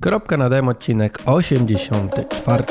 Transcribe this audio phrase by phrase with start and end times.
[0.00, 2.64] Kropka na dem odcinek 84.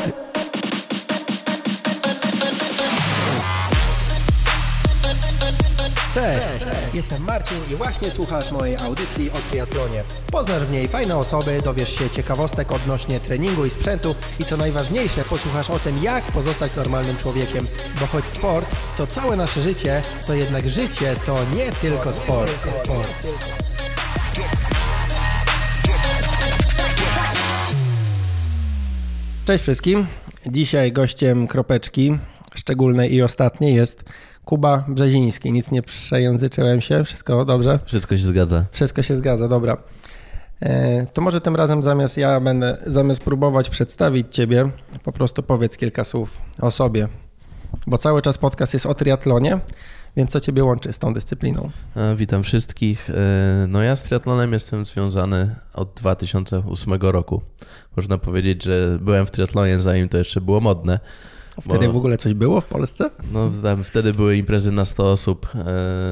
[6.14, 6.40] Cześć,
[6.94, 10.04] jestem Marcin i właśnie słuchasz mojej audycji o triatlonie.
[10.32, 15.24] Poznasz w niej fajne osoby, dowiesz się ciekawostek odnośnie treningu i sprzętu i co najważniejsze,
[15.24, 17.68] posłuchasz o tym, jak pozostać normalnym człowiekiem.
[18.00, 22.52] Bo choć sport to całe nasze życie, to jednak życie to nie tylko sport.
[22.84, 23.79] sport.
[29.50, 30.06] Cześć wszystkim.
[30.46, 32.18] Dzisiaj gościem kropeczki
[32.56, 34.04] szczególnej i ostatniej jest
[34.46, 35.52] Kuba Brzeziński.
[35.52, 37.80] Nic nie przejęzyczyłem się, wszystko dobrze?
[37.86, 38.66] Wszystko się zgadza.
[38.72, 39.78] Wszystko się zgadza, dobra.
[40.62, 44.70] E, to może tym razem zamiast ja będę, zamiast próbować przedstawić ciebie,
[45.04, 47.08] po prostu powiedz kilka słów o sobie.
[47.88, 49.60] Bo cały czas podcast jest o triatlonie,
[50.18, 51.70] więc co ciebie łączy z tą dyscypliną?
[51.96, 53.10] E, witam wszystkich.
[53.10, 53.14] E,
[53.68, 57.42] no ja z triatlonem jestem związany od 2008 roku.
[57.96, 61.00] Można powiedzieć, że byłem w triatlonie zanim to jeszcze było modne.
[61.62, 63.10] Wtedy bo, w ogóle coś było w Polsce?
[63.32, 65.48] No tam wtedy były imprezy na 100 osób.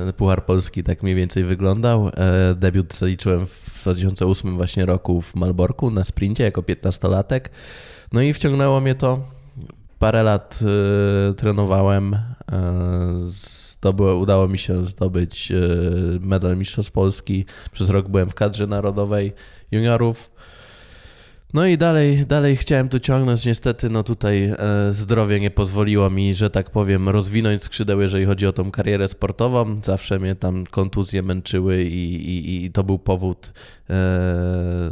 [0.09, 2.11] E, Puchar Polski tak mniej więcej wyglądał.
[2.55, 7.41] Debiut zaliczyłem w 2008 właśnie roku w Malborku na sprincie jako 15-latek.
[8.13, 9.19] No i wciągnęło mnie to.
[9.99, 10.59] Parę lat
[11.37, 12.15] trenowałem.
[13.87, 15.51] Zdobyło, udało mi się zdobyć
[16.21, 17.45] medal Mistrzostw Polski.
[17.71, 19.33] Przez rok byłem w kadrze narodowej
[19.71, 20.31] juniorów.
[21.53, 23.45] No i dalej, dalej chciałem to ciągnąć.
[23.45, 24.57] Niestety, no tutaj e,
[24.93, 29.81] zdrowie nie pozwoliło mi, że tak powiem, rozwinąć skrzydeł, jeżeli chodzi o tą karierę sportową.
[29.85, 33.53] Zawsze mnie tam kontuzje męczyły i, i, i to był powód
[33.89, 34.91] e,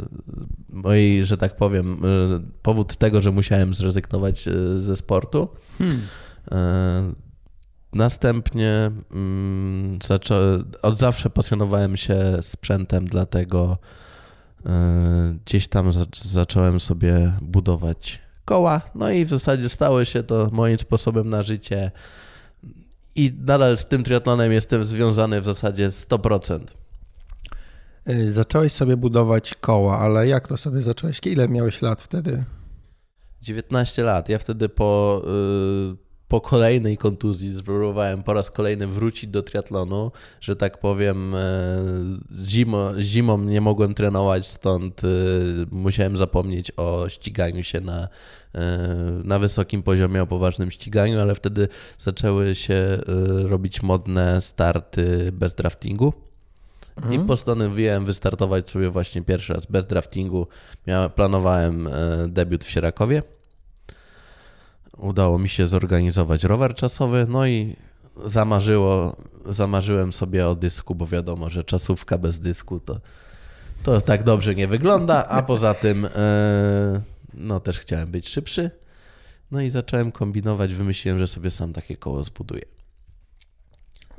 [0.70, 5.48] mojej, że tak powiem, e, powód tego, że musiałem zrezygnować e, ze sportu.
[5.78, 6.00] Hmm.
[7.92, 9.98] Następnie mm,
[10.82, 13.78] od zawsze pasjonowałem się sprzętem, dlatego
[14.66, 15.92] E, gdzieś tam
[16.24, 21.90] zacząłem sobie budować koła, no i w zasadzie stało się to moim sposobem na życie.
[23.14, 26.60] I nadal z tym triatlonem jestem związany w zasadzie 100%.
[28.04, 31.20] E, zacząłeś sobie budować koła, ale jak to sobie zacząłeś?
[31.24, 32.44] Ile miałeś lat wtedy?
[33.42, 34.28] 19 lat.
[34.28, 40.56] Ja wtedy po, y, po kolejnej kontuzji spróbowałem po raz kolejny wrócić do triatlonu, że
[40.56, 41.38] tak powiem, e,
[42.44, 45.08] zimo, zimą nie mogłem trenować, stąd e,
[45.70, 48.08] musiałem zapomnieć o ściganiu się na,
[48.54, 48.78] e,
[49.24, 52.98] na wysokim poziomie, o poważnym ściganiu, ale wtedy zaczęły się
[53.44, 56.12] robić modne starty bez draftingu.
[56.96, 57.26] I mhm.
[57.26, 60.46] postanowiłem wystartować sobie właśnie pierwszy raz bez draftingu.
[60.86, 61.88] Miałem, planowałem
[62.28, 63.22] debiut w Sierakowie
[64.98, 67.76] udało mi się zorganizować rower czasowy, no i
[68.24, 73.00] zamarzyło, zamarzyłem sobie o dysku, bo wiadomo, że czasówka bez dysku to,
[73.82, 77.00] to tak dobrze nie wygląda, a poza tym e,
[77.34, 78.70] no też chciałem być szybszy.
[79.50, 82.62] No i zacząłem kombinować, wymyśliłem, że sobie sam takie koło zbuduję.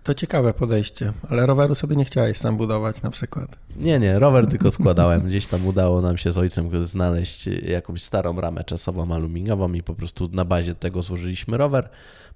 [0.07, 3.57] To ciekawe podejście, ale roweru sobie nie chciałeś sam budować na przykład.
[3.75, 5.21] Nie, nie, rower tylko składałem.
[5.21, 9.95] Gdzieś tam udało nam się z ojcem znaleźć jakąś starą ramę czasową aluminiową i po
[9.95, 11.89] prostu na bazie tego złożyliśmy rower,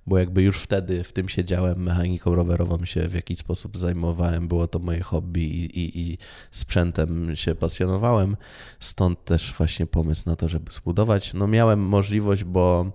[0.07, 4.67] bo jakby już wtedy w tym siedziałem, mechaniką rowerową się w jakiś sposób zajmowałem, było
[4.67, 6.17] to moje hobby i, i, i
[6.51, 8.37] sprzętem się pasjonowałem,
[8.79, 11.33] stąd też właśnie pomysł na to, żeby zbudować.
[11.33, 12.91] No miałem możliwość, bo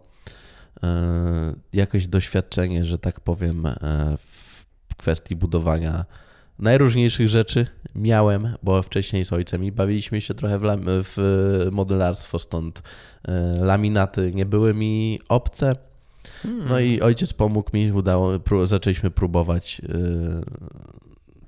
[0.83, 4.46] e, jakieś doświadczenie, że tak powiem, e, w
[4.97, 6.05] kwestii budowania
[6.59, 12.83] najróżniejszych rzeczy miałem, bo wcześniej z ojcem i bawiliśmy się trochę w, w modelarstwo, stąd
[13.29, 15.77] e, laminaty nie były mi obce.
[16.69, 19.89] No i ojciec pomógł mi, udało, pró zaczęliśmy próbować e,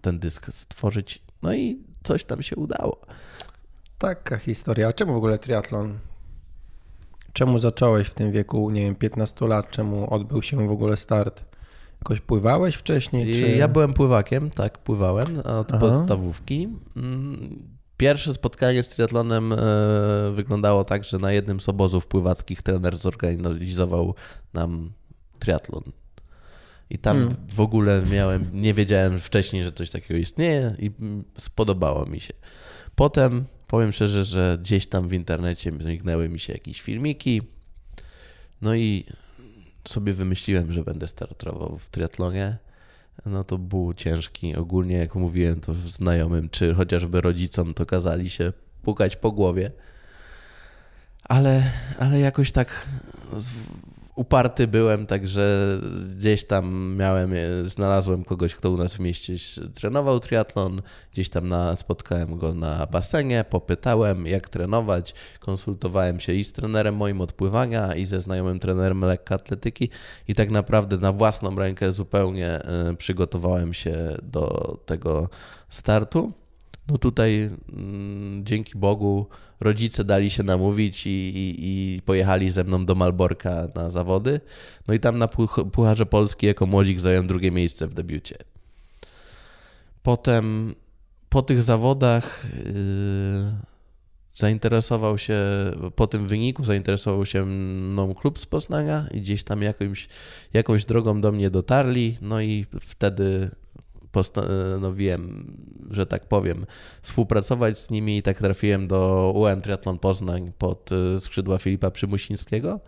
[0.00, 1.22] ten dysk stworzyć.
[1.42, 3.00] No i coś tam się udało.
[3.98, 4.88] Taka historia.
[4.88, 5.98] A czemu w ogóle triatlon?
[7.32, 9.70] Czemu zacząłeś w tym wieku, nie wiem, 15 lat?
[9.70, 11.47] Czemu odbył się w ogóle start?
[11.98, 13.34] Jakoś pływałeś wcześniej?
[13.34, 13.40] Czy...
[13.40, 15.78] Ja byłem pływakiem, tak, pływałem od Aha.
[15.78, 16.68] podstawówki.
[16.96, 19.56] Mm, pierwsze spotkanie z triatlonem e,
[20.34, 24.14] wyglądało tak, że na jednym z obozów pływackich trener zorganizował
[24.54, 24.92] nam
[25.38, 25.82] triatlon.
[26.90, 27.36] I tam hmm.
[27.54, 30.90] w ogóle miałem, nie wiedziałem wcześniej, że coś takiego istnieje i
[31.38, 32.34] spodobało mi się.
[32.94, 37.42] Potem powiem szczerze, że gdzieś tam w internecie zniknęły mi się jakieś filmiki.
[38.62, 39.04] No i
[39.88, 42.56] sobie wymyśliłem, że będę startował w triatlonie,
[43.26, 44.56] no to był ciężki.
[44.56, 48.52] Ogólnie, jak mówiłem to znajomym, czy chociażby rodzicom, to kazali się
[48.82, 49.70] pukać po głowie.
[51.24, 51.62] Ale,
[51.98, 52.88] ale jakoś tak
[54.18, 55.78] uparty byłem, także
[56.16, 57.32] gdzieś tam miałem,
[57.64, 59.34] znalazłem kogoś, kto u nas w mieście
[59.74, 60.82] trenował triatlon,
[61.12, 66.96] gdzieś tam na, spotkałem go na basenie, popytałem jak trenować, konsultowałem się i z trenerem
[66.96, 69.90] moim odpływania i ze znajomym trenerem lekkoatletyki
[70.28, 72.60] i tak naprawdę na własną rękę zupełnie
[72.92, 75.28] y, przygotowałem się do tego
[75.68, 76.32] startu.
[76.88, 79.26] No tutaj mm, dzięki Bogu
[79.60, 84.40] rodzice dali się namówić i, i, i, pojechali ze mną do Malborka na zawody.
[84.88, 85.28] No i tam na
[85.72, 88.36] Pucharze Polski jako młodzik zająłem drugie miejsce w debiucie.
[90.02, 90.74] Potem
[91.28, 93.68] po tych zawodach yy,
[94.38, 95.36] zainteresował się,
[95.96, 100.08] po tym wyniku zainteresował się mną klub z Poznania i gdzieś tam jakąś,
[100.52, 103.50] jakąś drogą do mnie dotarli, no i wtedy
[104.12, 105.52] postanowiłem,
[105.90, 106.66] że tak powiem,
[107.02, 112.80] współpracować z nimi i tak trafiłem do UM Triathlon Poznań pod y, skrzydła Filipa Przymusińskiego.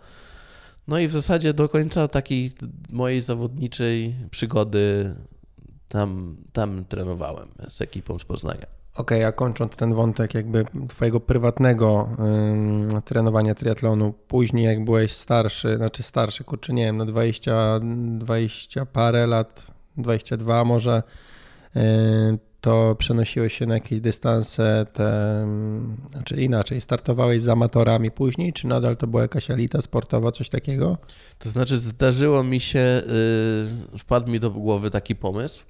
[0.87, 2.51] No i w zasadzie do końca takiej
[2.89, 5.15] mojej zawodniczej przygody
[5.87, 8.81] tam, tam trenowałem z ekipą z Poznania.
[8.95, 15.11] Okej, okay, a kończąc ten wątek jakby twojego prywatnego ym, trenowania triatlonu, później jak byłeś
[15.11, 17.79] starszy, znaczy starszy, kurczę, nie wiem, no 20,
[18.17, 21.03] 20 parę lat, 22 może,
[21.75, 21.79] y,
[22.61, 25.47] to przenosiłeś się na jakieś dystanse, te,
[26.11, 30.97] znaczy inaczej, startowałeś z amatorami później, czy nadal to była jakaś elita sportowa, coś takiego?
[31.39, 33.01] To znaczy zdarzyło mi się,
[33.91, 35.63] yy, wpadł mi do głowy taki pomysł,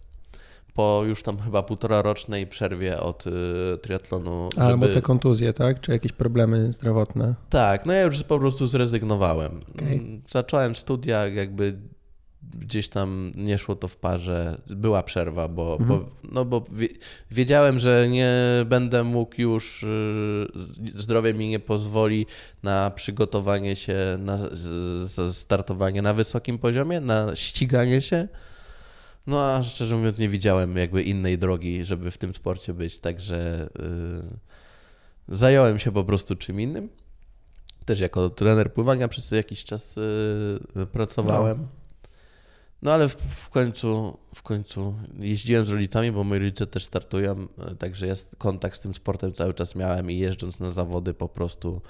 [0.73, 3.31] po już tam chyba półtora rocznej przerwie od y,
[3.81, 4.49] triatlonu.
[4.57, 4.93] Albo żeby...
[4.93, 5.81] te kontuzje, tak?
[5.81, 7.35] Czy jakieś problemy zdrowotne?
[7.49, 9.61] Tak, no ja już po prostu zrezygnowałem.
[9.75, 10.21] Okay.
[10.29, 11.77] Zacząłem studia, jakby
[12.59, 15.99] gdzieś tam nie szło to w parze, była przerwa, bo, mhm.
[15.99, 16.65] bo, no bo
[17.31, 20.47] wiedziałem, że nie będę mógł już, y,
[20.95, 22.25] zdrowie mi nie pozwoli
[22.63, 24.39] na przygotowanie się, na
[25.31, 28.27] startowanie na wysokim poziomie, na ściganie się.
[29.27, 33.69] No a szczerze mówiąc nie widziałem jakby innej drogi, żeby w tym sporcie być, także
[35.27, 36.89] yy, zająłem się po prostu czym innym.
[37.85, 39.95] Też jako trener pływania przez jakiś czas
[40.75, 41.57] yy, pracowałem.
[41.57, 41.80] No.
[42.81, 47.47] No ale w, w, końcu, w końcu jeździłem z rodzicami, bo moi rodzice też startują,
[47.79, 51.81] także ja kontakt z tym sportem cały czas miałem i jeżdżąc na zawody po prostu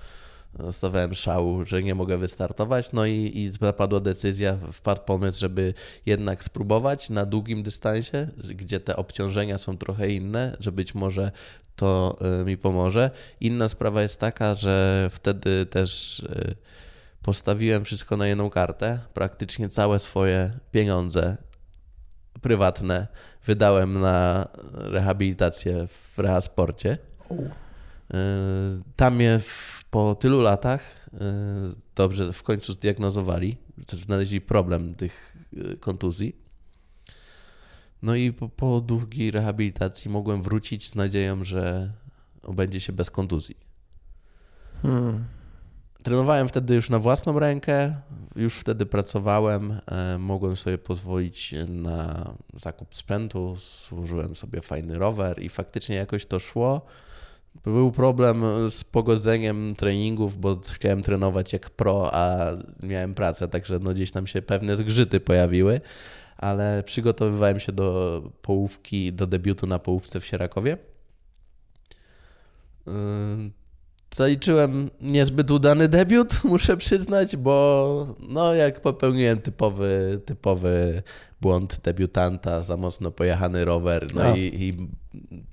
[0.71, 2.91] stawiałem szału, że nie mogę wystartować.
[2.91, 5.73] No i, i zapadła decyzja, wpadł pomysł, żeby
[6.05, 11.31] jednak spróbować na długim dystansie, gdzie te obciążenia są trochę inne, że być może
[11.75, 13.11] to y, mi pomoże.
[13.39, 16.21] Inna sprawa jest taka, że wtedy też
[17.21, 21.38] postawiłem wszystko na jedną kartę, praktycznie całe swoje pieniądze
[22.41, 23.07] prywatne
[23.45, 26.97] wydałem na rehabilitację w Rehasporcie.
[27.31, 27.38] Y,
[28.95, 29.39] tam mnie
[29.91, 31.18] po tylu latach y,
[31.95, 33.57] dobrze w końcu zdiagnozowali,
[33.88, 36.35] znaleźli problem tych y, kontuzji.
[38.01, 41.91] No i po, po długiej rehabilitacji mogłem wrócić z nadzieją, że
[42.44, 43.57] obędzie się bez kontuzji.
[44.81, 45.25] Hmm.
[46.03, 47.95] Trenowałem wtedy już na własną rękę,
[48.36, 55.50] już wtedy pracowałem, e, mogłem sobie pozwolić na zakup sprzętu, służyłem sobie fajny rower i
[55.50, 56.81] faktycznie jakoś to szło.
[57.63, 62.51] Był problem z pogodzeniem treningów, bo chciałem trenować jak pro, a
[62.83, 65.81] miałem pracę, także no gdzieś tam się pewne zgrzyty pojawiły,
[66.38, 70.77] ale przygotowywałem się do połówki, do debiutu na połówce w Sierakowie.
[74.15, 81.03] Zaliczyłem niezbyt udany debiut, muszę przyznać, bo no jak popełniłem typowy, typowy
[81.41, 84.35] błąd debiutanta, za mocno pojechany rower, no.
[84.35, 84.87] I, i,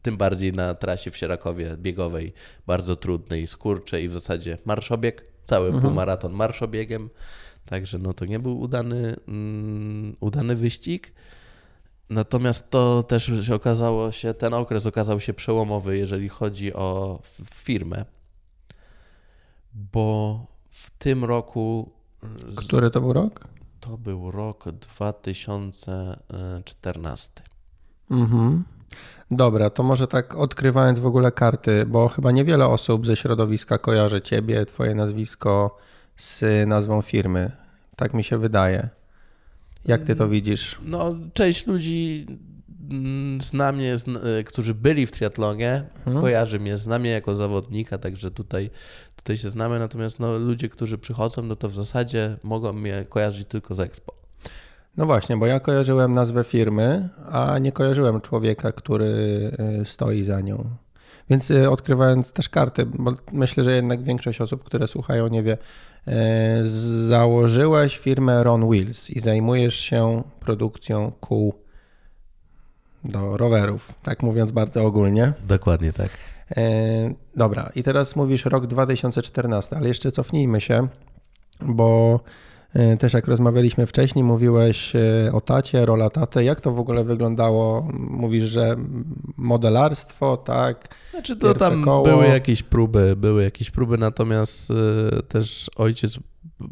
[0.02, 2.32] tym bardziej na trasie w Sierakowie biegowej,
[2.66, 5.82] bardzo trudnej, skurcze i w zasadzie marszobieg, cały mhm.
[5.82, 7.10] półmaraton marszobiegiem,
[7.64, 11.12] także no to nie był udany, mm, udany wyścig.
[12.10, 17.20] Natomiast to też okazało się, ten okres okazał się przełomowy, jeżeli chodzi o
[17.54, 18.04] firmę,
[19.75, 21.92] bo w tym roku.
[22.56, 23.48] Który to był rok?
[23.80, 27.42] To był rok 2014.
[28.10, 28.64] Mhm.
[29.30, 34.20] Dobra, to może tak odkrywając w ogóle karty, bo chyba niewiele osób ze środowiska kojarzy
[34.20, 35.78] ciebie, twoje nazwisko
[36.16, 37.52] z nazwą firmy.
[37.96, 38.88] Tak mi się wydaje.
[39.84, 40.78] Jak ty to mm, widzisz?
[40.84, 42.57] No, część ludzi mm,
[43.40, 43.97] zna mnie,
[44.47, 46.23] którzy byli w triatlonie, hmm.
[46.23, 48.71] kojarzy mnie, zna mnie jako zawodnika, także tutaj
[49.16, 53.49] tutaj się znamy, natomiast no, ludzie, którzy przychodzą, no to w zasadzie mogą mnie kojarzyć
[53.49, 54.12] tylko z Expo.
[54.97, 59.07] No właśnie, bo ja kojarzyłem nazwę firmy, a nie kojarzyłem człowieka, który
[59.80, 60.71] y, stoi za nią.
[61.30, 65.59] Więc y, odkrywając też karty, bo myślę, że jednak większość osób, które słuchają, nie wie,
[67.09, 71.54] założyłeś firmę Ron Wheels i zajmujesz się produkcją kół
[73.04, 75.32] do rowerów, tak mówiąc bardzo ogólnie.
[75.48, 76.10] Dokładnie tak.
[76.56, 80.88] E, dobra, i teraz mówisz rok 2014, ale jeszcze cofnijmy się,
[81.60, 82.20] bo
[82.74, 86.44] e, też jak rozmawialiśmy wcześniej, mówiłeś e, o tacie, rola taty.
[86.44, 87.88] Jak to w ogóle wyglądało?
[87.92, 88.76] Mówisz, że
[89.36, 90.96] modelarstwo, tak?
[91.10, 92.02] Znaczy to tam koło.
[92.02, 94.72] były jakieś próby, były jakieś próby, natomiast
[95.28, 96.18] też ojciec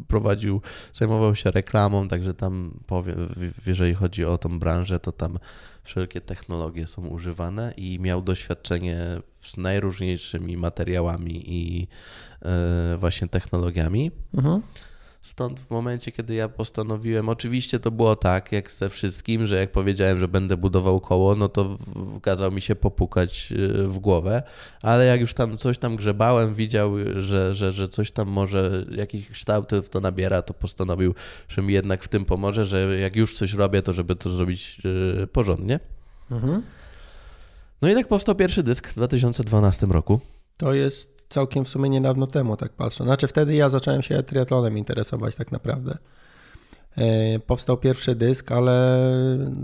[0.07, 0.61] prowadził,
[0.93, 3.33] zajmował się reklamą, także tam powiem,
[3.67, 5.37] jeżeli chodzi o tą branżę, to tam
[5.87, 8.97] wszelkie technologie są używane i miał doświadczenie
[9.41, 11.87] z najróżniejszymi materiałami i
[12.41, 14.11] e, właśnie technologiami.
[14.33, 14.61] Mhm.
[15.27, 19.71] Stąd w momencie, kiedy ja postanowiłem, oczywiście to było tak, jak ze wszystkim, że jak
[19.71, 21.77] powiedziałem, że będę budował koło, no to
[22.21, 24.43] kazał mi się popukać e, w głowę,
[24.81, 29.29] ale jak już tam coś tam grzebałem, widział, że, że, że coś tam może, jakiś
[29.29, 31.15] kształt to nabiera, to postanowił,
[31.49, 34.81] że mi jednak w tym pomoże, że jak już coś robię, to żeby to zrobić
[35.23, 35.79] e, porządnie.
[36.31, 36.61] Mhm.
[37.81, 40.19] No i tak powstał pierwszy dysk w 2012 roku.
[40.57, 43.03] To jest całkiem w sumie niedawno temu, tak patrzę.
[43.03, 45.97] Znaczy wtedy ja zacząłem się triatlonem interesować tak naprawdę.
[46.97, 48.99] E, powstał pierwszy dysk, ale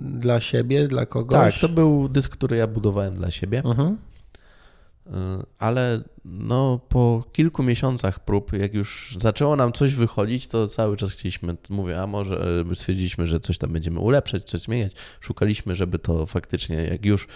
[0.01, 1.53] dla siebie, dla kogoś.
[1.53, 3.62] Tak, to był dysk, który ja budowałem dla siebie.
[3.65, 3.98] Mhm.
[5.08, 10.98] E, ale no, po kilku miesiącach prób, jak już zaczęło nam coś wychodzić, to cały
[10.98, 14.91] czas chcieliśmy, mówię, a może e, stwierdziliśmy, że coś tam będziemy ulepszać, coś zmieniać.
[15.20, 17.27] Szukaliśmy, żeby to faktycznie, jak już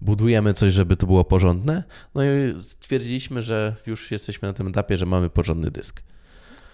[0.00, 1.82] budujemy coś, żeby to było porządne.
[2.14, 6.02] No i stwierdziliśmy, że już jesteśmy na tym etapie, że mamy porządny dysk.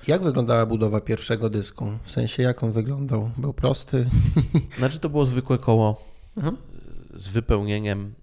[0.09, 1.93] Jak wyglądała budowa pierwszego dysku?
[2.03, 3.31] W sensie, jak on wyglądał?
[3.37, 4.07] Był prosty?
[4.79, 6.05] Znaczy, to było zwykłe koło
[6.37, 6.57] mhm.
[7.15, 8.15] z wypełnieniem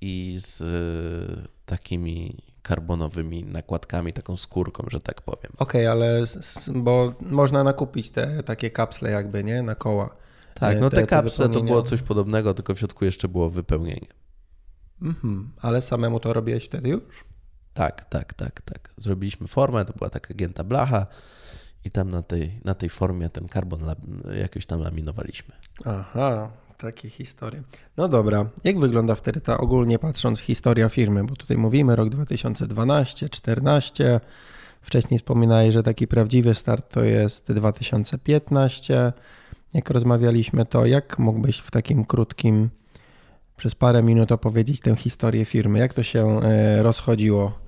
[0.00, 5.52] i z e, takimi karbonowymi nakładkami, taką skórką, że tak powiem.
[5.58, 6.24] Okej, okay, ale
[6.74, 9.62] bo można nakupić te takie kapsle jakby, nie?
[9.62, 10.16] Na koła.
[10.54, 14.06] Tak, no te, te kapsle to było coś podobnego, tylko w środku jeszcze było wypełnienie.
[15.02, 17.24] Mhm, ale samemu to robiłeś wtedy już?
[17.74, 18.90] Tak, tak, tak, tak.
[18.96, 21.06] Zrobiliśmy formę, to była taka gięta blacha
[21.84, 23.80] i tam na tej, na tej formie ten karbon
[24.40, 25.54] jakoś tam laminowaliśmy.
[25.84, 27.62] Aha, takie historie.
[27.96, 31.24] No dobra, jak wygląda wtedy ta ogólnie patrząc historia firmy?
[31.24, 34.20] Bo tutaj mówimy rok 2012, 2014.
[34.82, 39.12] Wcześniej wspominałeś, że taki prawdziwy start to jest 2015.
[39.74, 42.70] Jak rozmawialiśmy, to jak mógłbyś w takim krótkim,
[43.58, 45.78] przez parę minut opowiedzieć tę historię firmy?
[45.78, 47.58] Jak to się e, rozchodziło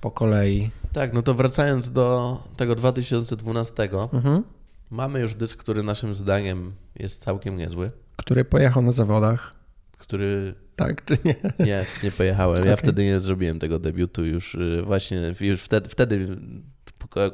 [0.00, 0.70] po kolei?
[0.92, 4.42] Tak, no to wracając do tego 2012, mhm.
[4.90, 9.54] mamy już dysk, który naszym zdaniem jest całkiem niezły który pojechał na zawodach.
[9.98, 10.54] Który.
[10.76, 11.34] Tak, czy nie?
[11.66, 12.56] Nie, nie pojechałem.
[12.56, 12.76] Ja okay.
[12.76, 16.28] wtedy nie zrobiłem tego debiutu już y, właśnie, już wtedy, wtedy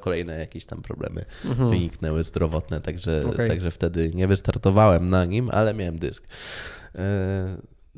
[0.00, 1.70] kolejne jakieś tam problemy mhm.
[1.70, 3.48] wyniknęły zdrowotne, także, okay.
[3.48, 6.24] także wtedy nie wystartowałem na nim, ale miałem dysk.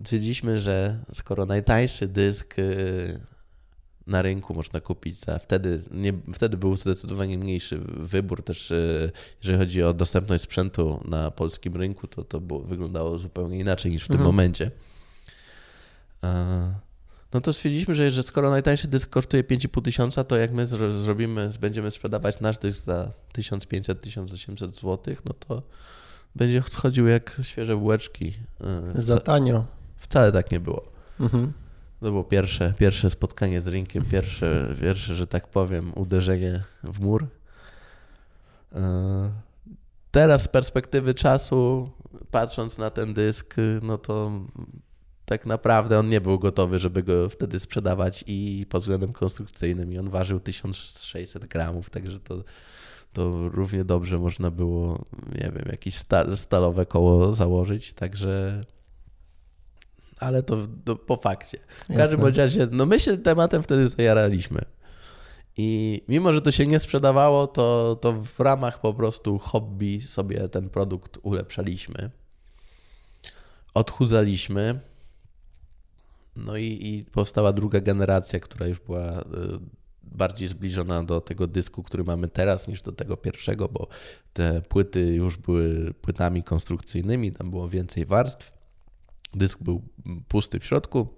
[0.02, 3.20] Stwierdziliśmy, że skoro najtańszy dysk y,
[4.06, 9.10] na rynku można kupić za wtedy, nie, wtedy był zdecydowanie mniejszy wybór też, e,
[9.42, 14.04] jeżeli chodzi o dostępność sprzętu na polskim rynku, to to było, wyglądało zupełnie inaczej niż
[14.04, 14.26] w tym mhm.
[14.26, 14.70] momencie.
[16.24, 16.74] E,
[17.32, 20.66] no to stwierdziliśmy, że, że skoro najtańszy dysk kosztuje 5,5 tysiąca, to jak my
[21.04, 25.62] zrobimy, będziemy sprzedawać nasz dysk za 1500-1800 zł, no to
[26.34, 28.34] będzie schodził jak świeże bułeczki.
[28.96, 29.64] E, za tanio.
[30.04, 30.84] Wcale tak nie było.
[31.20, 31.52] Mhm.
[32.00, 37.26] To było pierwsze, pierwsze spotkanie z rynkiem, pierwsze, pierwsze, że tak powiem, uderzenie w mur.
[38.72, 39.30] E,
[40.10, 41.90] teraz z perspektywy czasu,
[42.30, 44.30] patrząc na ten dysk, no to
[45.24, 49.98] tak naprawdę on nie był gotowy, żeby go wtedy sprzedawać i pod względem konstrukcyjnym i
[49.98, 52.44] on ważył 1600 gramów, także to,
[53.12, 55.94] to równie dobrze można było, nie wiem, jakieś
[56.34, 58.64] stalowe koło założyć, także
[60.18, 61.58] ale to, to po fakcie.
[61.90, 64.60] W każdym razie, no my się tematem wtedy zajaraliśmy.
[65.56, 70.48] I mimo, że to się nie sprzedawało, to, to w ramach po prostu hobby sobie
[70.48, 72.10] ten produkt ulepszaliśmy.
[73.74, 74.80] Odchudzaliśmy.
[76.36, 79.24] No i, i powstała druga generacja, która już była y,
[80.02, 83.88] bardziej zbliżona do tego dysku, który mamy teraz, niż do tego pierwszego, bo
[84.32, 88.53] te płyty już były płytami konstrukcyjnymi, tam było więcej warstw.
[89.34, 89.82] Dysk był
[90.28, 91.08] pusty w środku.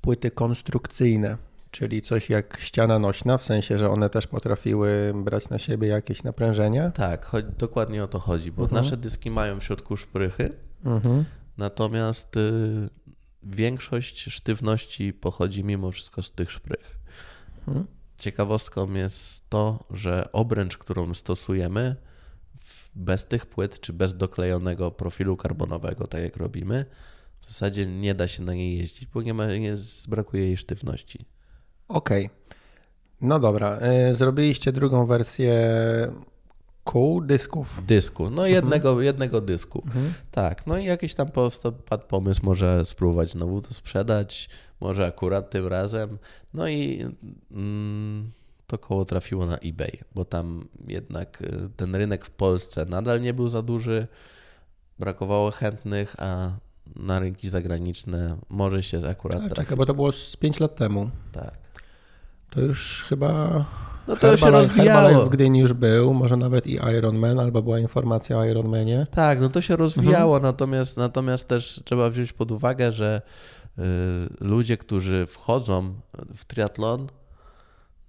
[0.00, 1.36] Płyty konstrukcyjne,
[1.70, 6.22] czyli coś jak ściana nośna, w sensie, że one też potrafiły brać na siebie jakieś
[6.22, 6.90] naprężenia?
[6.90, 8.84] Tak, dokładnie o to chodzi, bo mhm.
[8.84, 10.52] nasze dyski mają w środku szprychy,
[10.84, 11.24] mhm.
[11.58, 12.88] natomiast y,
[13.42, 16.98] większość sztywności pochodzi mimo wszystko z tych szprych.
[17.68, 17.86] Mhm.
[18.18, 21.96] Ciekawostką jest to, że obręcz, którą stosujemy,
[22.94, 26.86] bez tych płyt czy bez doklejonego profilu karbonowego, tak jak robimy,
[27.42, 29.74] w zasadzie nie da się na niej jeździć, bo nie ma, nie,
[30.08, 31.24] brakuje jej sztywności.
[31.88, 32.30] Okej.
[33.20, 33.78] No dobra.
[34.10, 35.52] y, Zrobiliście drugą wersję
[36.84, 37.86] kół, dysków.
[37.86, 39.82] Dysku, no jednego, jednego dysku.
[40.30, 44.48] Tak, no i jakiś tam powstał padł pomysł, może spróbować znowu to sprzedać,
[44.80, 46.18] może akurat tym razem.
[46.54, 47.06] No i
[47.50, 48.30] mm,
[48.66, 53.34] to koło trafiło na eBay, bo tam jednak y, ten rynek w Polsce nadal nie
[53.34, 54.06] był za duży,
[54.98, 56.52] brakowało chętnych, a
[56.96, 59.76] na rynki zagraniczne może się akurat Tak, trafi.
[59.76, 61.10] bo to było z 5 lat temu.
[61.32, 61.52] Tak.
[62.50, 63.64] To już chyba.
[64.08, 65.00] No to się Herbalife- rozwijało.
[65.02, 68.68] Herbalife w Gdyni już był, może nawet i Iron Man, albo była informacja o Iron
[68.68, 69.06] Manie.
[69.10, 70.52] Tak, no to się rozwijało, Mhm.
[70.52, 73.22] natomiast, natomiast też trzeba wziąć pod uwagę, że
[73.78, 73.82] y,
[74.40, 75.94] ludzie, którzy wchodzą
[76.36, 77.06] w triatlon,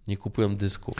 [0.08, 0.96] nie kupują dysków.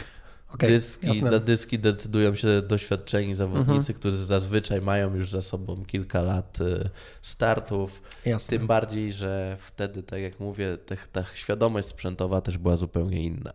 [0.54, 1.30] Okej, Dyski, jasne.
[1.30, 6.90] na dyski decydują się doświadczeni zawodnicy, którzy zazwyczaj mają już za sobą kilka lat y,
[7.22, 8.02] startów.
[8.24, 8.58] Jasne.
[8.58, 10.78] Tym bardziej, że wtedy, tak jak mówię,
[11.12, 13.52] ta świadomość sprzętowa też była zupełnie inna.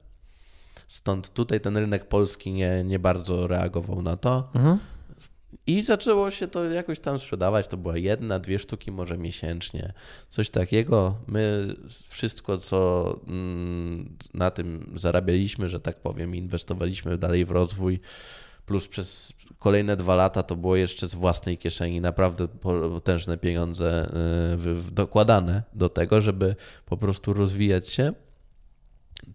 [0.87, 4.49] Stąd tutaj ten rynek polski nie, nie bardzo reagował na to.
[4.55, 4.79] Mhm.
[5.67, 7.67] I zaczęło się to jakoś tam sprzedawać.
[7.67, 9.93] To była jedna, dwie sztuki może miesięcznie.
[10.29, 11.17] Coś takiego.
[11.27, 11.75] My
[12.07, 17.99] wszystko, co mm, na tym zarabialiśmy, że tak powiem, inwestowaliśmy dalej w rozwój,
[18.65, 24.11] plus przez kolejne dwa lata to było jeszcze z własnej kieszeni naprawdę potężne pieniądze
[24.89, 28.13] y, dokładane do tego, żeby po prostu rozwijać się.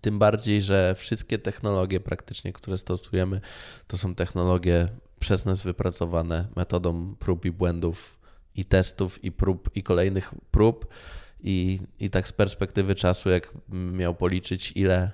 [0.01, 3.41] Tym bardziej, że wszystkie technologie praktycznie, które stosujemy,
[3.87, 4.89] to są technologie
[5.25, 8.19] przez nas wypracowane metodą prób i błędów
[8.55, 10.87] i testów i prób i kolejnych prób
[11.41, 15.11] i, i tak z perspektywy czasu, jak miał policzyć, ile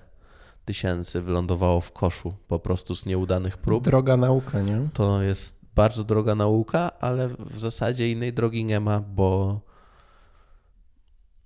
[0.65, 4.89] tysięcy wylądowało w koszu po prostu z nieudanych prób, Droga nauka, nie?
[4.93, 9.61] to jest bardzo droga nauka, ale w zasadzie innej drogi nie ma, bo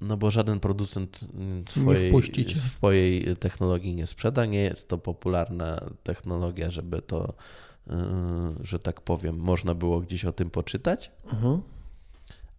[0.01, 1.21] no bo żaden producent
[1.69, 2.13] swojej,
[2.55, 4.47] swojej technologii nie sprzeda.
[4.47, 7.35] Nie jest to popularna technologia, żeby to,
[8.61, 11.11] że tak powiem, można było gdzieś o tym poczytać.
[11.33, 11.63] Mhm.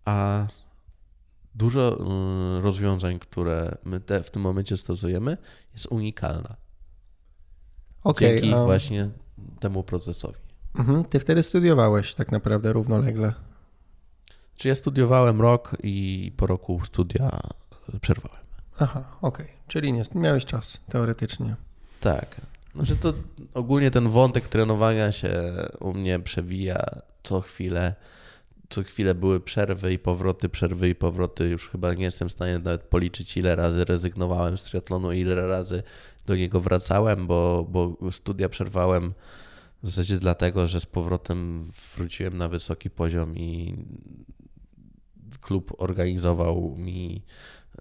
[0.06, 0.48] A
[1.56, 1.98] dużo
[2.56, 5.38] yy, rozwiązań, które my te w tym momencie stosujemy,
[5.74, 6.56] jest unikalna.
[8.04, 9.10] Okej, Dzięki właśnie
[9.60, 10.40] temu procesowi.
[10.76, 11.06] mhm.
[11.06, 13.34] Ty wtedy studiowałeś tak naprawdę równolegle.
[14.56, 17.40] Czy ja studiowałem rok i po roku studia
[18.02, 18.46] przerwałem.
[18.80, 19.48] Aha, okej.
[19.68, 21.56] Czyli nie, miałeś czas, teoretycznie.
[22.02, 22.42] Tak.
[22.76, 23.14] Znaczy to
[23.54, 26.86] ogólnie ten wątek trenowania się u mnie przewija
[27.24, 27.96] co chwilę.
[28.70, 31.48] Co chwilę były przerwy i powroty, przerwy i powroty.
[31.48, 35.84] Już chyba nie jestem w stanie nawet policzyć, ile razy rezygnowałem z triatlonu, ile razy
[36.26, 39.14] do niego wracałem, bo, bo studia przerwałem
[39.84, 43.76] w zasadzie dlatego, że z powrotem wróciłem na wysoki poziom i
[45.42, 47.24] klub organizował mi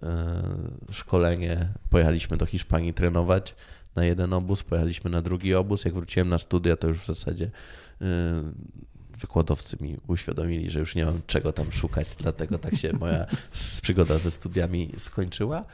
[0.02, 0.42] e,
[0.90, 1.72] szkolenie.
[1.90, 3.54] Pojechaliśmy do Hiszpanii trenować
[3.96, 5.84] na jeden obóz, pojechaliśmy na drugi obóz.
[5.84, 7.50] Jak wróciłem na studia, to już w zasadzie
[8.00, 8.06] e,
[9.18, 13.26] wykładowcy mi uświadomili, że już nie mam czego tam szukać, dlatego tak się moja
[13.82, 15.64] przygoda ze studiami skończyła.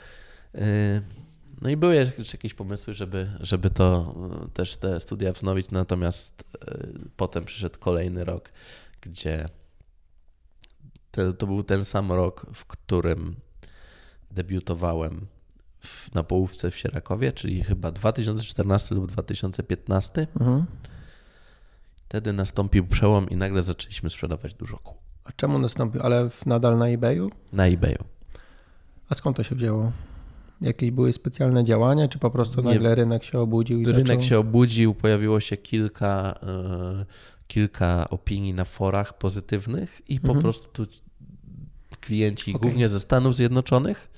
[0.55, 1.01] E,
[1.63, 6.45] No i były jeszcze jakieś pomysły, żeby, żeby to e, też te studia wznowić, natomiast
[7.17, 8.51] potem przyszedł kolejny rok,
[9.01, 9.49] gdzie
[11.11, 13.37] to, to był ten sam rok, w którym
[14.31, 15.27] debiutowałem
[15.81, 20.27] w, na połówce w Sierakowie, czyli chyba 2014 lub 2015.
[20.41, 20.65] Mhm.
[22.09, 26.03] Wtedy nastąpił przełom i nagle zaczęliśmy sprzedawać dużo kół A czemu nastąpił?
[26.03, 27.31] Ale w, nadal na eBayu?
[27.53, 28.05] na eBayu.
[29.09, 29.93] A skąd to się wzięło?
[30.61, 32.69] Jakieś były specjalne działania, czy po prostu Nie.
[32.75, 34.23] nagle rynek się obudził i Rynek zaczął...
[34.23, 37.05] się obudził, pojawiło się kilka, e,
[37.47, 40.43] kilka opinii na forach pozytywnych i po Mhm.
[40.43, 40.87] prostu tu
[42.01, 42.61] klienci, Okej.
[42.61, 44.10] głównie ze Stanów Zjednoczonych,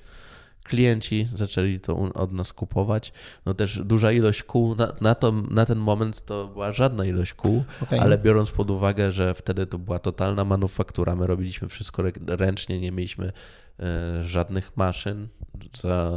[0.65, 3.13] klienci zaczęli to od nas kupować.
[3.47, 7.35] No też duża ilość kół, na, na, to, na ten moment to była żadna ilość
[7.35, 7.99] kół, Okej.
[7.99, 12.81] ale biorąc pod uwagę, że wtedy to była totalna manufaktura, my robiliśmy wszystko rę- ręcznie,
[12.81, 13.33] nie mieliśmy
[13.81, 15.29] e, żadnych maszyn.
[15.83, 16.13] Za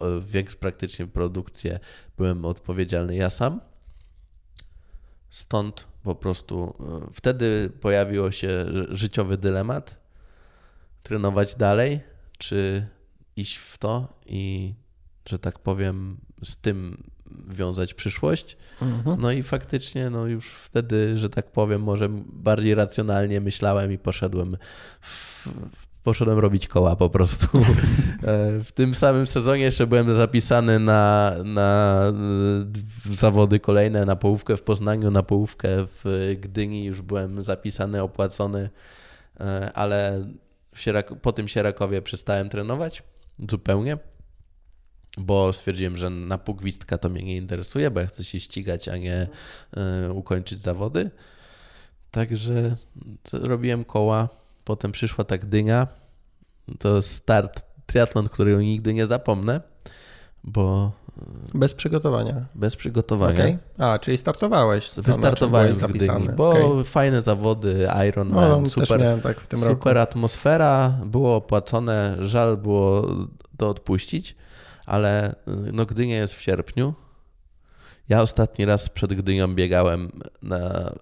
[0.00, 1.78] e, większość praktycznie produkcję
[2.16, 3.60] byłem odpowiedzialny ja sam.
[5.30, 10.00] Stąd po prostu e, wtedy pojawił się ży- życiowy dylemat:
[11.02, 12.00] trenować dalej,
[12.38, 12.86] czy
[13.36, 14.74] iść w to i,
[15.28, 17.02] że tak powiem, z tym
[17.48, 18.56] wiązać przyszłość.
[18.82, 19.20] Mhm.
[19.20, 24.56] No i faktycznie, no już wtedy, że tak powiem, może bardziej racjonalnie myślałem i poszedłem
[25.00, 25.48] w,
[26.02, 27.48] poszedłem robić koła po prostu.
[28.22, 32.02] E, w tym samym sezonie jeszcze byłem zapisany na, na
[33.10, 36.84] zawody kolejne, na połówkę w Poznaniu, na połówkę w Gdyni.
[36.84, 38.70] Już byłem zapisany, opłacony,
[39.40, 40.24] e, ale
[40.74, 43.02] Sierak po tym Sierakowie przestałem trenować
[43.50, 43.98] zupełnie,
[45.18, 48.88] bo stwierdziłem, że na pół gwizdka to mnie nie interesuje, bo ja chcę się ścigać,
[48.88, 49.28] a nie
[50.14, 51.10] ukończyć zawody.
[52.10, 52.76] Także
[53.32, 54.28] robiłem koła
[54.64, 55.86] Potem przyszła ta Gdynia.
[56.78, 59.60] To start triatlon, którego nigdy nie zapomnę,
[60.44, 60.92] bo...
[61.54, 62.44] Bez przygotowania.
[62.54, 63.44] Bez przygotowania.
[63.44, 63.58] Okay.
[63.78, 64.90] A, czyli startowałeś.
[64.96, 66.84] Wystartowałem w Gdyni, bo okay.
[66.84, 69.98] fajne zawody, Ironman, no, super, tak super roku.
[69.98, 73.06] atmosfera, było opłacone, żal było
[73.56, 74.36] to odpuścić,
[74.86, 75.34] ale
[75.72, 76.94] no Gdynia jest w sierpniu,
[78.08, 80.10] ja ostatni raz przed Gdynią biegałem
[80.42, 80.58] na,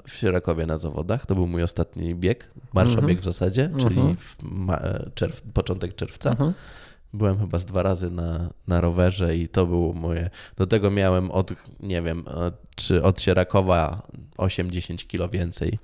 [0.06, 1.26] w Sierakowie na zawodach.
[1.26, 3.20] To był mój ostatni bieg, marszobieg mm -hmm.
[3.20, 3.88] w zasadzie, mm -hmm.
[3.88, 4.80] czyli w ma,
[5.14, 6.30] czerw, początek czerwca.
[6.30, 6.52] Mm -hmm.
[7.12, 10.30] Byłem chyba z dwa razy na, na rowerze i to było moje.
[10.56, 12.24] Do tego miałem od, nie wiem,
[12.76, 14.02] czy od Sierakowa
[14.38, 15.78] 8-10 kilo więcej.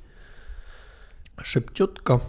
[1.42, 2.20] Szybciutko.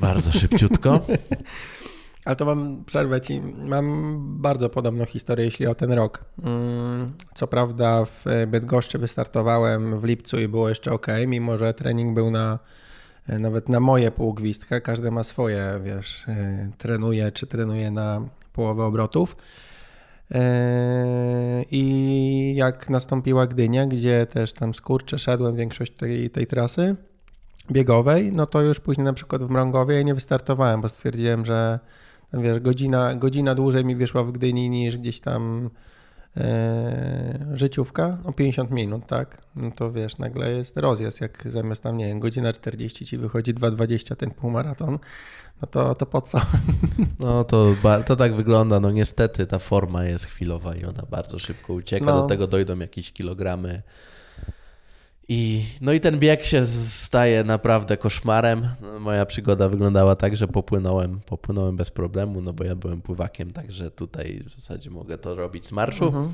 [0.00, 1.00] Bardzo szybciutko.
[2.24, 3.40] Ale to mam przerwę ci.
[3.56, 6.24] Mam bardzo podobną historię, jeśli o ten rok.
[6.42, 12.14] Mm, co prawda w Bydgoszczy wystartowałem w lipcu i było jeszcze ok, mimo że trening
[12.14, 12.58] był na
[13.28, 14.80] nawet na moje półgwistka.
[14.80, 19.36] Każdy ma swoje, wiesz, y, trenuje czy trenuje na połowę obrotów.
[20.30, 20.36] Y,
[21.70, 26.96] I jak nastąpiła Gdynia, gdzie też tam skurcze szedłem większość tej, tej trasy
[27.70, 31.78] biegowej, no to już później na przykład w Mrągowie nie wystartowałem, bo stwierdziłem, że
[32.32, 35.95] wiesz, godzina, godzina dłużej mi wyszła w Gdyni niż gdzieś tam e,
[37.54, 39.38] życiówka, no 50 minut, tak?
[39.56, 43.54] No to wiesz, nagle jest rozjazd, jak zamiast tam, nie wiem, godzina 40 ci wychodzi
[43.54, 44.98] 2,20 ten półmaraton,
[45.62, 46.40] no to, to po co?
[47.20, 47.74] No to,
[48.06, 52.22] to tak wygląda, no niestety ta forma jest chwilowa i ona bardzo szybko ucieka, no.
[52.22, 53.82] do tego dojdą jakieś kilogramy
[55.28, 58.68] i, no i ten bieg się staje naprawdę koszmarem.
[59.00, 63.90] Moja przygoda wyglądała tak, że popłynąłem, popłynąłem bez problemu, no bo ja byłem pływakiem, także
[63.90, 66.04] tutaj w zasadzie mogę to robić z marszu.
[66.06, 66.32] Mhm.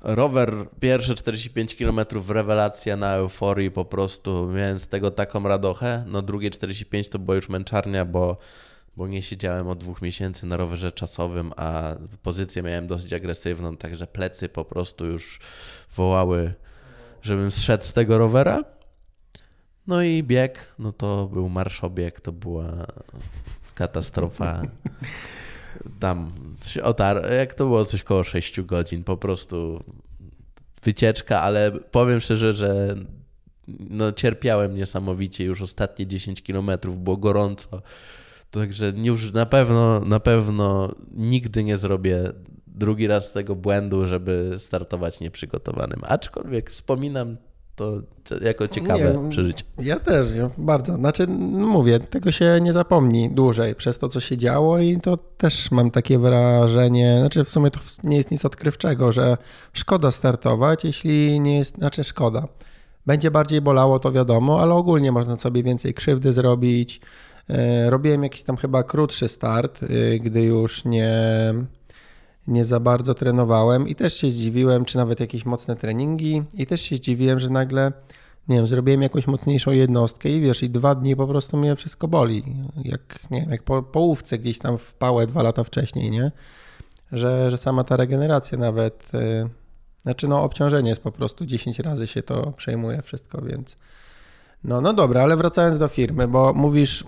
[0.00, 6.04] Rower pierwsze 45 km rewelacja na euforii, po prostu miałem z tego taką radochę.
[6.06, 8.36] No drugie 45 to była już męczarnia, bo,
[8.96, 14.06] bo nie siedziałem od dwóch miesięcy na rowerze czasowym, a pozycję miałem dosyć agresywną, także
[14.06, 15.40] plecy po prostu już
[15.96, 16.54] wołały
[17.26, 18.64] żebym zszedł z tego rowera.
[19.86, 22.86] No i bieg, no to był marszobieg, to była
[23.74, 24.62] katastrofa.
[26.00, 26.32] Tam
[26.82, 29.84] otar, jak to było coś koło 6 godzin, po prostu
[30.82, 32.94] wycieczka, ale powiem szczerze, że
[33.68, 37.82] no cierpiałem niesamowicie, już ostatnie 10 kilometrów było gorąco.
[38.50, 42.32] Także już na pewno, na pewno nigdy nie zrobię
[42.76, 46.00] drugi raz tego błędu, żeby startować nieprzygotowanym.
[46.02, 47.36] Aczkolwiek wspominam
[47.76, 47.92] to
[48.40, 49.64] jako ciekawe nie, przeżycie.
[49.78, 50.26] Ja też,
[50.58, 50.96] bardzo.
[50.96, 55.70] Znaczy, mówię, tego się nie zapomni dłużej przez to, co się działo i to też
[55.70, 59.36] mam takie wrażenie, znaczy w sumie to nie jest nic odkrywczego, że
[59.72, 62.48] szkoda startować, jeśli nie jest, znaczy szkoda.
[63.06, 67.00] Będzie bardziej bolało, to wiadomo, ale ogólnie można sobie więcej krzywdy zrobić.
[67.50, 71.14] E, robiłem jakiś tam chyba krótszy start, e, gdy już nie
[72.48, 76.80] nie za bardzo trenowałem i też się zdziwiłem, czy nawet jakieś mocne treningi i też
[76.80, 77.92] się zdziwiłem, że nagle,
[78.48, 82.08] nie wiem, zrobiłem jakąś mocniejszą jednostkę i wiesz, i dwa dni po prostu mnie wszystko
[82.08, 82.44] boli,
[82.84, 86.32] jak, nie wiem, jak po połówce gdzieś tam w pałę dwa lata wcześniej, nie?
[87.12, 89.48] Że, że sama ta regeneracja nawet, yy,
[90.02, 93.76] znaczy no obciążenie jest po prostu 10 razy się to przejmuje wszystko, więc
[94.64, 97.04] no, no dobra, ale wracając do firmy, bo mówisz,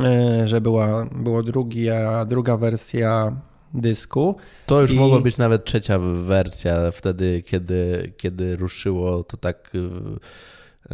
[0.00, 3.36] yy, że była, było drugi, a druga wersja
[3.74, 4.36] dysku.
[4.66, 4.94] To już I...
[4.94, 9.70] mogła być nawet trzecia wersja wtedy, kiedy, kiedy ruszyło to tak.
[9.74, 9.78] Y,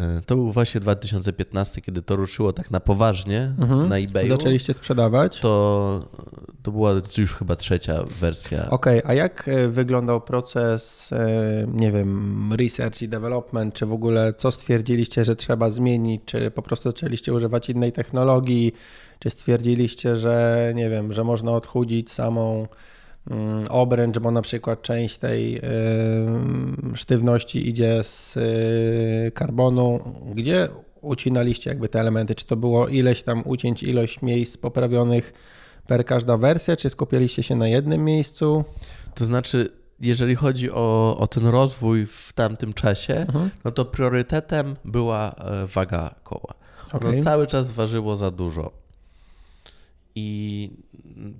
[0.01, 3.89] y, to był właśnie 2015, kiedy to ruszyło tak na poważnie mhm.
[3.89, 4.29] na eBayu.
[4.29, 5.41] Zaczęliście sprzedawać?
[5.41, 6.09] To,
[6.63, 8.71] to była już chyba trzecia wersja.
[8.71, 11.11] Okej, okay, a jak y, wyglądał proces,
[11.67, 16.63] nie wiem, research i development, czy w ogóle co stwierdziliście, że trzeba zmienić, czy po
[16.63, 18.73] prostu zaczęliście używać innej technologii,
[19.19, 22.67] czy stwierdziliście, że nie wiem, że można odchudzić samą
[23.31, 25.61] mm, obręcz, bo na przykład część tej
[26.95, 30.01] sztywności idzie z y, karbonu.
[30.35, 30.69] Gdzie
[31.01, 32.35] ucinaliście jakby te elementy?
[32.35, 35.33] Czy to było ileś tam ucięć, ilość miejsc poprawionych
[35.87, 38.65] per każda wersja, czy skupialiście się na jednym miejscu?
[39.15, 39.69] To znaczy,
[40.01, 43.51] jeżeli chodzi o, o ten rozwój w tamtym czasie, mhm.
[43.65, 46.55] no to priorytetem była e, waga koła.
[46.93, 47.17] Okay.
[47.17, 48.73] No cały czas ważyło za dużo.
[50.19, 50.71] I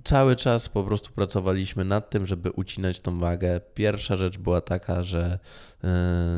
[0.03, 3.61] cały czas po prostu pracowaliśmy nad tym, żeby ucinać tą wagę.
[3.73, 5.39] Pierwsza rzecz była taka, że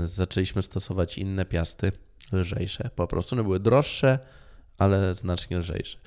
[0.04, 1.92] y, zaczęliśmy stosować inne piasty,
[2.32, 3.36] lżejsze po prostu.
[3.36, 4.20] One były droższe,
[4.78, 5.98] ale znacznie lżejsze.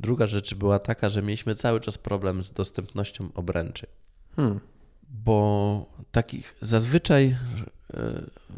[0.00, 3.86] Druga rzecz była taka, że mieliśmy cały czas problem z dostępnością obręczy.
[4.36, 4.60] Hmm.
[5.08, 7.36] Bo takich zazwyczaj e,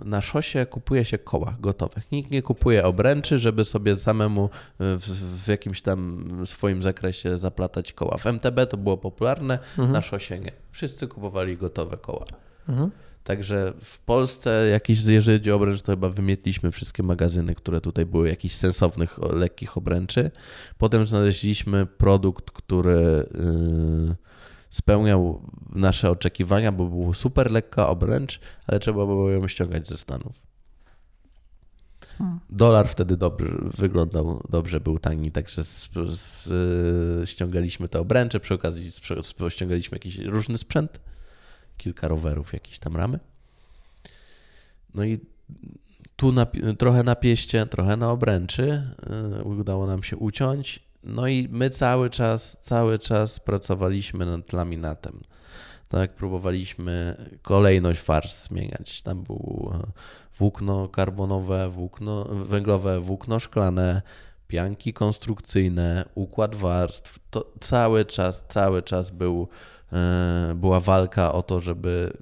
[0.04, 2.12] na szosie kupuje się koła gotowych.
[2.12, 5.00] Nikt nie kupuje obręczy, żeby sobie samemu w,
[5.44, 8.18] w jakimś tam swoim zakresie zaplatać koła.
[8.18, 9.92] W MTB to było popularne, mhm.
[9.92, 10.52] na szosie nie.
[10.70, 12.24] Wszyscy kupowali gotowe koła.
[12.68, 12.90] Mhm.
[13.24, 18.06] Także w Polsce jakiś, jeżeli chodzi o obręcz, to chyba wymietliśmy wszystkie magazyny, które tutaj
[18.06, 20.30] były, jakichś sensownych, lekkich obręczy.
[20.78, 23.26] Potem znaleźliśmy produkt, który
[24.08, 24.14] yy,
[24.74, 30.46] spełniał nasze oczekiwania, bo był super lekka obręcz, ale trzeba było ją ściągać ze Stanów.
[32.18, 32.40] Hmm.
[32.50, 38.92] Dolar wtedy dobrze wyglądał, dobrze był tani, także z, z, ściągaliśmy te obręcze, przy okazji
[39.48, 41.00] ściągaliśmy jakiś różny sprzęt
[41.76, 43.18] kilka rowerów, jakieś tam ramy.
[44.94, 45.20] No i
[46.16, 46.46] tu na,
[46.78, 48.94] trochę na pieście, trochę na obręczy
[49.36, 50.83] yy, udało nam się uciąć.
[51.04, 55.20] No i my cały czas, cały czas pracowaliśmy nad laminatem.
[55.88, 59.02] Tak, próbowaliśmy kolejność warstw zmieniać.
[59.02, 59.78] Tam było
[60.38, 64.02] włókno karbonowe, włókno węglowe, włókno szklane,
[64.48, 67.18] pianki konstrukcyjne, układ warstw.
[67.30, 69.48] To cały czas, cały czas był
[69.94, 72.12] E, była walka o to, żeby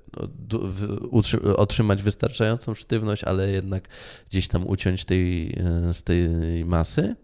[1.56, 3.88] otrzymać wystarczającą sztywność, ale jednak
[4.30, 6.28] gdzieś tam uciąć tej, e, z tej
[6.64, 7.16] masy.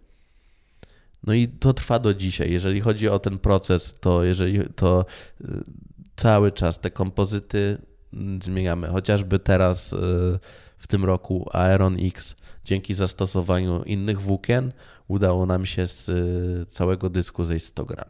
[1.24, 2.52] No i to trwa do dzisiaj.
[2.52, 5.04] Jeżeli chodzi o ten proces, to jeżeli to
[5.40, 5.46] e,
[6.16, 7.78] cały czas te kompozyty
[8.12, 8.88] mm, zmieniamy.
[8.88, 9.94] Chociażby teraz
[10.78, 14.72] w tym roku Aeron X dzięki zastosowaniu innych włókien
[15.09, 16.11] udało nam się z
[16.72, 18.09] całego dysku zejść 100 gram.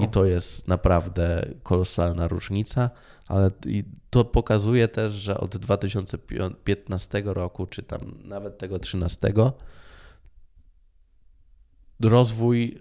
[0.00, 2.90] I to jest naprawdę kolosalna różnica,
[3.28, 3.50] ale
[4.10, 9.32] to pokazuje też, że od 2015 roku, czy tam nawet tego 13,
[12.04, 12.78] rozwój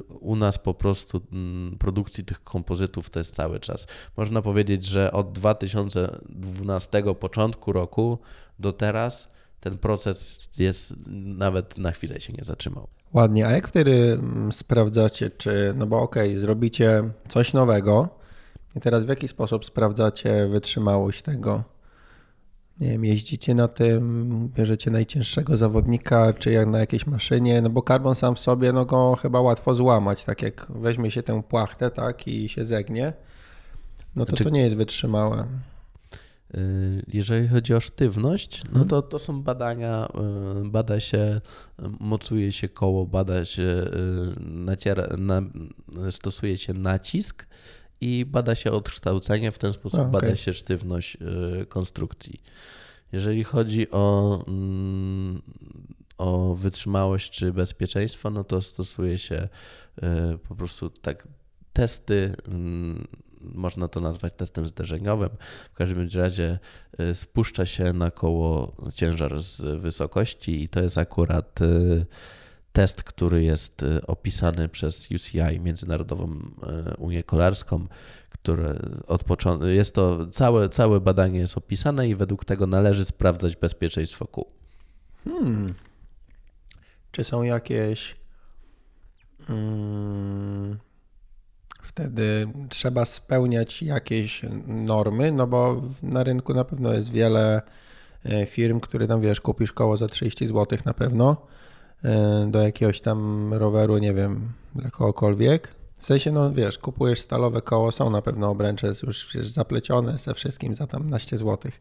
[0.00, 3.86] y, u nas po prostu mm, produkcji tych kompozytów to jest cały czas.
[4.16, 8.18] Można powiedzieć, że od 2012 początku roku
[8.58, 9.28] do teraz
[9.60, 10.94] ten proces jest
[11.36, 12.88] nawet na chwilę się nie zatrzymał.
[13.12, 13.46] Ładnie.
[13.46, 18.08] A jak wtedy mm, sprawdzacie, czy, no bo okej, okay, zrobicie coś nowego
[18.76, 21.75] i teraz w jaki sposób sprawdzacie wytrzymałość tego?
[22.80, 27.82] Nie wiem, jeździcie na tym, bierzecie najcięższego zawodnika, czy jak na jakiejś maszynie, no bo
[27.82, 31.90] karbon sam w sobie, no go chyba łatwo złamać, tak jak weźmie się tę płachtę,
[31.90, 33.12] tak, i się zegnie,
[34.16, 34.44] no to znaczy...
[34.44, 35.46] to nie jest wytrzymałe.
[36.54, 38.88] Y, jeżeli chodzi o sztywność, no mhm.
[38.88, 40.08] to, to są badania,
[40.66, 41.40] y, bada się,
[42.00, 43.88] mocuje się koło, bada się, y,
[44.40, 45.42] naciera, na,
[46.10, 47.46] stosuje się nacisk
[48.00, 50.10] i bada się odkształcenie, w ten sposób okay.
[50.10, 51.16] bada się sztywność
[51.68, 52.42] konstrukcji.
[53.12, 55.42] Jeżeli chodzi o, mm,
[56.18, 59.48] o wytrzymałość czy bezpieczeństwo, no to stosuje się
[60.48, 61.28] po prostu tak
[61.72, 63.06] testy mm,
[63.54, 65.30] można to nazwać testem zderzeniowym.
[65.72, 66.58] W każdym razie
[67.00, 72.06] y, spuszcza się na koło ciężar z wysokości i to jest akurat y,
[72.76, 76.38] test, który jest y, opisany przez UCI, Międzynarodową
[76.98, 77.86] Unię Kolarską,
[78.30, 83.56] które od początku, jest to całe, całe badanie jest opisane i według tego należy sprawdzać
[83.56, 84.46] bezpieczeństwo kół.
[85.24, 85.74] Hmm.
[87.12, 88.16] Czy są jakieś
[89.46, 90.78] hmm,
[91.82, 97.62] wtedy trzeba spełniać jakieś normy, no bo na rynku na pewno jest wiele
[98.24, 101.46] e, firm, które tam wiesz, kupisz koło za 30 zł na pewno
[102.46, 105.74] do jakiegoś tam roweru, nie wiem, dla kogokolwiek.
[106.00, 110.34] W sensie, no wiesz, kupujesz stalowe koło, są na pewno obręcze już wiesz, zaplecione ze
[110.34, 111.80] wszystkim za tam naście złotych.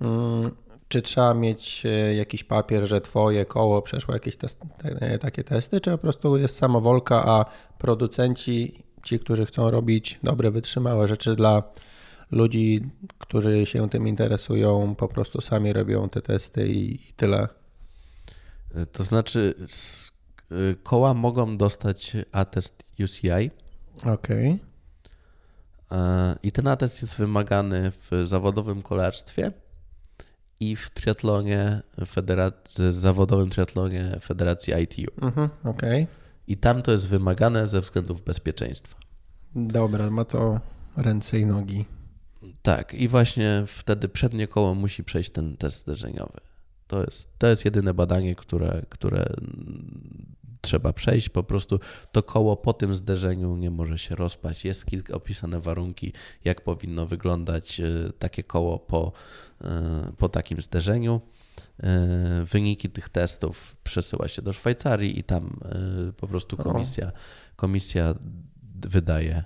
[0.00, 0.50] Mm,
[0.88, 4.60] czy trzeba mieć e, jakiś papier, że twoje koło przeszło jakieś test,
[5.20, 7.44] takie testy, czy po prostu jest samowolka, a
[7.78, 11.62] producenci ci, którzy chcą robić dobre, wytrzymałe rzeczy dla
[12.30, 12.80] ludzi,
[13.18, 17.48] którzy się tym interesują, po prostu sami robią te testy i, tyle.
[18.92, 19.54] To znaczy,
[20.52, 23.50] y, koła mogą dostać atest UCI.
[24.04, 24.60] Okej.
[25.88, 26.36] Okay.
[26.42, 29.52] I ten atest jest wymagany w zawodowym kolarstwie
[30.60, 35.12] i w triatlonie, federac- zawodowym triatlonie Federacji ITU.
[35.26, 36.02] Mhm, okej.
[36.02, 36.06] Okay.
[36.46, 38.96] I tam to jest wymagane ze względów bezpieczeństwa.
[39.54, 40.60] Dobra, ma to
[40.96, 41.84] ręce i nogi.
[42.62, 46.40] Tak, i właśnie wtedy przednie koło musi przejść ten test zderzeniowy.
[46.88, 49.34] To jest, to jest jedyne badanie, które, które
[50.60, 51.28] trzeba przejść.
[51.28, 51.80] Po prostu
[52.12, 54.64] to koło po tym zderzeniu nie może się rozpaść.
[54.64, 56.12] Jest kilka opisane warunki,
[56.44, 57.86] jak powinno wyglądać e,
[58.18, 59.12] takie koło po,
[59.60, 61.20] e, po takim zderzeniu.
[61.82, 65.60] E, wyniki tych testów przesyła się do Szwajcarii i tam
[66.16, 67.12] po prostu komisja,
[67.56, 68.14] komisja
[68.74, 69.44] wydaje,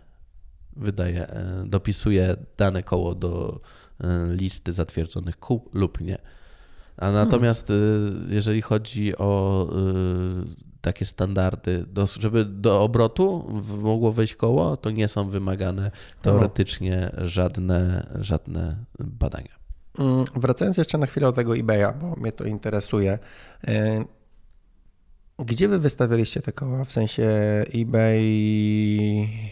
[0.76, 1.26] wydaje,
[1.64, 3.61] dopisuje dane koło do
[4.31, 6.18] listy zatwierdzonych kół lub nie.
[6.96, 8.26] A natomiast hmm.
[8.31, 9.68] jeżeli chodzi o
[10.81, 13.52] takie standardy, do, żeby do obrotu
[13.83, 15.90] mogło wejść koło, to nie są wymagane
[16.22, 19.62] teoretycznie żadne, żadne badania.
[19.98, 23.18] Mm, wracając jeszcze na chwilę do tego eBaya, bo mnie to interesuje.
[25.44, 26.85] Gdzie wy wystawialiście te koła?
[26.85, 27.28] W sensie
[27.74, 28.22] eBay,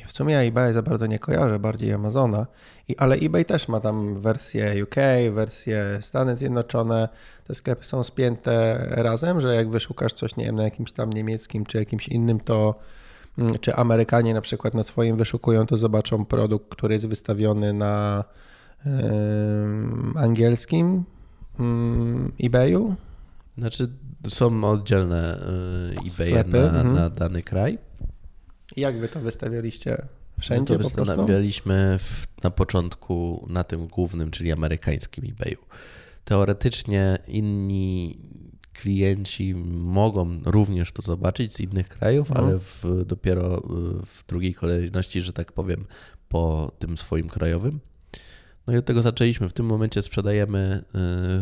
[0.07, 2.47] w sumie ja eBay za bardzo nie kojarzę, bardziej Amazona,
[2.89, 4.95] I, ale eBay też ma tam wersję UK,
[5.33, 7.09] wersję Stany Zjednoczone.
[7.47, 11.67] Te sklepy są spięte razem, że jak wyszukasz coś, nie wiem, na jakimś tam niemieckim
[11.67, 12.75] czy jakimś innym, to
[13.39, 18.25] mm, czy Amerykanie na przykład na swoim wyszukują, to zobaczą produkt, który jest wystawiony na
[18.85, 18.93] yy,
[20.17, 21.05] angielskim
[21.59, 22.97] yy, eBayu.
[23.59, 23.89] Znaczy
[24.29, 26.95] są oddzielne y, eBay na, mhm.
[26.95, 27.79] na dany kraj.
[28.77, 30.07] Jak wy to wystawialiście?
[30.41, 35.59] Wszędzie My to wystawialiśmy w, na początku na tym głównym, czyli amerykańskim eBayu.
[36.25, 38.19] Teoretycznie inni
[38.73, 42.47] klienci mogą również to zobaczyć z innych krajów, mhm.
[42.47, 43.61] ale w, dopiero y,
[44.07, 45.85] w drugiej kolejności, że tak powiem,
[46.29, 47.81] po tym swoim krajowym.
[48.67, 49.49] No i od tego zaczęliśmy.
[49.49, 50.85] W tym momencie sprzedajemy,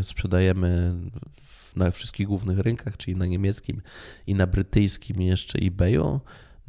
[0.00, 0.94] y, sprzedajemy
[1.76, 3.82] na wszystkich głównych rynkach, czyli na niemieckim
[4.26, 6.20] i na brytyjskim jeszcze eBayu.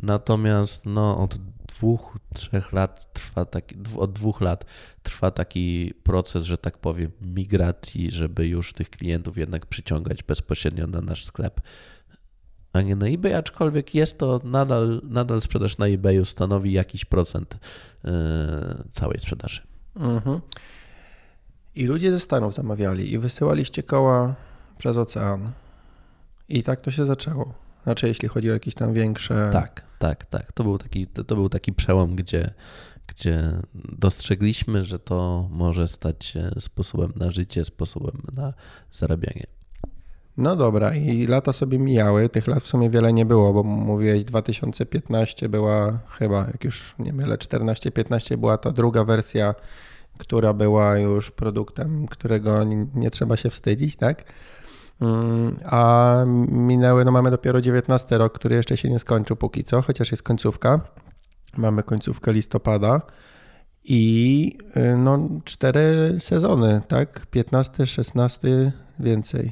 [0.04, 4.66] Natomiast no, od dwóch, trzech lat trwa taki, od dwóch lat
[5.04, 11.02] trwa taki proces, że tak powiem, migracji, żeby już tych klientów jednak przyciągać bezpośrednio na
[11.02, 11.62] nasz sklep,
[12.74, 17.58] a nie na eBay, aczkolwiek jest to nadal, nadal sprzedaż na eBayu stanowi jakiś procent
[18.04, 18.12] yy,
[18.92, 19.62] całej sprzedaży.
[19.96, 20.40] Mhm.
[21.76, 24.36] I ludzie ze Stanów zamawiali i wysyłaliście koła
[24.80, 25.52] przez ocean.
[26.50, 27.54] I tak to się zaczęło.
[27.84, 29.50] Znaczy, jeśli chodzi o jakieś tam większe.
[29.54, 30.52] Tak, tak, tak.
[30.52, 32.54] To był taki, to, był taki przełom, gdzie,
[33.08, 33.42] gdzie
[33.74, 38.54] dostrzegliśmy, że to może stać się sposobem na życie, sposobem na
[38.92, 39.46] zarabianie.
[40.38, 42.30] No dobra, i lata sobie mijały.
[42.30, 47.14] Tych lat w sumie wiele nie było, bo mówiłeś 2015 była chyba, jak już nie
[47.14, 49.56] mylę, 14-15 była ta druga wersja,
[50.18, 52.64] która była już produktem, którego
[52.96, 54.24] nie trzeba się wstydzić, tak?
[55.02, 56.16] Mm, a
[56.48, 60.24] minęły, no mamy dopiero 19 rok, który jeszcze się nie skończył póki co, chociaż jest
[60.24, 60.80] końcówka.
[61.58, 63.02] Mamy końcówkę listopada
[63.84, 67.26] i y, no cztery sezony, tak?
[67.26, 69.52] 15, 16, więcej.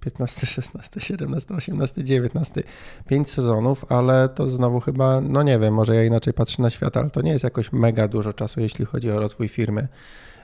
[0.00, 2.62] 15, 16, 17, 18, 19.
[3.08, 6.96] Pięć sezonów, ale to znowu chyba, no nie wiem, może ja inaczej patrzę na świat,
[6.96, 9.88] ale to nie jest jakoś mega dużo czasu, jeśli chodzi o rozwój firmy.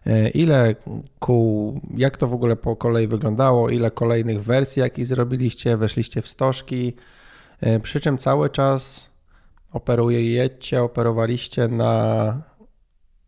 [0.07, 0.75] E, ile
[1.19, 6.29] kół, jak to w ogóle po kolei wyglądało, ile kolejnych wersji jakich zrobiliście, weszliście w
[6.29, 6.95] stożki,
[7.61, 9.11] e, przy czym cały czas
[9.73, 12.43] operujecie, operowaliście na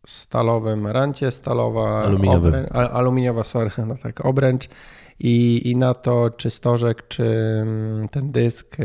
[0.07, 2.49] stalowym rancie, stalowa, Aluminiowy.
[2.49, 4.69] Obręcz, aluminiowa, sorry, no tak, obręcz
[5.19, 7.25] i, i na to czy stożek, czy
[7.63, 8.85] mm, ten dysk e,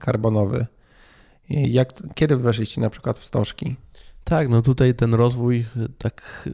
[0.00, 0.66] karbonowy.
[1.48, 3.76] Jak, kiedy weszliście na przykład w stożki?
[4.28, 5.66] Tak, no tutaj ten rozwój,
[5.98, 6.48] tak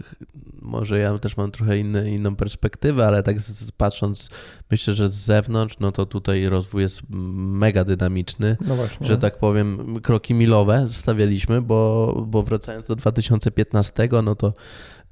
[0.63, 3.37] może ja też mam trochę inny, inną perspektywę, ale tak
[3.77, 4.31] patrząc,
[4.71, 10.01] myślę, że z zewnątrz, no to tutaj rozwój jest mega dynamiczny, no że tak powiem,
[10.01, 14.55] kroki milowe stawialiśmy, bo, bo wracając do 2015, no to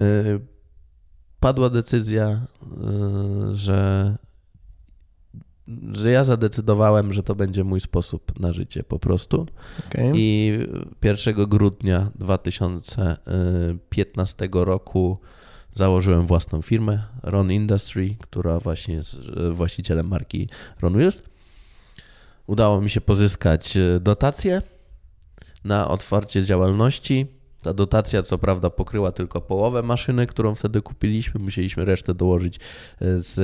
[0.00, 0.40] yy,
[1.40, 4.16] padła decyzja, yy, że
[5.92, 9.46] że ja zadecydowałem, że to będzie mój sposób na życie po prostu.
[9.88, 10.12] Okay.
[10.14, 10.58] I
[11.02, 15.18] 1 grudnia 2015 roku
[15.74, 19.16] założyłem własną firmę Ron Industry, która właśnie jest
[19.52, 20.48] właścicielem marki
[20.80, 21.22] Ron Wheels.
[22.46, 24.62] Udało mi się pozyskać dotacje
[25.64, 31.40] na otwarcie działalności ta dotacja, co prawda, pokryła tylko połowę maszyny, którą wtedy kupiliśmy.
[31.40, 32.60] Musieliśmy resztę dołożyć e,
[33.00, 33.36] z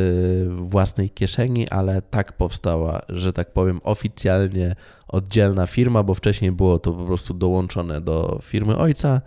[0.60, 4.76] własnej kieszeni, ale tak powstała, że tak powiem, oficjalnie
[5.08, 9.20] oddzielna firma, bo wcześniej było to po prostu dołączone do firmy ojca,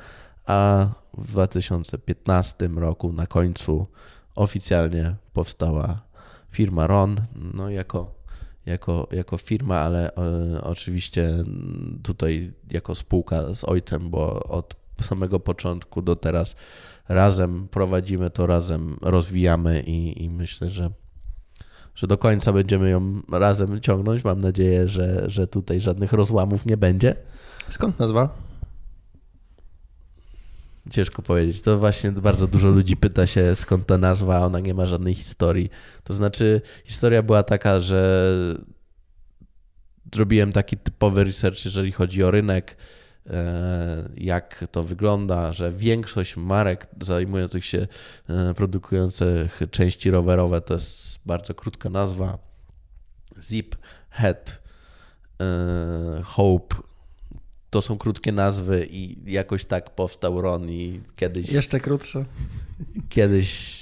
[0.45, 0.87] a
[1.17, 3.87] w 2015 roku na końcu
[4.35, 6.01] oficjalnie powstała
[6.51, 7.21] firma RON,
[7.53, 8.19] no jako
[8.65, 11.29] jako, jako firma, ale e, oczywiście
[12.03, 16.55] tutaj jako spółka z ojcem, bo od samego początku do teraz
[17.09, 20.89] razem prowadzimy to, razem rozwijamy i, i myślę, że
[21.99, 24.23] że do końca będziemy ją razem ciągnąć.
[24.23, 27.15] Mam nadzieję, że, że tutaj żadnych rozłamów nie będzie.
[27.69, 28.29] Skąd nazwa?
[30.91, 31.61] Ciężko powiedzieć.
[31.61, 35.69] To właśnie bardzo dużo ludzi pyta się, skąd ta nazwa, ona nie ma żadnej historii.
[36.03, 38.33] To znaczy, historia była taka, że
[40.13, 42.77] zrobiłem taki typowy research, jeżeli chodzi o rynek,
[44.17, 47.87] jak to wygląda, że większość marek zajmujących się
[48.29, 52.37] e, produkujących części rowerowe to jest bardzo krótka nazwa.
[53.41, 53.75] Zip,
[54.09, 54.61] Head,
[55.41, 56.75] e, Hope,
[57.69, 61.51] to są krótkie nazwy i jakoś tak powstał Ron i kiedyś...
[61.51, 62.25] Jeszcze krótsze.
[63.09, 63.81] Kiedyś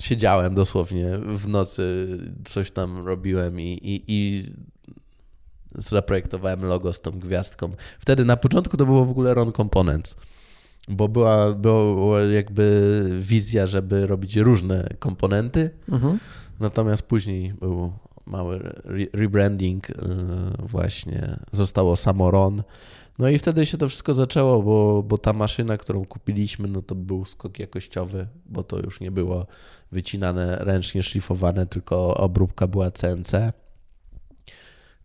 [0.00, 2.08] siedziałem dosłownie w nocy,
[2.44, 4.52] coś tam robiłem i, i, i
[5.74, 7.72] zaprojektowałem logo z tą gwiazdką.
[8.00, 10.16] Wtedy na początku to było w ogóle Ron Components,
[10.88, 16.18] bo była, była jakby wizja, żeby robić różne komponenty, mhm.
[16.60, 17.92] natomiast później był
[18.26, 18.72] mały
[19.12, 19.94] rebranding, y,
[20.58, 22.62] właśnie zostało samo Ron.
[23.18, 26.94] No i wtedy się to wszystko zaczęło, bo, bo ta maszyna, którą kupiliśmy, no to
[26.94, 29.46] był skok jakościowy, bo to już nie było
[29.92, 33.52] wycinane, ręcznie szlifowane, tylko obróbka była CNC.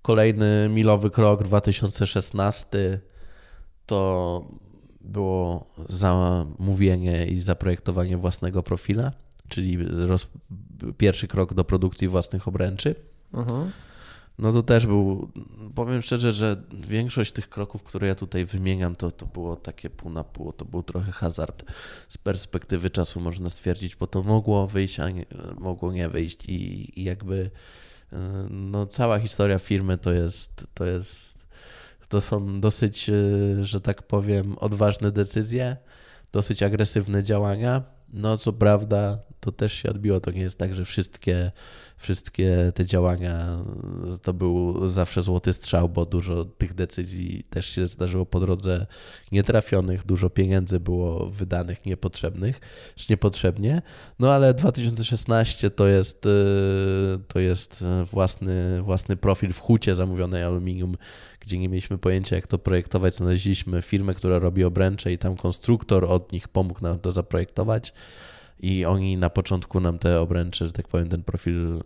[0.05, 2.99] Kolejny milowy krok 2016
[3.85, 4.41] to
[5.01, 9.11] było zamówienie i zaprojektowanie własnego profila,
[9.47, 9.77] czyli
[10.07, 10.27] roz,
[10.97, 12.95] pierwszy krok do produkcji własnych obręczy.
[13.33, 13.69] Uh-huh.
[14.39, 15.31] No to też był,
[15.75, 20.11] powiem szczerze, że większość tych kroków, które ja tutaj wymieniam, to, to było takie pół
[20.11, 21.63] na pół, to był trochę hazard.
[22.09, 25.25] Z perspektywy czasu można stwierdzić, bo to mogło wyjść, a nie,
[25.57, 27.51] mogło nie wyjść i, i jakby
[28.49, 31.45] no, cała historia firmy to jest, to jest,
[32.09, 35.77] to są dosyć, y, że tak powiem, odważne decyzje,
[36.31, 37.83] dosyć agresywne działania.
[38.13, 40.19] No co prawda, to też się odbiło.
[40.19, 41.51] To nie jest tak, że wszystkie
[41.97, 43.63] wszystkie te działania
[44.21, 48.85] to był zawsze złoty strzał, bo dużo tych decyzji też się zdarzyło po drodze
[49.31, 52.59] nietrafionych, dużo pieniędzy było wydanych niepotrzebnych,
[52.95, 53.81] czy niepotrzebnie.
[54.19, 56.29] No ale 2016 to jest, y,
[57.27, 60.97] to jest własny, własny profil w hucie zamówionej aluminium,
[61.39, 63.15] gdzie nie mieliśmy pojęcia, jak to projektować.
[63.15, 67.93] Znaleźliśmy firmę, która robi obręcze i tam konstruktor od nich pomógł nam to zaprojektować
[68.59, 71.81] i oni na początku nam te obręcze, że tak powiem, ten profil yy,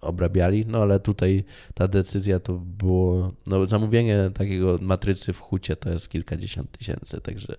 [0.00, 1.44] obrabiali, no ale tutaj
[1.74, 7.56] ta decyzja to było, no zamówienie takiego matrycy w hucie to jest kilkadziesiąt tysięcy, także...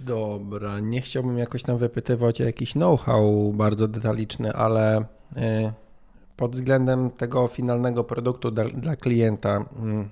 [0.00, 5.04] Dobra, nie chciałbym jakoś tam wypytywać o jakiś know-how bardzo detaliczny, ale
[5.36, 5.42] yy,
[6.36, 9.64] pod względem tego finalnego produktu dla, dla klienta,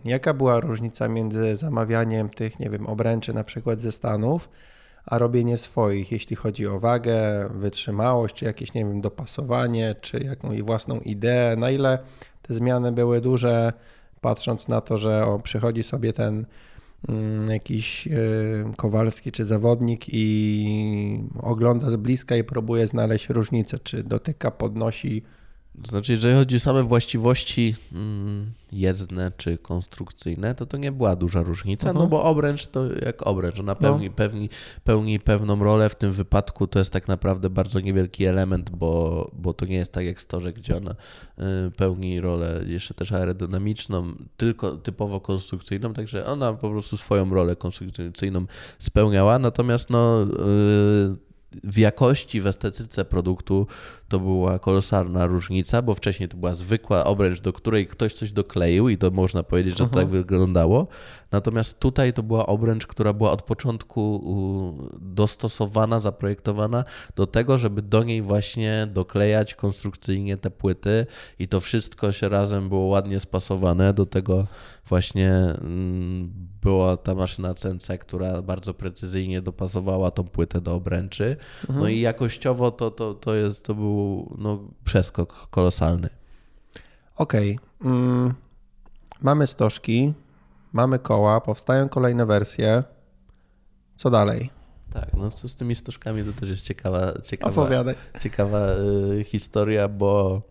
[0.04, 4.48] yy, jaka była różnica między zamawianiem tych, nie wiem, obręczy na przykład ze Stanów,
[5.06, 10.62] a robienie swoich, jeśli chodzi o wagę, wytrzymałość, czy jakieś, nie wiem, dopasowanie, czy jakąś
[10.62, 11.98] własną ideę, na ile
[12.42, 13.72] te zmiany były duże,
[14.20, 16.46] patrząc na to, że o, przychodzi sobie ten
[17.08, 24.02] mm, jakiś y, Kowalski czy zawodnik i ogląda z bliska i próbuje znaleźć różnicę, czy
[24.02, 25.22] dotyka, podnosi
[25.82, 31.16] to znaczy, jeżeli chodzi o same właściwości mm, jezdne czy konstrukcyjne, to to nie była
[31.16, 31.98] duża różnica, uh -huh.
[31.98, 32.10] no mhm.
[32.10, 34.12] bo obręcz to jak obręcz, ona pełni, no.
[34.12, 34.48] pełni,
[34.84, 35.88] pełni pewną rolę.
[35.90, 39.92] W tym wypadku to jest tak naprawdę bardzo niewielki element, bo, bo to nie jest
[39.92, 46.26] tak jak storze, gdzie ona y, pełni rolę jeszcze też aerodynamiczną, tylko typowo konstrukcyjną, także
[46.26, 48.46] ona po prostu swoją rolę konstrukcyjną
[48.78, 51.33] spełniała, natomiast no y,
[51.64, 53.66] w jakości, w estetyce produktu
[54.08, 58.88] to była kolosalna różnica, bo wcześniej to była zwykła obręcz, do której ktoś coś dokleił
[58.88, 60.86] i to można powiedzieć, że to tak wyglądało.
[61.34, 64.24] Natomiast tutaj to była obręcz, która była od początku
[65.00, 66.84] dostosowana, zaprojektowana
[67.16, 71.06] do tego, żeby do niej właśnie doklejać konstrukcyjnie te płyty
[71.38, 73.94] i to wszystko się razem było ładnie spasowane.
[73.94, 74.46] Do tego
[74.86, 76.30] właśnie mm,
[76.62, 81.36] była ta maszyna CNC, która bardzo precyzyjnie dopasowała tą płytę do obręczy.
[81.68, 81.92] No mhm.
[81.92, 86.08] i jakościowo to, to, to, jest, to był no, przeskok kolosalny.
[87.16, 87.58] Okej.
[87.80, 87.92] Okay.
[87.92, 88.34] Mm,
[89.20, 90.14] mamy stożki,
[90.74, 92.82] mamy koła, powstają kolejne wersje.
[93.96, 94.50] Co dalej?
[94.92, 97.84] Tak, no co z tymi stożkami to też jest ciekawa, ciekawa,
[98.20, 98.58] ciekawa
[99.20, 100.42] y, historia, bo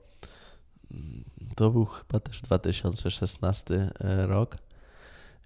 [1.56, 3.90] to był chyba też 2016 y,
[4.28, 4.58] rok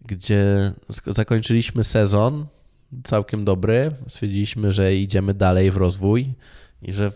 [0.06, 0.74] gdzie
[1.08, 2.46] zakończyliśmy sezon
[3.04, 3.92] całkiem dobry.
[4.08, 6.34] Stwierdziliśmy, że idziemy dalej w rozwój
[6.82, 7.12] i że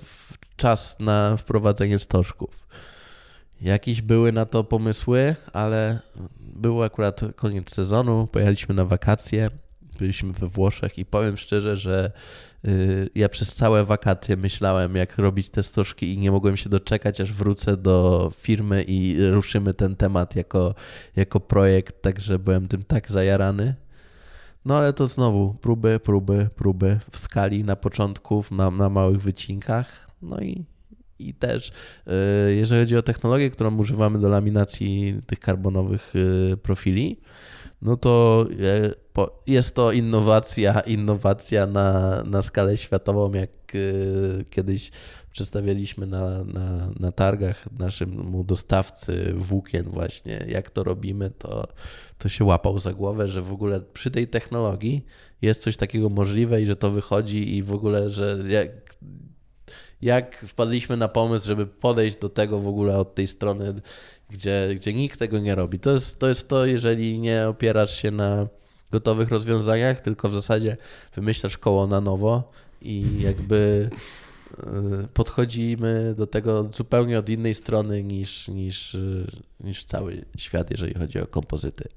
[0.56, 2.68] czas na wprowadzenie stożków.
[3.62, 6.00] Jakieś były na to pomysły, ale
[6.40, 9.50] był akurat koniec sezonu, pojechaliśmy na wakacje.
[10.00, 12.12] byliśmy we Włoszech i powiem szczerze, że
[12.66, 17.22] y, ja przez całe wakacje myślałem, jak robić te stożki i nie mogłem się doczekać,
[17.22, 20.76] aż wrócę do firmy i ruszymy ten temat jako,
[21.16, 23.76] jako projekt, także byłem tym tak zajarany.
[24.66, 30.08] No ale to znowu próby, próby, próby w skali na początku, na, na małych wycinkach.
[30.22, 30.66] No i,
[31.30, 31.72] i też,
[32.48, 37.20] y, jeżeli chodzi o technologię, którą używamy do laminacji tych karbonowych y, profili,
[37.82, 38.46] no to
[39.18, 43.50] y, jest to innowacja, innowacja na, na skalę światową, jak
[44.50, 44.92] kiedyś
[45.32, 51.68] przedstawialiśmy na, na, na targach naszemu dostawcy włókien właśnie, jak to robimy, to,
[52.18, 55.06] to się łapał za głowę, że w ogóle przy tej technologii
[55.42, 58.96] jest coś takiego możliwe i że to wychodzi i w ogóle, że jak,
[60.02, 63.82] jak wpadliśmy na pomysł, żeby podejść do tego w ogóle od tej strony,
[64.30, 65.80] gdzie, gdzie nikt tego nie robi.
[65.80, 68.48] To jest, to jest to, jeżeli nie opierasz się na
[68.92, 70.78] gotowych rozwiązaniach, tylko w zasadzie
[71.16, 73.90] wymyślasz koło na nowo i jakby
[74.52, 78.98] Y, podchodzimy do tego zupełnie od innej strony niż, niż,
[79.60, 81.90] niż cały świat, jeżeli chodzi o kompozyty.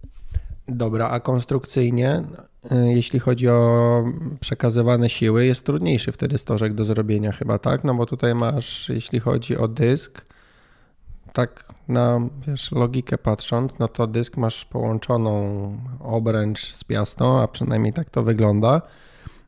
[0.68, 2.24] Dobra, a konstrukcyjnie,
[2.70, 4.04] jeśli chodzi o
[4.40, 7.84] przekazywane siły, jest trudniejszy wtedy stożek do zrobienia chyba, tak?
[7.84, 10.24] No bo tutaj masz, jeśli chodzi o dysk,
[11.32, 17.92] tak na wiesz, logikę patrząc, no to dysk masz połączoną obręcz z piastą, a przynajmniej
[17.92, 18.82] tak to wygląda.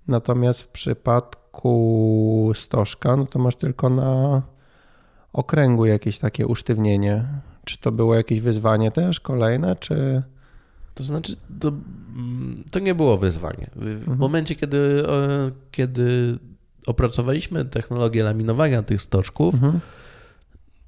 [0.08, 4.42] Natomiast w przypadku przypadku stożka, no to masz tylko na
[5.32, 7.24] okręgu jakieś takie usztywnienie.
[7.64, 10.22] Czy to było jakieś wyzwanie też kolejne, czy...
[10.96, 13.70] To znaczy, to, mm, to nie było wyzwanie.
[13.76, 14.18] W mhm.
[14.18, 15.02] momencie, kiedy,
[15.70, 16.38] kiedy
[16.86, 19.80] opracowaliśmy technologię laminowania tych stożków, mhm.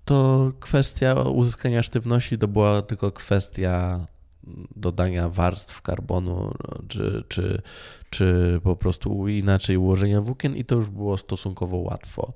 [0.04, 4.06] to kwestia uzyskania sztywności to była tylko kwestia
[4.76, 6.52] dodania warstw karbonu,
[6.88, 7.62] czy, czy,
[8.11, 12.32] czy po prostu inaczej ułożenia włókien i to już było stosunkowo łatwo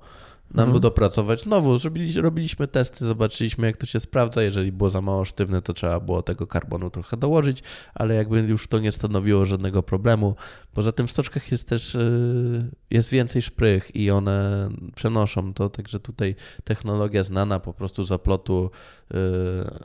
[0.53, 0.81] nam mhm.
[0.81, 1.41] dopracować.
[1.41, 1.77] Znowu
[2.15, 4.43] robiliśmy testy, zobaczyliśmy jak to się sprawdza.
[4.43, 8.67] Jeżeli było za mało sztywne, to trzeba było tego karbonu trochę dołożyć, ale jakby już
[8.67, 10.35] to nie stanowiło żadnego problemu.
[10.73, 15.99] Poza tym w stoczkach jest też y, jest więcej szprych i one przenoszą to, także
[15.99, 18.71] tutaj technologia znana po prostu zaplotu
[19.11, 19.17] y,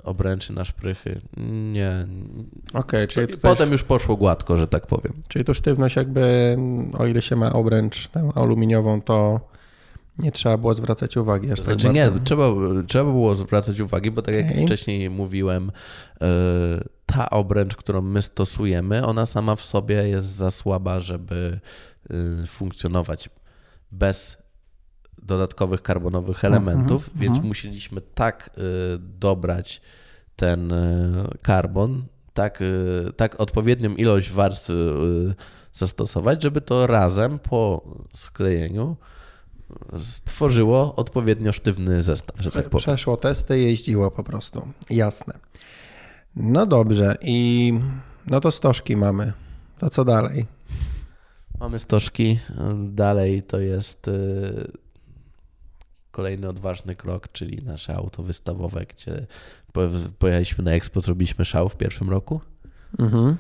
[0.03, 1.21] obręczy na szprychy.
[1.73, 2.07] Nie.
[2.73, 3.51] Okay, czyli tutaj...
[3.51, 5.12] Potem już poszło gładko, że tak powiem.
[5.29, 6.57] Czyli to sztywność jakby,
[6.99, 9.41] o ile się ma obręcz aluminiową, to
[10.19, 12.45] nie trzeba było zwracać uwagi aż tak znaczy, nie, trzeba,
[12.87, 14.64] trzeba było zwracać uwagi, bo tak jak okay.
[14.66, 15.73] wcześniej mówiłem,
[16.21, 16.27] e,
[17.07, 21.61] ta obręcz, którą my stosujemy, ona sama w sobie jest za słaba, żeby
[22.11, 23.31] e, funkcjonować
[23.93, 24.37] bez
[25.23, 27.49] dodatkowych karbonowych mhm, elementów, mm -hmm, więc mm -hmm.
[27.49, 28.61] musieliśmy tak e,
[28.99, 29.81] dobrać
[30.37, 30.73] ten
[31.43, 32.05] karbon,
[32.35, 32.62] tak,
[33.16, 34.71] tak odpowiednią ilość warstw
[35.73, 37.83] zastosować, żeby to razem po
[38.14, 38.97] sklejeniu
[39.99, 42.83] stworzyło odpowiednio sztywny zestaw, że tak powiem.
[42.83, 44.69] Przeszło testy, jeździło po prostu.
[44.91, 45.35] Jasne.
[46.37, 47.73] No dobrze i
[48.27, 49.33] no to stożki mamy.
[49.79, 50.47] To co dalej?
[51.61, 52.39] Mamy stożki.
[52.89, 54.73] Dalej to jest y,
[56.11, 59.27] kolejny odważny krok, czyli nasze auto wystawowe, gdzie
[60.19, 62.41] pojechaliśmy na Expo, zrobiliśmy szał w pierwszym roku.
[62.99, 63.37] Mhm.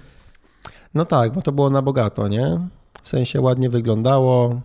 [0.94, 2.68] No tak, bo to było na bogato, nie?
[3.02, 4.60] W sensie ładnie wyglądało,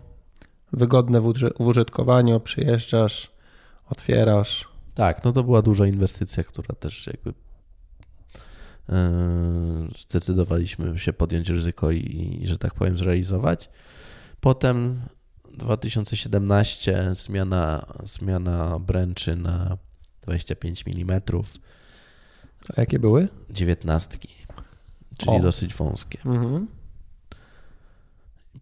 [0.73, 3.31] wygodne w użytkowaniu, przyjeżdżasz,
[3.89, 4.67] otwierasz.
[4.95, 7.33] Tak, no to była duża inwestycja, która też jakby
[8.89, 9.11] e,
[9.97, 13.69] zdecydowaliśmy się podjąć ryzyko i, i, że tak powiem, zrealizować.
[14.41, 15.01] Potem
[15.53, 19.77] 2017 zmiana, zmiana bręczy na
[20.21, 21.21] 25 mm.
[22.77, 23.27] A jakie były?
[23.49, 24.17] 19,
[25.17, 25.39] czyli o.
[25.39, 26.19] dosyć wąskie.
[26.25, 26.67] Mhm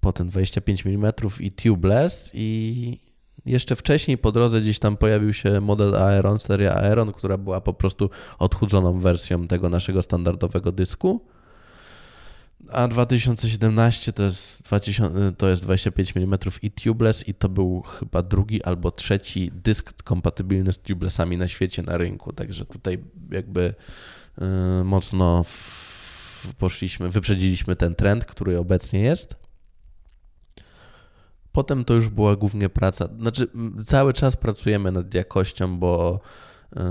[0.01, 2.97] potem 25 mm i tubeless i
[3.45, 7.73] jeszcze wcześniej po drodze gdzieś tam pojawił się model Aeron, seria Aeron, która była po
[7.73, 11.25] prostu odchudzoną wersją tego naszego standardowego dysku.
[12.71, 18.21] A 2017 to jest, 2000, to jest 25 mm i tubeless i to był chyba
[18.21, 22.33] drugi albo trzeci dysk kompatybilny z tubelessami na świecie, na rynku.
[22.33, 23.73] Także tutaj jakby
[24.37, 24.47] yy,
[24.83, 29.35] mocno w, poszliśmy, wyprzedziliśmy ten trend, który obecnie jest.
[31.51, 33.09] Potem to już była głównie praca.
[33.19, 33.47] Znaczy,
[33.85, 36.19] cały czas pracujemy nad jakością, bo
[36.75, 36.81] yy,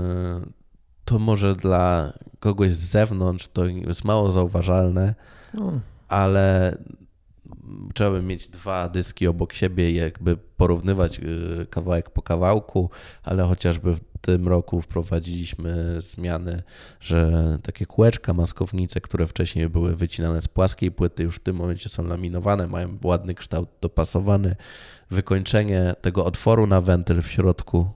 [1.05, 5.15] to może dla kogoś z zewnątrz to jest mało zauważalne,
[5.53, 5.79] no.
[6.07, 6.77] ale
[7.93, 12.89] trzeba by mieć dwa dyski obok siebie i jakby porównywać y, kawałek po kawałku,
[13.23, 16.63] ale chociażby w tym roku wprowadziliśmy zmiany,
[16.99, 17.31] że
[17.63, 22.03] takie kółeczka, maskownice, które wcześniej były wycinane z płaskiej płyty, już w tym momencie są
[22.03, 24.55] laminowane, mają ładny kształt dopasowany.
[25.09, 27.89] Wykończenie tego otworu na wentyl w środku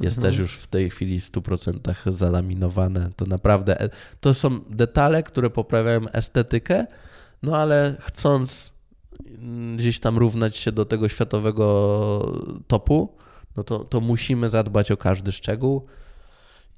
[0.00, 0.32] jest Mhm.
[0.32, 3.10] też już w tej chwili w 100% zalaminowane.
[3.16, 3.90] To naprawdę, e,
[4.20, 6.86] to są detale, które poprawiają estetykę,
[7.42, 8.72] no ale chcąc
[9.76, 12.32] gdzieś tam równać się do tego światowego
[12.66, 13.16] topu,
[13.56, 15.86] no to, to musimy zadbać o każdy szczegół.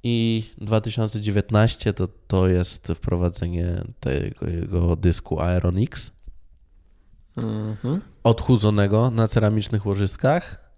[0.03, 6.11] I 2019 to, to jest wprowadzenie tego dysku Aeron X
[7.37, 8.01] Mhm.
[8.23, 10.71] odchudzonego na ceramicznych łożyskach.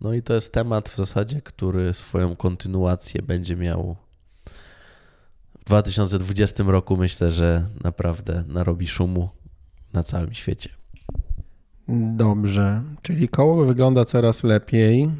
[0.00, 3.96] No i to jest temat w zasadzie, który swoją kontynuację będzie miał
[5.60, 6.96] w 2020 roku.
[6.96, 9.28] Myślę, że naprawdę narobi szumu
[9.92, 10.70] na całym świecie.
[11.88, 15.10] Dobrze, czyli koło wygląda coraz lepiej.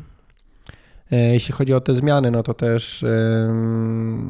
[1.13, 3.05] E, Jeśli chodzi o te zmiany, no to też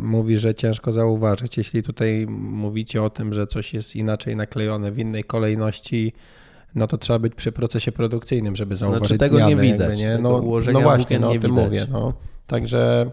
[0.02, 1.56] mówi, że ciężko zauważyć.
[1.56, 6.12] Jeśli tutaj mówicie o tym, że coś jest inaczej naklejone w innej kolejności,
[6.74, 10.18] no to trzeba być przy procesie produkcyjnym, żeby zauważyć Znaczy, tego zmiany, nie widać, nie?
[10.18, 11.64] No, no właśnie, no, o tym widać.
[11.64, 11.86] mówię.
[11.92, 12.12] No.
[12.46, 13.10] Także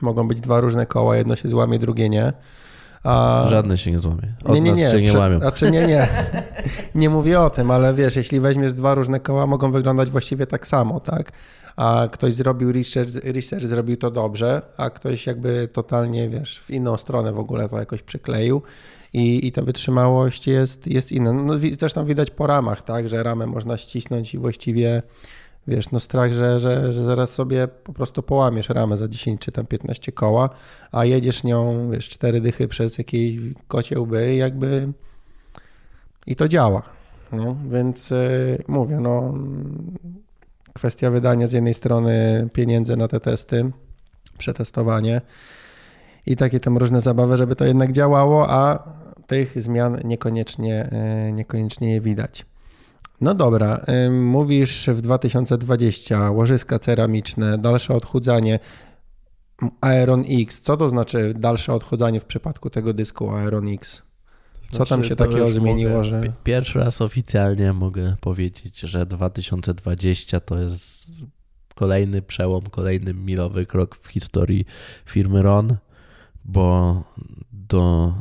[0.00, 2.32] mogą być dwa różne koła, jedno się złamie, drugie nie.
[3.04, 3.44] A...
[3.48, 4.34] Żadne się nie złamie.
[4.44, 4.90] Od nie, nie, nas nie.
[4.90, 5.38] się nie łamią.
[5.38, 6.08] Znaczy nie, nie.
[6.94, 10.66] Nie mówię o tym, ale wiesz, jeśli weźmiesz dwa różne koła, mogą wyglądać właściwie tak
[10.66, 11.32] samo, tak?
[11.76, 16.96] A ktoś zrobił research, research zrobił to dobrze, a ktoś jakby totalnie, wiesz, w inną
[16.96, 18.62] stronę w ogóle to jakoś przykleił
[19.12, 21.32] i, i ta wytrzymałość jest, jest inna.
[21.32, 25.02] No, zresztą widać po ramach, tak, że ramę można ścisnąć i właściwie
[25.66, 29.52] wiesz, no strach, że, że, że zaraz sobie po prostu połamiesz ramę za 10 czy
[29.52, 30.50] tam 15 koła,
[30.92, 34.92] a jedziesz nią, wiesz, cztery dychy przez jakieś kocie łby jakby
[36.26, 36.82] i to działa.
[37.68, 39.34] Więc y, mówię, no
[40.74, 43.70] kwestia wydania z jednej strony pieniędzy na te testy,
[44.38, 45.20] przetestowanie
[46.26, 48.88] i takie tam różne zabawy, żeby to jednak działało, a
[49.26, 50.90] tych zmian niekoniecznie,
[51.28, 52.49] y, niekoniecznie je widać.
[53.20, 58.58] No dobra, mówisz w 2020 łożyska ceramiczne, dalsze odchudzanie,
[59.80, 60.60] Aeron X.
[60.60, 64.02] Co to znaczy dalsze odchudzanie w przypadku tego dysku Aeron X?
[64.70, 68.80] Co tam Znaczy, się to takiego zmieniło, mogę, że- pi- Pierwszy raz oficjalnie mogę powiedzieć,
[68.80, 71.06] że 2020 to jest
[71.74, 74.64] kolejny przełom, kolejny milowy krok w historii
[75.06, 75.76] firmy RON,
[76.44, 77.02] bo
[77.52, 78.14] do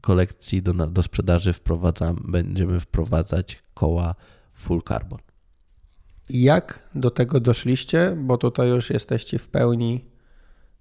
[0.00, 4.14] kolekcji, do, do sprzedaży wprowadzam, będziemy wprowadzać koła
[4.54, 5.18] full carbon.
[6.30, 8.16] Jak do tego doszliście?
[8.16, 10.04] Bo tutaj już jesteście w pełni,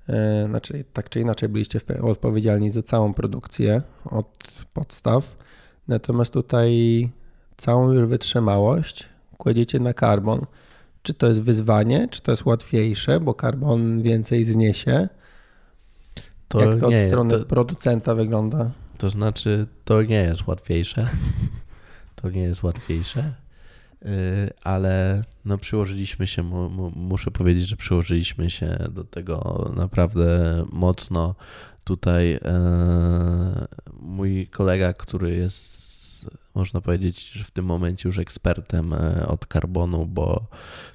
[0.10, 5.38] e, znaczy tak czy inaczej byliście odpowiedzialni za całą produkcję od podstaw.
[5.88, 6.72] Natomiast tutaj
[7.58, 10.42] całą już wytrzymałość kładziecie na karbon.
[11.02, 15.08] Czy to jest wyzwanie, czy to jest łatwiejsze, bo karbon więcej zniesie?
[16.48, 18.72] To Jak to od nie, strony to, producenta wygląda?
[18.98, 21.08] to znaczy, to nie jest łatwiejsze.
[22.22, 23.34] To nie jest łatwiejsze.
[24.02, 24.10] Yy,
[24.64, 31.36] ale no przyłożyliśmy się, mu, mu, muszę powiedzieć, że przyłożyliśmy się do tego naprawdę mocno.
[31.84, 33.68] Tutaj e,
[34.00, 40.48] mój kolega, który jest, można powiedzieć, w tym momencie już ekspertem e, od karbonu, bo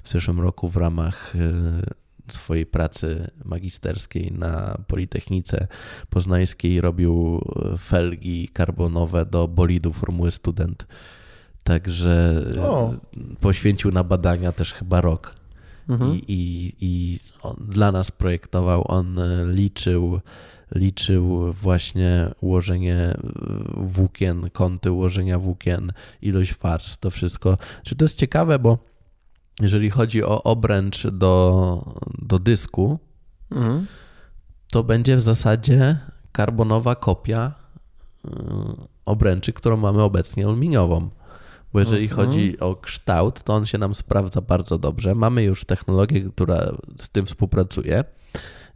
[0.03, 5.67] w zeszłym roku w ramach e, swojej pracy magisterskiej na Politechnice
[6.09, 7.41] Poznańskiej robił
[7.73, 10.87] e, felgi karbonowe do bolidu Formuły Student.
[11.63, 12.93] Także e, O.
[13.39, 15.35] poświęcił na badania też chyba rok.
[15.89, 16.15] Mhm.
[16.15, 17.19] I, i, i
[17.67, 20.19] dla nas projektował, on e, liczył,
[20.75, 23.17] liczył właśnie ułożenie
[23.77, 27.57] włókien, kąty ułożenia włókien, ilość warstw, to wszystko.
[27.83, 28.92] Czy to jest ciekawe, bo
[29.61, 32.99] jeżeli chodzi o obręcz do, do dysku,
[33.51, 33.87] Mhm.
[34.71, 35.97] to będzie w zasadzie
[36.31, 37.53] karbonowa kopia
[38.25, 38.29] y,
[39.05, 41.09] obręczy, którą mamy obecnie aluminiową.
[41.73, 42.27] Bo jeżeli Mhm.
[42.27, 45.15] chodzi o kształt, to on się nam sprawdza bardzo dobrze.
[45.15, 48.03] Mamy już technologię, która z tym współpracuje.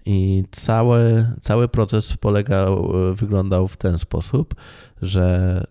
[0.05, 4.55] I cały, cały proces polegał, y, wyglądał w ten sposób,
[5.01, 5.63] że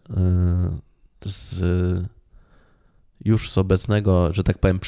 [1.25, 1.59] y, z,
[3.25, 4.79] już z obecnego, że tak powiem,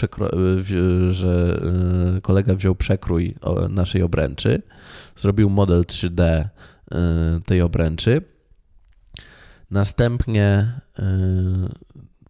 [0.59, 1.61] wzi- że
[2.17, 3.35] y, kolega wziął przekrój
[3.69, 4.63] naszej obręczy,
[5.17, 6.97] zrobił model 3D y,
[7.47, 8.23] tej obręczy.
[9.71, 10.73] Następnie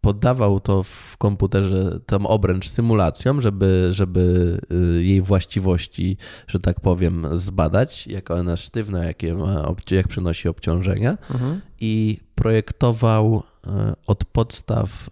[0.00, 4.58] poddawał to w komputerze, tą obręcz symulacjom, żeby, żeby
[5.00, 11.10] jej właściwości, że tak powiem, zbadać, jak ona jest sztywna, jakie ma, jak przenosi obciążenia
[11.30, 11.60] Mhm.
[11.80, 13.42] i projektował
[14.06, 15.10] od podstaw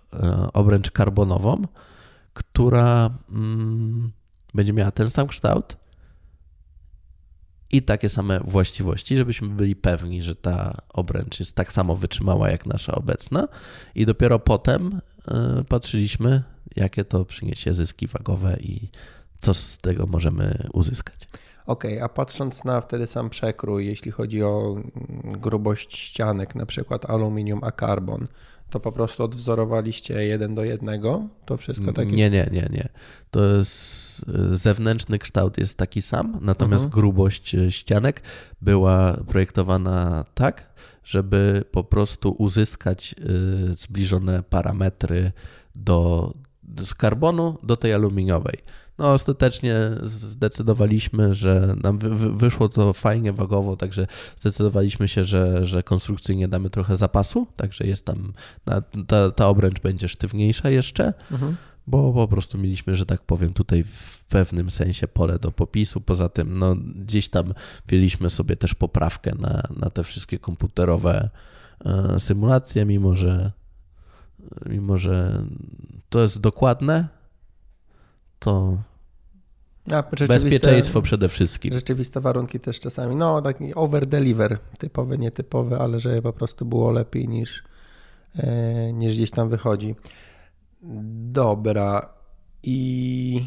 [0.53, 1.63] obręcz karbonową,
[2.35, 4.13] która mm,
[4.55, 5.77] będzie miała ten sam kształt
[7.73, 12.67] i takie same właściwości, żebyśmy byli pewni, że ta obręcz jest tak samo wytrzymała jak
[12.67, 13.49] nasza obecna.
[13.95, 15.01] I dopiero potem
[15.69, 16.43] patrzyliśmy,
[16.77, 18.91] jakie to przyniesie zyski wagowe i
[19.39, 21.29] co z tego możemy uzyskać.
[21.67, 24.77] Okej, okay, a patrząc na wtedy sam przekrój, jeśli chodzi o
[25.25, 28.25] grubość ścianek, na przykład aluminium a karbon,
[28.71, 31.29] to po prostu odwzorowaliście jeden do jednego?
[31.45, 32.13] To wszystko takie?
[32.13, 32.89] Nie, nie, nie, nie.
[33.31, 37.01] To jest zewnętrzny kształt jest taki sam, natomiast mhm.
[37.01, 38.23] grubość ścianek
[38.61, 45.33] była projektowana tak, żeby po prostu uzyskać y, zbliżone parametry
[45.75, 46.33] do,
[46.85, 48.59] z karbonu do tej aluminiowej.
[48.99, 51.99] No, ostatecznie zdecydowaliśmy, że nam
[52.37, 54.07] wyszło to fajnie wagowo, także
[54.37, 58.33] zdecydowaliśmy się, że, że konstrukcyjnie damy trochę zapasu, także jest tam,
[59.07, 61.15] ta, ta obręcz będzie sztywniejsza jeszcze.
[61.33, 61.57] Mhm
[61.87, 66.01] bo po prostu mieliśmy, że tak powiem, tutaj w pewnym sensie pole do popisu.
[66.01, 67.55] Poza tym, no, gdzieś tam
[67.89, 71.31] wzięliśmy sobie też poprawkę na, na te wszystkie komputerowe
[71.85, 73.53] e, symulacje, mimo że,
[74.67, 75.43] mimo że
[76.09, 77.09] to jest dokładne,
[78.39, 78.79] to
[80.29, 81.73] bezpieczeństwo przede wszystkim.
[81.73, 83.17] Rzeczywiste warunki też czasami.
[83.17, 87.65] No, taki over-deliver, typowy, nietypowy, ale że po prostu było lepiej niż,
[88.35, 89.95] e, niż gdzieś tam wychodzi.
[91.33, 92.09] Dobra.
[92.63, 93.47] I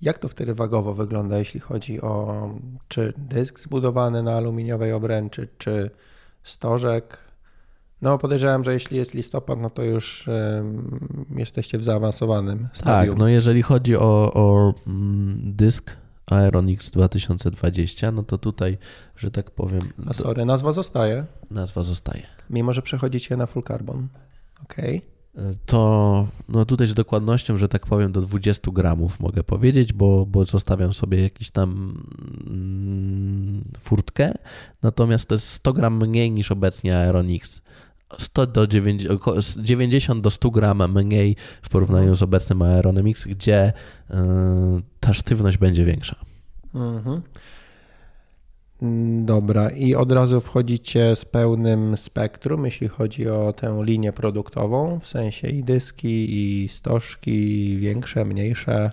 [0.00, 2.48] jak to wtedy wagowo wygląda, jeśli chodzi o
[2.88, 5.90] czy dysk zbudowany na aluminiowej obręczy, czy
[6.42, 7.18] stożek?
[8.02, 10.28] No podejrzewam, że jeśli jest listopad, no to już
[11.36, 13.14] jesteście w zaawansowanym stadium.
[13.14, 18.78] Tak, no jeżeli chodzi o, o mm, dysk Aeronix 2020, no to tutaj,
[19.16, 19.80] że tak powiem...
[20.06, 21.24] A sorry, nazwa zostaje?
[21.50, 22.22] Nazwa zostaje.
[22.50, 24.08] Mimo, że przechodzicie na full carbon.
[24.62, 24.96] Okej.
[24.96, 25.16] Okay
[25.66, 30.44] to no tutaj z dokładnością, że tak powiem, do 20 gramów mogę powiedzieć, bo, bo
[30.44, 32.02] zostawiam sobie jakiś tam
[32.46, 34.32] mm, furtkę,
[34.82, 37.62] natomiast to jest 100 gram mniej niż obecnie Aeronix.
[38.18, 43.72] 100 do 90, 90 do 100 gram mniej w porównaniu z obecnym Aeronem X, gdzie
[44.10, 44.14] y,
[45.00, 46.16] ta sztywność będzie większa.
[46.74, 47.22] Mhm.
[49.24, 55.06] Dobra, i od razu wchodzicie z pełnym spektrum, jeśli chodzi o tę linię produktową, w
[55.06, 58.92] sensie i dyski, i stożki, większe, mniejsze.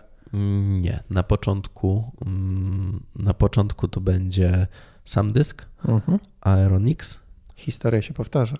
[0.82, 4.68] Nie, na początku, mm, na początku to będzie
[5.06, 6.20] sam dysk, mhm.
[6.42, 7.20] Aeronix.
[7.56, 8.58] Historia się powtarza.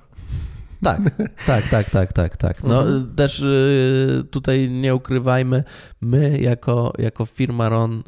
[0.84, 1.02] Tak,
[1.46, 2.64] tak, tak, tak, tak, tak.
[2.64, 3.16] No mhm.
[3.16, 5.64] też y, tutaj nie ukrywajmy,
[6.02, 8.04] my jako, jako firma RON y,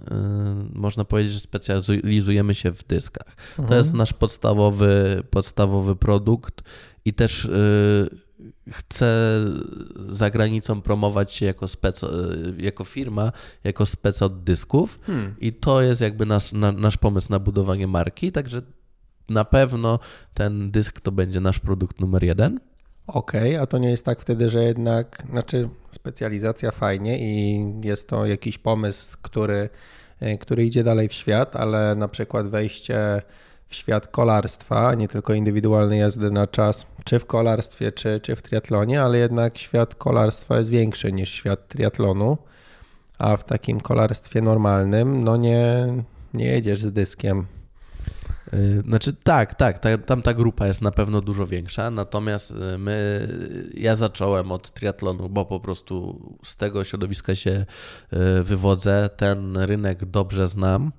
[0.74, 3.36] można powiedzieć, że specjalizujemy się w dyskach.
[3.50, 3.68] Mhm.
[3.68, 6.64] To jest nasz podstawowy, podstawowy produkt
[7.06, 8.26] i też y,
[8.72, 9.40] chcę
[10.10, 12.02] za granicą promować się jako, spec,
[12.58, 13.32] jako firma,
[13.64, 15.36] jako spec od dysków hmm.
[15.40, 18.62] i to jest jakby nasz, na, nasz pomysł na budowanie marki, także
[19.30, 20.00] na pewno
[20.34, 22.60] ten dysk to będzie nasz produkt numer jeden.
[23.08, 28.10] Okej, okay, a to nie jest tak wtedy, że jednak, znaczy specjalizacja fajnie i jest
[28.10, 29.70] to jakiś pomysł, który,
[30.20, 33.22] e, który idzie dalej w świat, ale na przykład wejście
[33.68, 38.42] w świat kolarstwa, nie tylko indywidualnej jazdy na czas, czy w kolarstwie, czy, czy w
[38.42, 42.38] triatlonie, ale jednak świat kolarstwa jest większy niż świat triatlonu,
[43.18, 45.88] a w takim kolarstwie normalnym, no nie,
[46.34, 47.46] nie jedziesz z dyskiem
[48.88, 53.28] znaczy tak, tak, ta, tam ta grupa jest na pewno dużo większa, natomiast y, my,
[53.74, 57.66] ja zacząłem od triatlonu, bo po prostu z tego środowiska się
[58.14, 60.92] y, wywodzę, ten rynek dobrze znam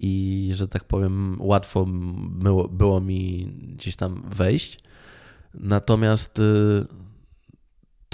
[0.00, 1.86] i że tak powiem łatwo
[2.30, 4.78] było, było mi gdzieś tam wejść.
[5.54, 6.40] Natomiast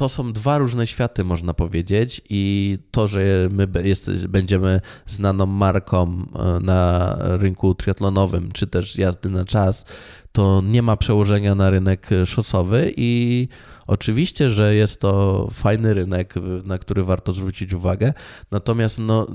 [0.00, 3.20] to są dwa różne światy, można powiedzieć, i to, że
[3.50, 9.84] my jest, będziemy znaną marką e, na rynku triatlonowym, czy też jazdy na czas,
[10.32, 13.48] to nie ma przełożenia na rynek szosowy i
[13.90, 16.34] Oczywiście, że jest to fajny rynek,
[16.64, 18.12] na który warto zwrócić uwagę,
[18.50, 19.26] natomiast no,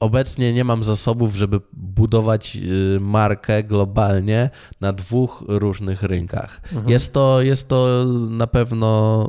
[0.00, 2.56] obecnie nie mam zasobów, żeby budować
[2.96, 4.50] y, markę globalnie
[4.80, 6.60] na dwóch różnych rynkach.
[6.64, 6.88] Mhm.
[6.88, 9.22] Jest, to, jest to na pewno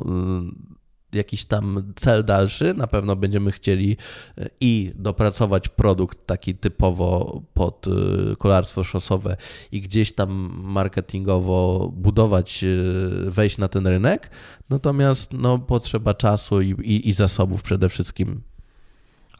[0.66, 0.69] y,
[1.12, 3.96] jakiś tam cel dalszy, na pewno będziemy chcieli
[4.38, 9.36] e, i dopracować produkt taki typowo pod e, kolarstwo szosowe
[9.72, 14.30] i gdzieś tam marketingowo budować, e, wejść na ten rynek,
[14.70, 18.28] natomiast no, potrzeba czasu i, i, i zasobów przede wszystkim.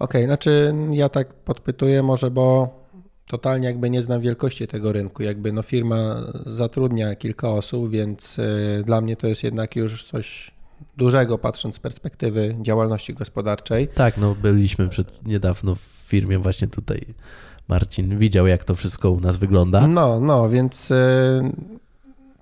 [0.00, 2.80] Okej, okay, znaczy ja tak podpytuję może, bo
[3.26, 5.22] totalnie jakby nie znam wielkości tego rynku.
[5.22, 6.16] Jakby no firma
[6.46, 8.36] zatrudnia kilka osób, więc
[8.84, 10.52] dla mnie to jest jednak już coś
[11.00, 13.88] dużego, patrząc z perspektywy działalności gospodarczej.
[13.88, 17.00] Tak, no byliśmy przed niedawno w firmie właśnie tutaj.
[17.68, 19.86] Marcin widział, jak to wszystko u nas wygląda.
[19.86, 20.94] No, no, więc y,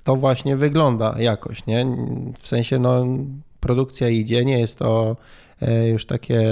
[0.05, 1.87] to właśnie wygląda jakoś, nie?
[2.39, 3.07] W sensie, no,
[3.61, 5.17] produkcja idzie, nie jest to
[5.63, 6.51] y, już takie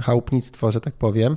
[0.00, 1.36] chałupnictwo, że tak powiem.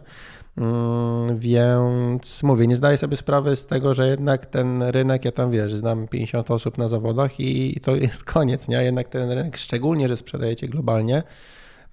[0.58, 5.52] Mm, więc mówię, nie zdaję sobie sprawy z tego, że jednak ten rynek, ja tam
[5.52, 8.84] wiesz, znam 50 osób na zawodach i to jest koniec, nie?
[8.84, 11.24] Jednak ten rynek, szczególnie, że sprzedajecie globalnie,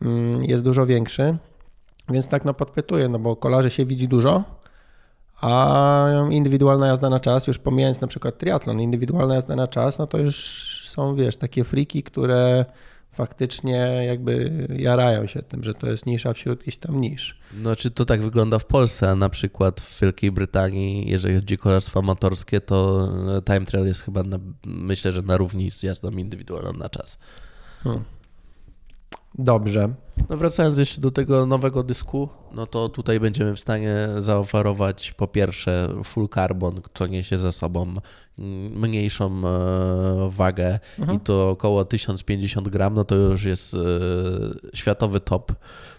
[0.02, 1.36] mm, jest dużo większy.
[2.10, 4.44] Więc tak no podpytuję, no bo kolarzy się widzi dużo,
[5.40, 10.06] a indywidualna jazda na czas, już pomijając na przykład triatlon, indywidualna jazda na czas, no
[10.06, 12.64] to już są, wiesz, takie friki, które
[13.18, 17.40] faktycznie jakby jarają się tym, że to jest nisza wśród jakichś tam nisz.
[17.54, 21.54] No czy to tak wygląda w Polsce, a na przykład w Wielkiej Brytanii, jeżeli chodzi
[21.54, 23.08] o kolarstwo amatorskie, to
[23.46, 27.18] time trial jest chyba, na, myślę, że na równi z jazdą indywidualną na czas.
[27.82, 28.04] Hmm.
[29.34, 29.94] Dobrze.
[30.30, 35.26] No wracając jeszcze do tego nowego dysku, no to tutaj będziemy w stanie zaoferować po
[35.26, 37.94] pierwsze full carbon, co niesie ze sobą
[38.74, 41.18] mniejszą e, wagę mhm.
[41.18, 43.78] i to około 1050 gram, no to już jest e,
[44.74, 45.52] światowy top.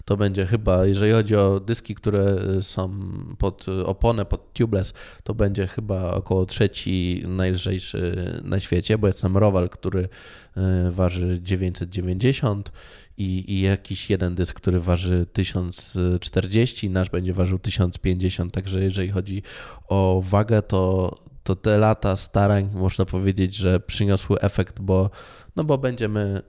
[0.06, 2.92] To będzie chyba, jeżeli chodzi o dyski, które są
[3.38, 4.94] pod oponę, pod tubeless,
[5.24, 10.10] to będzie chyba około trzeci najlżejszy na świecie, bo jest tam Roval, który
[10.58, 12.72] e, waży 990
[13.18, 19.44] i, i jakiś jeden dysk, który waży 1040, nasz będzie ważył 1050, także jeżeli chodzi
[19.88, 25.10] o wagę, to, to te lata starań można powiedzieć, że przyniosły efekt, bo,
[25.56, 26.42] no bo będziemy,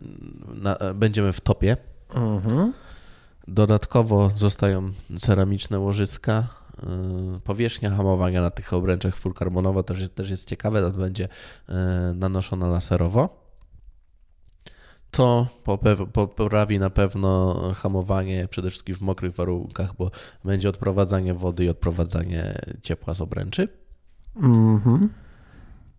[0.54, 1.76] na, będziemy w topie.
[2.14, 2.72] Mhm.
[3.48, 6.46] Dodatkowo zostają ceramiczne łożyska.
[7.36, 11.24] Y, powierzchnia hamowania na tych obręczach full carbonowo też jest, też jest ciekawe, to będzie
[11.24, 11.72] y,
[12.14, 13.39] nanoszona laserowo
[15.12, 15.46] co
[16.12, 20.10] poprawi na pewno hamowanie przede wszystkim w mokrych warunkach, bo
[20.44, 23.68] będzie odprowadzanie wody i odprowadzanie ciepła z obręczy.
[24.36, 25.08] Mhm.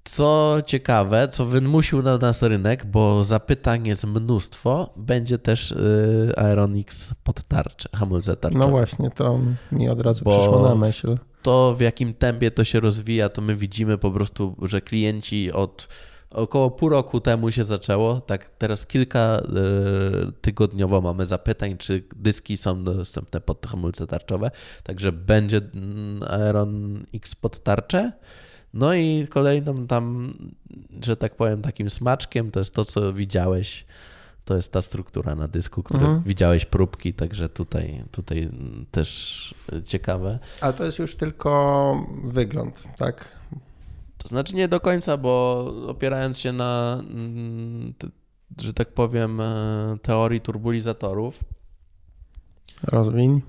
[0.03, 7.13] Co ciekawe, co wymusił na nas rynek, bo zapytań jest mnóstwo, będzie też y, Aeronix
[7.23, 8.65] pod tarczę, hamulce tarczowe.
[8.65, 9.39] No właśnie, to
[9.71, 11.17] mi od razu bo przyszło na myśl.
[11.41, 15.87] To w jakim tempie to się rozwija, to my widzimy po prostu, że klienci od
[16.31, 19.41] Około pół roku temu się zaczęło, tak teraz kilka e,
[20.41, 24.51] tygodniowo mamy zapytań, czy dyski są dostępne pod hamulce tarczowe,
[24.83, 28.11] także będzie mm, Aeron X pod tarczę.
[28.73, 30.33] No i kolejną tam,
[31.01, 33.85] że tak powiem, takim smaczkiem to jest to, co widziałeś.
[34.45, 36.23] To jest ta struktura na dysku, którą mhm.
[36.23, 38.49] widziałeś próbki, także tutaj, tutaj
[38.91, 39.55] też
[39.85, 40.39] ciekawe.
[40.61, 43.40] Ale to jest już tylko wygląd, tak?
[44.23, 47.93] To znaczy nie do końca, bo opierając się na, mm,
[48.61, 51.43] że tak powiem, e, teorii turbulizatorów.
[52.83, 53.41] Rozwiń.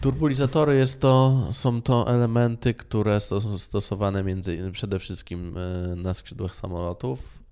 [0.00, 6.54] Turbulizatory jest to, są to elementy, które są stosowane między, przede wszystkim e, na skrzydłach
[6.54, 7.42] samolotów.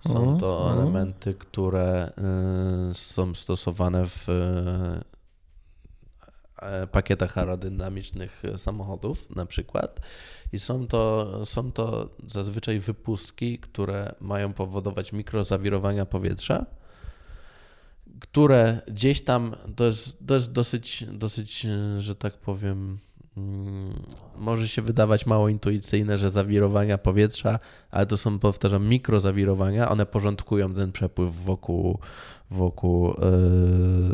[0.00, 0.78] Są to mhm.
[0.78, 4.26] elementy, które e, są stosowane w
[6.92, 10.00] pakietach aerodynamicznych samochodów na przykład.
[10.52, 16.66] I są to, są to zazwyczaj wypustki, które mają powodować mikrozawirowania powietrza,
[18.20, 21.66] które gdzieś tam, to jest, to jest dosyć, dosyć,
[21.98, 22.98] że tak powiem,
[23.36, 24.02] mm,
[24.36, 27.58] może się wydawać mało intuicyjne, że zawirowania powietrza,
[27.90, 31.98] ale to są, powtarzam, mikrozawirowania, one porządkują ten przepływ wokół,
[32.50, 33.14] wokół, e,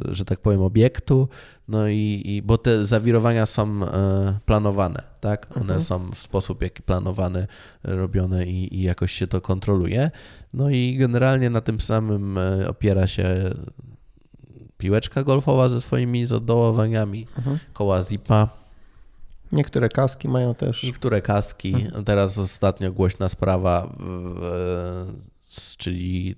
[0.08, 1.28] że tak powiem, obiektu.
[1.68, 5.46] No i, i bo te zawirowania są e, planowane, tak?
[5.56, 5.80] One mhm.
[5.80, 7.46] są w sposób jaki planowane,
[7.84, 10.10] robione i, i jakoś się to kontroluje.
[10.54, 13.50] No i generalnie na tym samym e, opiera się
[14.78, 17.58] piłeczka golfowa ze swoimi zodołowaniami, mhm.
[17.72, 18.48] koła zipa.
[19.52, 20.82] Niektóre kaski mają też.
[20.82, 21.74] Niektóre kaski.
[21.74, 22.04] Mhm.
[22.04, 23.96] Teraz ostatnio głośna sprawa,
[25.76, 26.36] czyli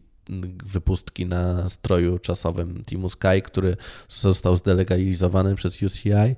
[0.64, 3.76] wypustki na stroju czasowym Teamu Sky, który
[4.08, 6.10] został zdelegalizowany przez UCI.
[6.10, 6.36] E,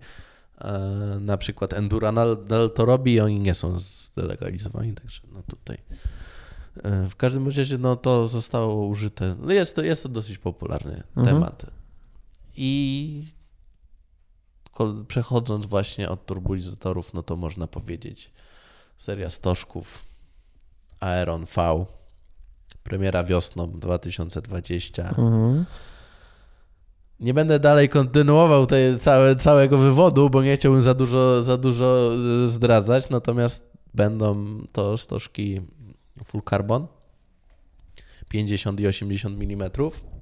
[1.21, 5.79] na przykład Endura Del to robi i oni nie są zdelegalizowani, także no tutaj.
[6.83, 9.37] E, w każdym razie no to zostało użyte.
[9.41, 11.27] No jest, to, jest to dosyć popularny mhm.
[11.27, 11.67] temat.
[12.57, 13.25] I
[15.09, 18.31] przechodząc właśnie od turbulizatorów, no to można powiedzieć
[18.99, 20.05] seria stożków
[21.01, 21.87] Aeron V
[22.89, 25.09] Premiera wiosną 2020.
[25.09, 25.65] Mhm.
[27.21, 32.13] nie będę dalej kontynuował tej całe, całego wywodu, bo nie chciałbym za dużo, za dużo
[32.45, 35.61] y, zdradzać, natomiast będą to stożki
[36.25, 36.87] full carbon
[38.29, 39.71] 50 i 80 mm.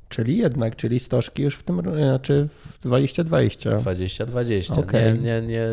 [0.09, 3.71] Czyli jednak, czyli stożki już w tym, znaczy w 2020.
[3.71, 4.75] 2020.
[4.75, 5.14] Okej.
[5.14, 5.67] Nie, nie, nie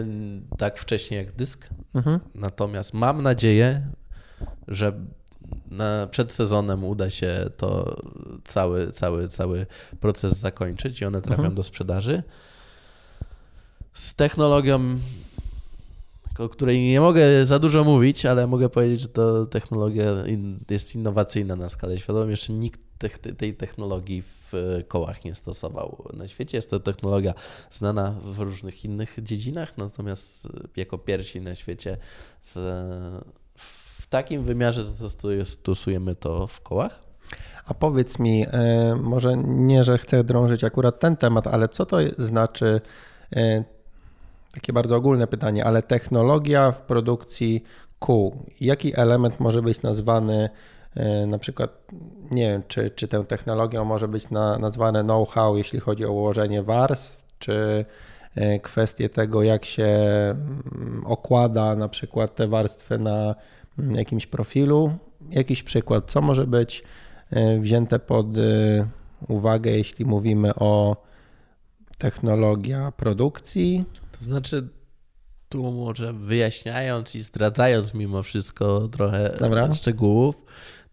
[0.57, 1.69] tak wcześnie jak dysk.
[1.93, 2.19] Mhm.
[2.35, 3.87] Natomiast mam nadzieję,
[4.67, 4.93] że
[5.71, 7.95] na, przed sezonem uda się to
[8.43, 9.65] cały, cały, cały
[9.99, 11.55] proces zakończyć i one trafią Mhm.
[11.55, 12.23] do sprzedaży.
[13.93, 14.99] Z technologią,
[16.39, 20.05] o której nie mogę za dużo mówić, ale mogę powiedzieć, że to technologia
[20.69, 22.29] jest innowacyjna na skalę światową.
[22.29, 22.79] Jeszcze nikt
[23.37, 24.53] tej technologii w
[24.87, 26.57] kołach nie stosował na świecie.
[26.57, 27.33] Jest to technologia
[27.71, 31.97] znana w różnych innych dziedzinach, natomiast jako pierwsi na świecie
[32.41, 32.53] z,
[34.13, 34.83] takim wymiarze
[35.45, 37.03] stosujemy to w kołach.
[37.65, 41.97] A powiedz mi, e, może nie, że chcę drążyć akurat ten temat, ale co to
[42.17, 42.81] znaczy,
[43.35, 43.63] e,
[44.53, 47.63] takie bardzo ogólne pytanie, ale technologia w produkcji
[47.99, 50.49] kół, jaki element może być nazwany
[50.95, 51.69] e, na przykład,
[52.31, 56.63] nie wiem, czy, czy tę technologią może być na, nazwane know-how, jeśli chodzi o ułożenie
[56.63, 57.85] warstw, czy
[58.63, 63.35] kwestie tego, jak się mm, okłada na przykład te warstwy na
[63.77, 64.97] jakimś profilu.
[65.29, 66.83] Jakiś przykład, co może być
[67.29, 68.41] e, wzięte pod e,
[69.27, 71.03] uwagę, jeśli mówimy o
[71.97, 73.85] technologia produkcji.
[74.19, 74.67] To znaczy,
[75.49, 79.73] tu może wyjaśniając i zdradzając mimo wszystko trochę Dobra.
[79.73, 80.43] szczegółów,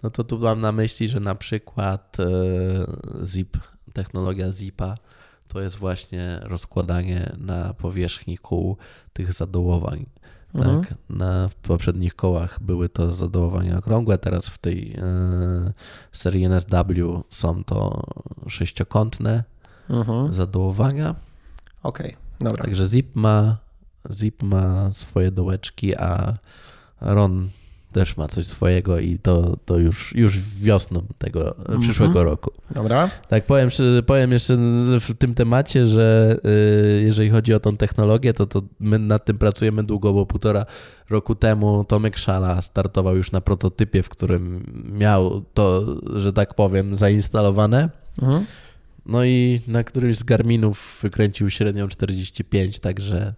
[0.02, 3.56] no to tu mam na myśli, że na przykład e, ZIP,
[3.92, 4.94] technologia ZIPa,
[5.48, 8.76] to jest właśnie rozkładanie na powierzchni kół
[9.12, 10.06] tych zadołowań.
[10.54, 10.80] Mhm.
[10.84, 15.72] Tak, na, w poprzednich kołach były to zadołowania okrągłe, teraz w tej e,
[16.12, 18.04] serii NSW są to
[18.48, 19.44] sześciokątne
[19.90, 20.32] Mhm.
[20.32, 21.14] zadołowania.
[21.82, 22.64] Okej, dobra.
[22.64, 23.56] Także Zip ma,
[24.10, 26.34] Zip ma swoje dołeczki, a
[27.00, 27.48] Ron
[27.92, 31.80] też ma coś swojego i to, to już, już wiosną tego Mhm.
[31.80, 32.50] przyszłego roku.
[32.70, 33.10] Dobra.
[33.28, 34.56] Tak, powiem, jeszcze- powiem jeszcze
[35.00, 36.36] w tym temacie, że
[36.98, 40.66] y, jeżeli chodzi o tą technologię, to, to my nad tym pracujemy długo, bo półtora
[41.10, 45.84] roku temu Tomek Szala startował już na prototypie, w którym miał to,
[46.16, 47.90] że tak powiem, zainstalowane.
[48.22, 48.46] Mhm.
[49.06, 53.34] No i na którymś z Garminów wykręcił średnią 45, także,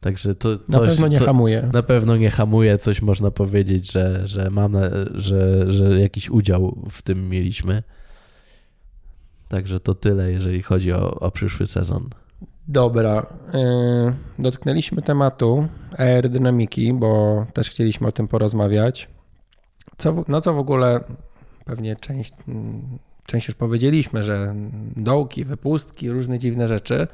[0.00, 1.70] także to Na coś, pewno nie hamuje.
[1.72, 4.80] na pewno nie hamuje, coś można powiedzieć, że, że mam, na,
[5.14, 7.82] że, że jakiś udział w tym mieliśmy.
[9.48, 12.08] Także to tyle, jeżeli chodzi o, o przyszły sezon.
[12.68, 13.26] Dobra.
[13.54, 15.68] Yy, dotknęliśmy tematu
[15.98, 19.08] aerodynamiki, bo też chcieliśmy o tym porozmawiać.
[19.98, 21.00] Co, na co w ogóle
[21.64, 22.32] pewnie część,
[23.26, 24.54] część już powiedzieliśmy, że
[24.96, 27.06] dołki, wypustki, różne dziwne rzeczy.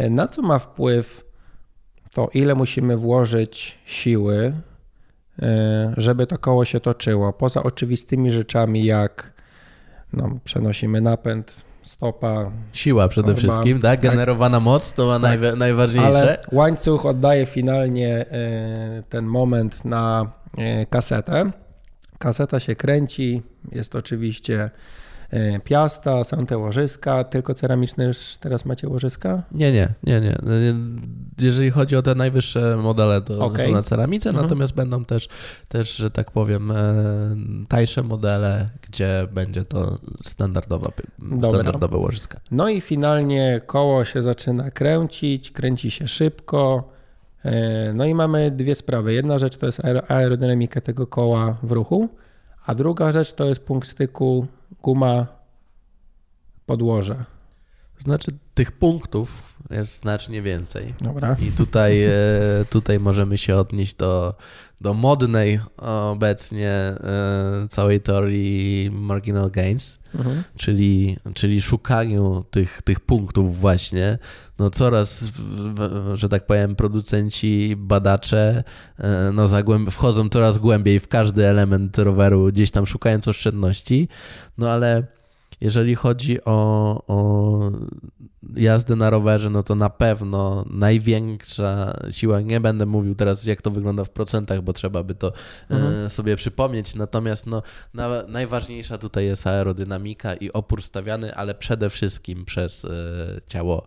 [0.00, 1.27] Yy, Na co ma wpływ
[2.18, 4.52] to, ile musimy włożyć siły,
[5.38, 5.46] yy,
[5.96, 7.32] żeby to koło się toczyło?
[7.32, 9.32] Poza oczywistymi rzeczami, jak
[10.12, 14.00] no, przenosimy napęd, stopa, Siła przede wszystkim, tak?
[14.00, 14.10] tak.
[14.10, 15.40] Generowana moc to ma Tak.
[15.40, 16.08] najwa- najważniejsze.
[16.08, 21.50] Ale łańcuch oddaje finalnie e, ten moment na e, kasetę.
[22.18, 23.42] Kaseta się kręci,
[23.72, 24.70] jest oczywiście e,
[25.64, 29.42] piasta, są te łożyska, tylko ceramiczne już teraz macie łożyska?
[29.52, 30.36] Nie, nie, nie, nie.
[31.40, 33.66] Jeżeli chodzi o te najwyższe modele, to Okej.
[33.66, 34.44] są na ceramice, Mhm.
[34.46, 35.28] natomiast będą też,
[35.68, 36.74] też, że tak powiem, e,
[37.68, 41.50] tańsze modele, gdzie będzie to standardowa, Dobra.
[41.50, 42.40] standardowe łożyska.
[42.50, 46.88] No i finalnie koło się zaczyna kręcić, kręci się szybko.
[47.44, 49.12] E, No i mamy dwie sprawy.
[49.12, 52.08] Jedna rzecz to jest aer- aerodynamika tego koła w ruchu,
[52.68, 54.46] a druga rzecz to jest punkt styku
[54.82, 55.26] guma
[56.66, 57.24] podłoże.
[57.98, 60.94] Znaczy tych punktów jest znacznie więcej.
[61.00, 61.36] Dobra.
[61.48, 62.12] I tutaj, e,
[62.70, 64.34] tutaj możemy się odnieść do,
[64.80, 65.60] do modnej
[66.12, 66.96] obecnie e,
[67.70, 70.42] całej teorii marginal gains, Mhm.
[70.56, 74.18] czyli, czyli szukaniu tych, tych punktów właśnie.
[74.58, 75.24] No coraz,
[76.14, 78.64] że tak powiem, producenci, badacze
[78.98, 84.08] e, no zagłęb- wchodzą coraz głębiej w każdy element roweru, gdzieś tam szukając oszczędności.
[84.58, 85.02] No ale
[85.60, 86.54] jeżeli chodzi o,
[87.06, 87.70] o
[88.56, 93.70] jazdę na rowerze, no to na pewno największa siła, nie będę mówił teraz jak to
[93.70, 95.32] wygląda w procentach, bo trzeba by to
[95.70, 96.06] Mhm.
[96.06, 97.62] e, sobie przypomnieć, natomiast no,
[97.94, 102.88] na, najważniejsza tutaj jest aerodynamika i opór stawiany, ale przede wszystkim przez e,
[103.46, 103.86] ciało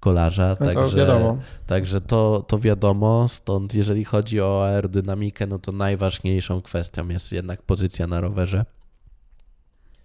[0.00, 1.38] kolarza, No to także, wiadomo.
[1.66, 7.62] także to, to wiadomo, stąd jeżeli chodzi o aerodynamikę, no to najważniejszą kwestią jest jednak
[7.62, 8.64] pozycja na rowerze.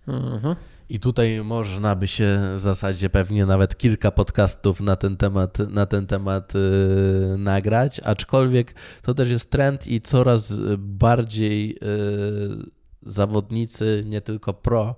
[0.07, 0.55] Mhm.
[0.89, 5.85] I tutaj można by się w zasadzie pewnie nawet kilka podcastów na ten temat, na
[5.85, 12.65] ten temat yy, nagrać, aczkolwiek to też jest trend i coraz bardziej yy,
[13.03, 14.95] zawodnicy, nie tylko pro,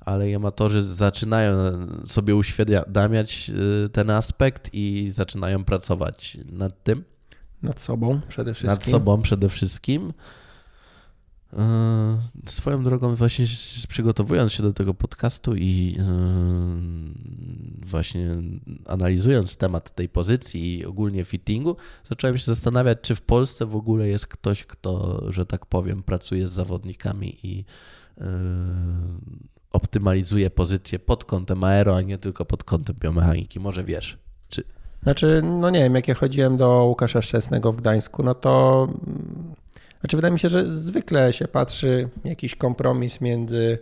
[0.00, 1.52] ale i amatorzy zaczynają
[2.06, 7.04] sobie uświadamiać yy, ten aspekt i zaczynają pracować nad tym.
[7.62, 8.70] Nad sobą przede wszystkim.
[8.70, 10.12] Nad sobą przede wszystkim.
[11.56, 13.44] Yy, swoją drogą, właśnie
[13.88, 16.04] przygotowując się do tego podcastu i yy,
[17.86, 18.28] właśnie
[18.86, 24.08] analizując temat tej pozycji i ogólnie fittingu, zacząłem się zastanawiać, czy w Polsce w ogóle
[24.08, 28.24] jest ktoś, kto, że tak powiem, pracuje z zawodnikami i yy,
[29.72, 33.60] optymalizuje pozycję pod kątem aero, a nie tylko pod kątem biomechaniki.
[33.60, 34.64] Może wiesz, czy.
[35.02, 38.88] Znaczy, no nie wiem, jak ja chodziłem do Łukasza Szczesnego w Gdańsku, no to
[40.00, 43.78] znaczy, wydaje mi się, że zwykle się patrzy jakiś kompromis między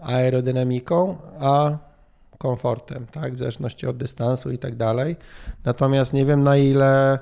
[0.00, 1.78] aerodynamiką a
[2.38, 3.34] komfortem, tak?
[3.34, 5.16] W zależności od dystansu i tak dalej.
[5.64, 7.18] Natomiast nie wiem na ile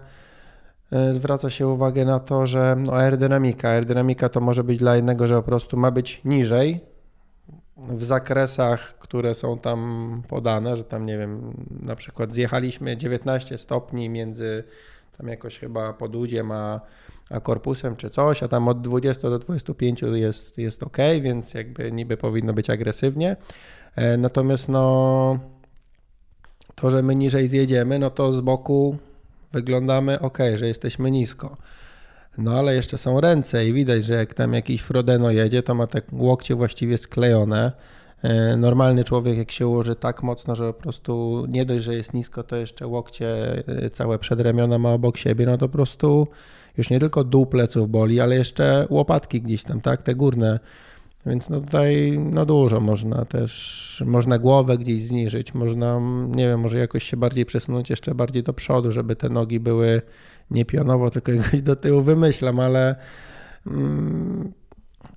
[0.93, 5.27] e, zwraca się uwagę na to, że no aerodynamika, aerodynamika to może być dla jednego,
[5.27, 6.81] że po prostu ma być niżej
[7.77, 14.09] w zakresach, które są tam podane, że tam nie wiem, na przykład zjechaliśmy 19 stopni
[14.09, 14.65] między
[15.19, 16.81] tam jakoś chyba pod udziem a
[17.31, 21.93] a korpusem czy coś, a tam od 20 do 25 jest, jest ok, więc jakby
[21.93, 23.37] niby powinno być agresywnie.
[23.97, 25.39] E, natomiast no
[26.75, 28.97] to, że my niżej zjedziemy, no to z boku
[29.53, 31.57] wyglądamy ok, że jesteśmy nisko.
[32.39, 35.87] No ale jeszcze są ręce i widać, że jak tam jakiś Frodeno jedzie, to ma
[35.87, 37.73] te łokcie właściwie sklejone.
[38.23, 42.15] E, normalny człowiek, jak się ułoży tak mocno, że po prostu nie dość, że jest
[42.15, 46.29] nisko, to jeszcze łokcie e, całe przedramiona ma obok siebie, no to po prostu
[46.79, 50.61] już nie tylko dół pleców boli, ale jeszcze łopatki gdzieś tam, tak, te górne.
[51.27, 56.79] Więc no tutaj no dużo można też, można głowę gdzieś zniżyć, można, nie wiem, może
[56.79, 60.03] jakoś się bardziej przesunąć jeszcze bardziej do przodu, żeby te nogi były
[60.51, 62.97] nie pionowo, tylko jakoś do tyłu wymyślam, ale
[63.67, 64.53] mm,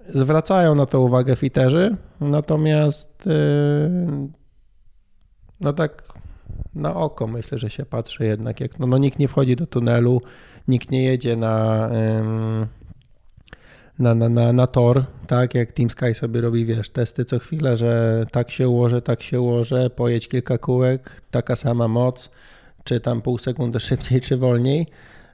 [0.09, 4.29] zwracają na to uwagę fiterzy, natomiast yy,
[5.61, 6.03] no tak
[6.75, 10.21] na oko myślę, że się patrzy jednak, jak no, no nikt nie wchodzi do tunelu,
[10.67, 11.89] nikt nie jedzie na,
[13.99, 17.77] na, na, na, na tor, tak jak Team Sky sobie robi, wiesz, testy co chwilę,
[17.77, 22.29] że tak się ułożę, tak się ułożę, pojedź kilka kółek, taka sama moc,
[22.83, 24.87] czy tam pół sekundy szybciej, czy wolniej.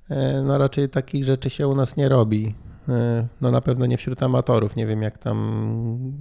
[0.10, 2.56] E, no raczej takich rzeczy się u nas nie robi.
[2.90, 4.76] E, no na pewno nie wśród amatorów.
[4.76, 6.14] Nie wiem, jak tam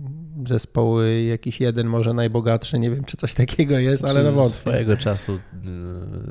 [0.47, 4.59] zespoły, jakiś jeden może najbogatszy, nie wiem, czy coś takiego jest, ale no wątpię.
[4.59, 5.39] Swojego czasu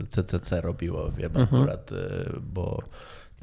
[0.09, 1.61] CCC y, robiło, wiem mhm.
[1.61, 1.95] akurat, y,
[2.53, 2.81] bo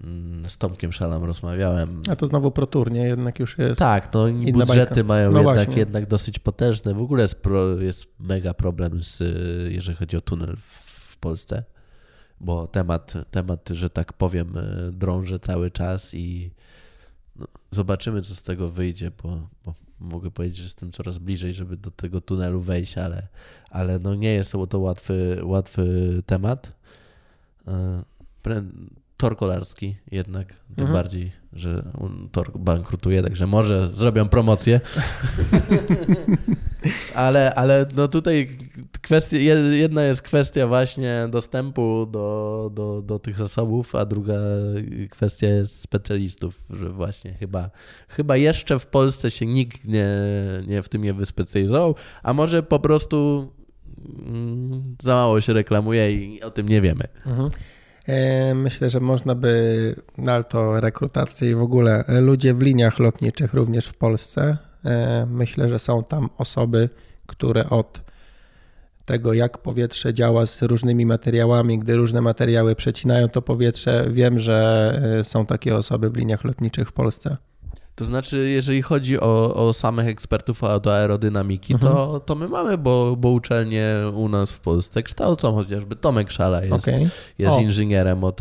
[0.05, 2.03] mm, z Tomkiem Szalam rozmawiałem.
[2.11, 3.07] A to znowu ProTour, nie?
[3.07, 5.09] Jednak już jest Tak, no i budżety bajka.
[5.09, 6.95] mają no jednak, jednak dosyć potężne.
[6.95, 11.65] W ogóle jest, pro, jest mega problem, z, y, jeżeli chodzi o tunel w Polsce,
[12.41, 14.55] bo temat, temat, że tak powiem,
[14.93, 16.51] drąży cały czas i
[17.37, 21.77] no, zobaczymy, co z tego wyjdzie, bo, bo, mogę powiedzieć, że jestem coraz bliżej, żeby
[21.77, 23.29] do tego tunelu wejść, ale,
[23.71, 26.73] ale no nie jest to łatwy, łatwy temat.
[29.23, 30.93] Tor kolarski jednak, tym mhm.
[30.93, 31.85] bardziej, że
[32.33, 34.81] tor bankrutuje, także może zrobią promocję.
[37.15, 38.59] ale, ale no tutaj
[39.01, 39.37] kwestia,
[39.71, 44.35] jedna jest kwestia właśnie dostępu do, do, do tych zasobów, a druga
[45.11, 47.71] kwestia jest specjalistów, że właśnie chyba,
[48.09, 50.09] chyba jeszcze w Polsce się nikt nie,
[50.67, 53.49] nie w tym nie wyspecjalizował, a może po prostu
[54.27, 57.05] mm, za mało się reklamuje i o tym nie wiemy.
[57.27, 57.49] Mhm.
[58.07, 63.55] E, myślę, że można by, no to rekrutację i w ogóle ludzie w liniach lotniczych
[63.55, 64.57] również w Polsce.
[64.85, 66.89] E, myślę, że są tam osoby,
[67.27, 68.03] które od
[69.05, 74.93] tego, jak powietrze działa z różnymi materiałami, gdy różne materiały przecinają to powietrze, wiem, że
[75.21, 77.37] e, są takie osoby w liniach lotniczych w Polsce.
[77.95, 81.93] To znaczy, jeżeli chodzi o, o samych ekspertów od aerodynamiki, mhm.
[81.93, 86.65] to, to my mamy, bo, bo uczelnie u nas w Polsce kształcą, chociażby Tomek Szala
[86.65, 87.11] jest, okay.
[87.39, 88.41] jest inżynierem od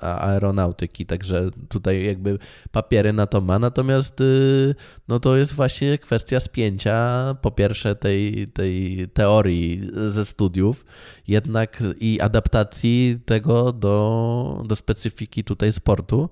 [0.00, 2.38] aeronautyki, także tutaj jakby
[2.72, 4.74] papiery na to ma, natomiast y,
[5.08, 10.84] no to jest właśnie kwestia spięcia po pierwsze tej, tej teorii ze studiów,
[11.28, 16.28] jednak i adaptacji tego do, do specyfiki tutaj sportu.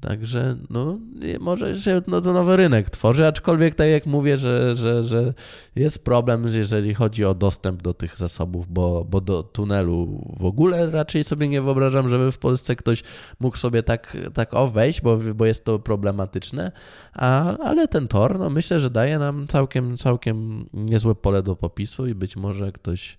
[0.00, 0.98] Także no,
[1.40, 5.34] może się no, to nowy rynek tworzy, aczkolwiek tak jak mówię, że, że, że
[5.76, 10.90] jest problem, jeżeli chodzi o dostęp do tych zasobów, bo, bo do tunelu w ogóle
[10.90, 13.02] raczej sobie nie wyobrażam, żeby w Polsce ktoś
[13.40, 16.72] mógł sobie tak, tak o wejść, bo, bo jest to problematyczne,
[17.12, 22.06] a, ale ten tor, no myślę, że daje nam całkiem, całkiem niezłe pole do popisu
[22.06, 23.18] i być może ktoś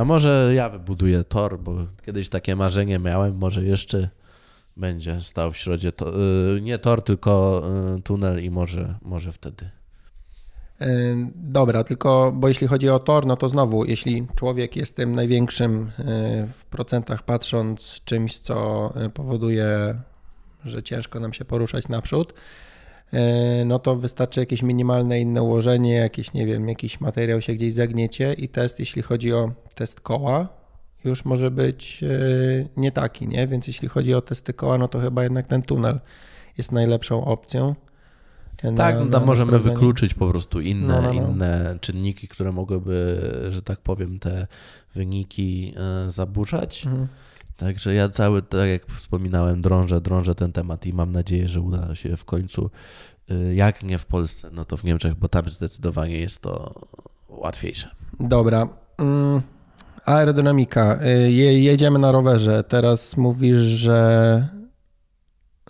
[0.00, 1.76] a może ja wybuduję tor, bo
[2.06, 4.08] kiedyś takie marzenie miałem, może jeszcze
[4.76, 6.12] będzie stał w środzie, to,
[6.56, 7.62] y, nie tor, tylko
[7.98, 9.70] y, tunel i może, może wtedy.
[10.82, 15.14] Y, dobra, tylko bo jeśli chodzi o tor, no to znowu, jeśli człowiek jest tym
[15.14, 15.90] największym
[16.48, 19.94] w procentach patrząc czymś, co powoduje,
[20.64, 22.34] że ciężko nam się poruszać naprzód,
[23.66, 28.32] no to wystarczy jakieś minimalne inne ułożenie, jakieś, nie wiem, jakiś materiał się gdzieś zagniecie
[28.32, 30.63] i test, jeśli chodzi o test koła,
[31.04, 33.46] już może być e, nie taki, nie?
[33.46, 36.00] Więc jeśli chodzi o testy koła, no to chyba jednak ten tunel
[36.58, 37.74] jest najlepszą opcją.
[38.62, 41.30] Na, tak, no tam możemy wykluczyć po prostu inne, no, no, no.
[41.30, 43.20] inne czynniki, które mogłyby,
[43.50, 44.46] że tak powiem, te
[44.94, 46.86] wyniki e, zaburzać.
[46.86, 47.08] Mhm.
[47.56, 51.94] Także ja cały, tak jak wspominałem, drążę, drążę ten temat i mam nadzieję, że uda
[51.94, 52.70] się w końcu,
[53.30, 56.74] e, jak nie w Polsce, no to w Niemczech, bo tam zdecydowanie jest to
[57.28, 57.90] łatwiejsze.
[58.20, 58.68] Dobra.
[60.04, 60.98] Aerodynamika.
[61.02, 62.64] Y, je, jedziemy na rowerze.
[62.64, 64.48] Teraz mówisz, że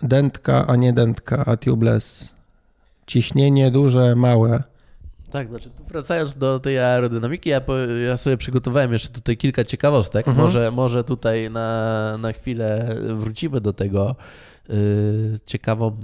[0.01, 2.35] dętka, a nie dętka, a tubeless.
[3.07, 4.63] Ciśnienie duże, małe.
[5.31, 7.61] Tak, znaczy wracając do tej aerodynamiki, ja,
[8.07, 10.27] ja sobie przygotowałem jeszcze tutaj kilka ciekawostek.
[10.27, 10.45] Mhm.
[10.45, 14.15] Może, może tutaj na, na chwilę wrócimy do tego.
[14.69, 15.97] Y, ciekawą,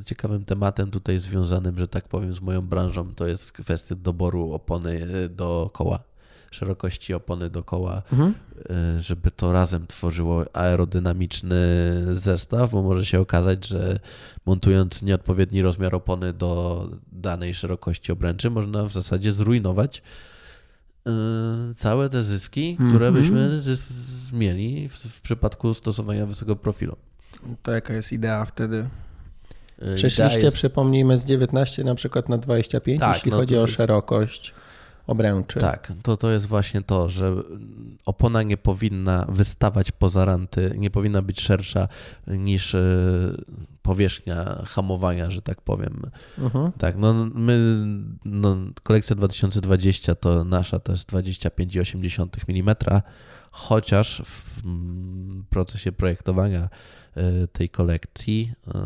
[0.00, 4.52] y, ciekawym tematem tutaj związanym, że tak powiem, z moją branżą, to jest kwestia doboru
[4.52, 6.11] opony do koła
[6.54, 8.34] szerokości opony dookoła, mhm.
[8.70, 11.56] E, żeby to razem tworzyło aerodynamiczny
[12.12, 14.00] zestaw, bo może się okazać, że
[14.46, 20.02] montując nieodpowiedni rozmiar opony do danej szerokości obręczy, można w zasadzie zrujnować
[21.06, 21.10] e,
[21.76, 23.14] całe te zyski, które mhm.
[23.14, 23.62] byśmy
[24.32, 26.96] mieli w, w przypadku stosowania wysokiego profilu.
[27.62, 28.86] To jaka jest idea wtedy?
[29.78, 30.56] E, Przeszliście, jest...
[30.56, 33.74] przypomnijmy, z 19 na przykład na 25, tak, jeśli no chodzi o jest...
[33.74, 34.54] szerokość
[35.06, 35.60] obręczy.
[35.60, 37.34] Tak, to, to jest właśnie to, że
[38.06, 41.88] opona nie powinna wystawać poza ranty, nie powinna być szersza
[42.26, 42.80] niż e,
[43.82, 46.02] powierzchnia hamowania, że tak powiem.
[46.38, 46.70] Uh-huh.
[46.78, 47.58] Tak, no my,
[48.24, 52.76] no, kolekcja 2020 to nasza to jest 25,8 mm,
[53.50, 54.62] chociaż w
[55.50, 56.68] procesie projektowania
[57.14, 58.80] e, tej kolekcji e,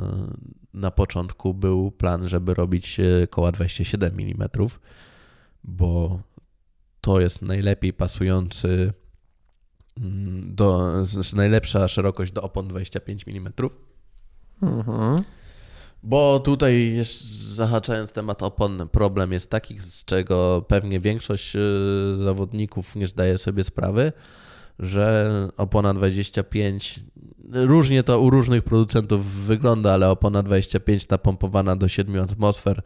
[0.74, 4.48] na początku był plan, żeby robić koła 27 mm
[5.66, 6.20] bo
[7.00, 8.92] to jest najlepiej pasujący
[10.00, 13.52] mm, do, znaczy najlepsza szerokość do opon 25 mm.
[14.62, 15.24] Mhm.
[16.02, 17.24] Bo tutaj jest,
[17.54, 23.64] zahaczając temat opon, problem jest taki, z czego pewnie większość y, zawodników nie zdaje sobie
[23.64, 24.12] sprawy,
[24.78, 27.00] że opona 25,
[27.52, 32.82] różnie to u różnych producentów wygląda, ale opona 25 napompowana do 7 atmosfer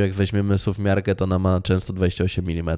[0.00, 2.76] jak weźmiemy miarkę, to ona ma często 28 mm.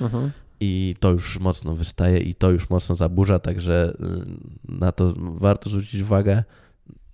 [0.00, 0.30] Mhm.
[0.60, 3.92] I to już mocno wystaje i to już mocno zaburza, także
[4.68, 6.44] y, na to warto zwrócić uwagę.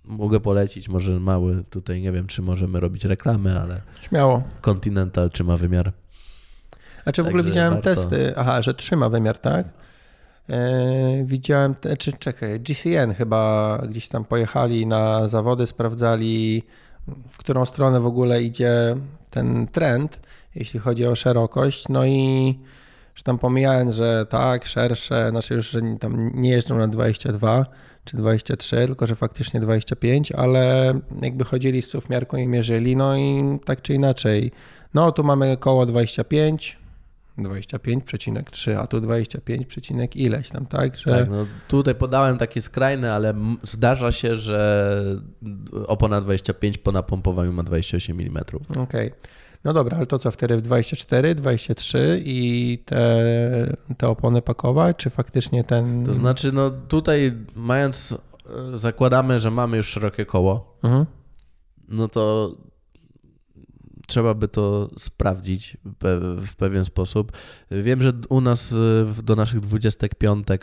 [0.05, 3.81] Mogę polecić, może mały, tutaj nie wiem, czy możemy robić reklamy, ale.
[4.01, 4.43] Śmiało.
[4.61, 5.93] Continental czy ma wymiar.
[7.05, 7.89] A czy w ogóle widziałem warto...
[7.89, 9.67] testy, aha, że trzyma wymiar, tak?
[10.49, 16.63] E, widziałem, czy czekaj, GCN chyba gdzieś tam pojechali na zawody, sprawdzali
[17.29, 18.95] w którą stronę w ogóle idzie
[19.33, 20.19] ten trend,
[20.55, 21.89] jeśli chodzi o szerokość.
[21.89, 22.59] No i
[23.15, 27.65] że tam pomijając, że tak, szersze, znaczy już, że tam nie jeżdżą na 22
[28.05, 33.43] czy 23, tylko że faktycznie 25, ale jakby chodzili z miarką i mierzyli, no i
[33.65, 34.51] tak czy inaczej.
[34.93, 36.77] No tu mamy koło 25,
[37.37, 39.67] 25,3, a tu 25,
[40.15, 40.97] ileś tam, tak?
[40.97, 41.11] Że...
[41.11, 43.33] Tak, no tutaj podałem takie skrajne, ale
[43.63, 44.93] zdarza się, że
[45.87, 48.43] opona 25 po napompowaniu ma 28 mm.
[48.69, 48.83] Okej.
[48.83, 49.11] Okay.
[49.63, 55.09] No dobra, ale to co wtedy w 24, 23 i te, te opony pakować, czy
[55.09, 56.05] faktycznie ten...
[56.05, 58.17] To znaczy, no tutaj mając,
[58.75, 61.05] e, zakładamy, że mamy już szerokie koło, mhm.
[61.87, 62.55] no to
[64.13, 65.77] trzeba by to sprawdzić
[66.47, 67.31] w pewien sposób.
[67.71, 68.73] Wiem, że u nas
[69.23, 70.57] do naszych 25 e,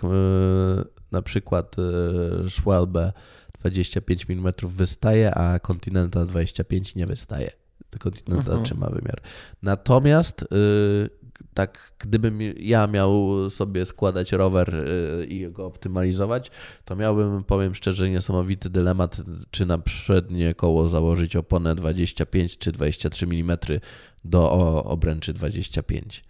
[1.12, 1.76] na przykład
[2.48, 3.12] Schwalbe
[3.60, 7.50] 25 mm wystaje, a Continental 25 nie wystaje.
[7.98, 8.64] Continental mhm.
[8.64, 9.20] trzyma wymiar.
[9.62, 10.46] Natomiast y,
[11.54, 16.50] tak gdybym ja miał sobie składać rower y, i go optymalizować,
[16.84, 23.26] to miałbym, powiem szczerze, niesamowity dylemat, czy na przednie koło założyć oponę 25 czy 23
[23.26, 23.58] mm
[24.24, 24.52] do
[24.84, 26.24] obręczy 25.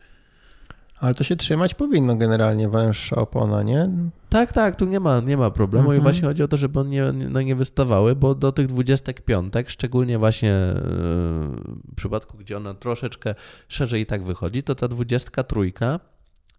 [1.00, 3.90] Ale to się trzymać powinno generalnie węższa opona, nie?
[4.28, 6.00] Tak, tak, tu nie ma, nie ma problemu mhm.
[6.00, 9.54] i właśnie chodzi o to, żeby one nie, no nie wystawały, bo do tych 25,
[9.66, 10.74] szczególnie właśnie e,
[11.92, 13.34] w przypadku, gdzie ona troszeczkę
[13.68, 15.72] szerzej i tak wychodzi, to ta 23,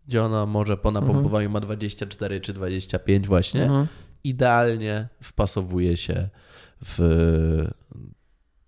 [0.07, 1.51] gdzie ona może po napompowaniu mhm.
[1.51, 3.87] ma 24 czy 25 właśnie, mhm.
[4.23, 6.29] idealnie wpasowuje się
[6.85, 7.67] w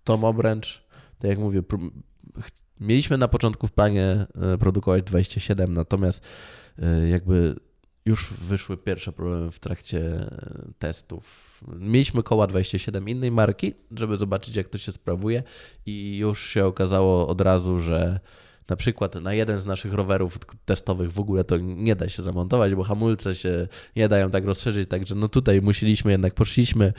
[0.04, 0.84] tą obręcz.
[1.18, 1.62] Tak jak mówię,
[2.80, 6.24] Mieliśmy na początku w planie e, produkować 27, natomiast
[6.78, 7.56] e, jakby
[8.06, 11.60] już wyszły pierwsze problemy w trakcie e, testów.
[11.78, 15.42] Mieliśmy koła 27 innej marki, żeby zobaczyć, jak to się sprawuje,
[15.86, 18.20] i już się okazało od razu, że
[18.68, 22.74] na przykład na jeden z naszych rowerów testowych w ogóle to nie da się zamontować,
[22.74, 26.92] bo hamulce się nie dają tak rozszerzyć, także no tutaj musieliśmy jednak, poszliśmy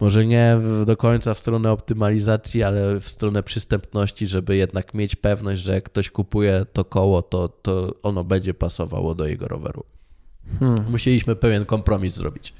[0.00, 5.62] może nie do końca w stronę optymalizacji, ale w stronę przystępności, żeby jednak mieć pewność,
[5.62, 9.84] że jak ktoś kupuje to koło, to, to ono będzie pasowało do jego roweru.
[10.58, 10.84] Hmm.
[10.90, 12.54] Musieliśmy pewien kompromis zrobić.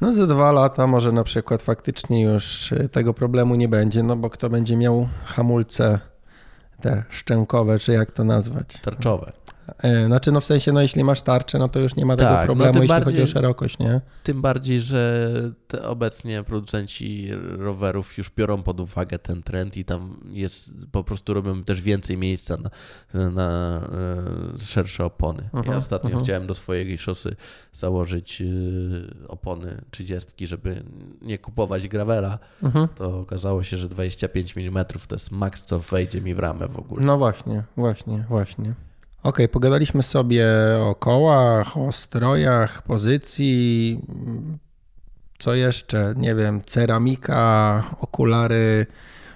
[0.00, 4.30] No za dwa lata może na przykład faktycznie już tego problemu nie będzie, no bo
[4.30, 6.00] kto będzie miał hamulce
[6.80, 8.80] te szczękowe, czy jak to nazwać?
[8.82, 9.32] Tarczowe.
[9.78, 12.30] E, znaczy, no w sensie, no jeśli masz tarczę, no to już nie ma tego
[12.30, 14.00] tak, no problemu, no jeśli bardziej, chodzi o szerokość, nie?
[14.22, 15.30] Tym bardziej, że
[15.82, 17.28] obecnie producenci
[17.58, 22.16] rowerów już biorą pod uwagę ten trend i tam jest, po prostu robią też więcej
[22.16, 22.70] miejsca na,
[23.30, 23.80] na
[24.54, 25.42] e, szersze opony.
[25.42, 26.24] -huh, ja mhm, ostatnio uh mhm.
[26.24, 27.36] chciałem do swojej szosy
[27.72, 28.46] założyć e,
[29.28, 30.82] opony 30, żeby
[31.22, 32.38] nie kupować gravela.
[32.62, 32.88] Uh mhm.
[32.94, 36.78] To okazało się, że 25 mm to jest maks, co wejdzie mi w ramę w
[36.78, 37.04] ogóle.
[37.04, 38.74] No właśnie, właśnie, właśnie.
[39.26, 40.46] Ok, pogadaliśmy sobie
[40.80, 44.00] o kołach, o strojach, pozycji.
[45.38, 46.14] Co jeszcze?
[46.16, 48.86] Nie wiem, ceramika, okulary.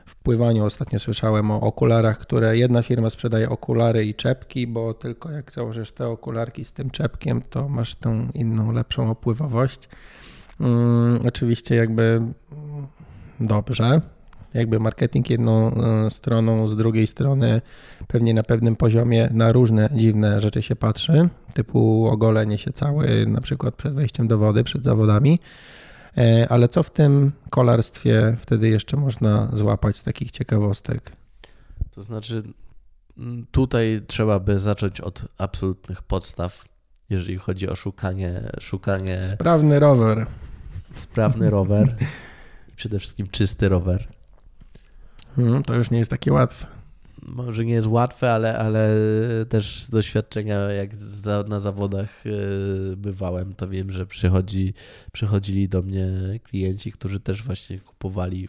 [0.07, 5.31] W pływaniu ostatnio słyszałem o okularach, które jedna firma sprzedaje okulary i czepki, bo tylko
[5.31, 9.89] jak założysz te okularki z tym czepkiem, to masz tą inną, lepszą opływowość.
[10.61, 12.23] Um, oczywiście, jakby
[13.41, 14.01] dobrze,
[14.55, 17.63] jakby marketing jedną e, stroną, z drugiej strony
[18.09, 23.41] pewnie na pewnym poziomie na różne dziwne rzeczy się patrzy, typu ogolenie się całe na
[23.41, 25.41] przykład przed wejściem do wody, przed zawodami.
[26.19, 31.13] E, ale co w tym kolarstwie wtedy jeszcze można złapać z takich ciekawostek?
[31.91, 32.43] To znaczy,
[33.51, 36.65] tutaj trzeba by zacząć od absolutnych podstaw,
[37.11, 38.51] jeżeli chodzi o szukanie.
[38.61, 40.27] szukanie Sprawny rower.
[40.95, 41.97] Sprawny rower.
[42.69, 44.20] I przede wszystkim czysty rower.
[45.37, 46.67] Hmm, to już nie jest takie łatwe.
[47.23, 48.91] Może nie jest łatwe, ale, ale
[49.49, 50.91] też z doświadczenia, jak
[51.49, 52.31] na zawodach e,
[52.97, 54.75] bywałem, to wiem, że przychodzi,
[55.13, 56.09] przychodzili do mnie
[56.43, 58.49] klienci, którzy też właśnie kupowali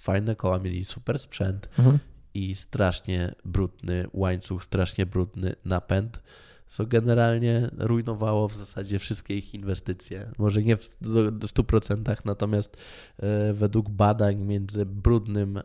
[0.00, 1.98] fajne koła, mieli super sprzęt mhm.
[2.34, 6.22] i strasznie brudny łańcuch, strasznie brudny napęd
[6.70, 10.32] co generalnie rujnowało w zasadzie wszystkie ich inwestycje.
[10.38, 12.76] Może nie w 100%, natomiast
[13.18, 15.62] e, według badań między brudnym, e,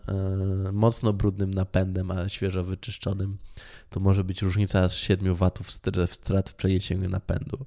[0.72, 3.38] mocno brudnym napędem, a świeżo wyczyszczonym,
[3.90, 5.72] to może być różnica z 7 watów
[6.06, 7.66] strat w przeniesieniu napędu.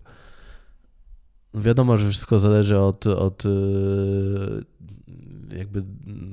[1.55, 3.49] Wiadomo, że wszystko zależy od, od e,
[5.57, 5.85] jakby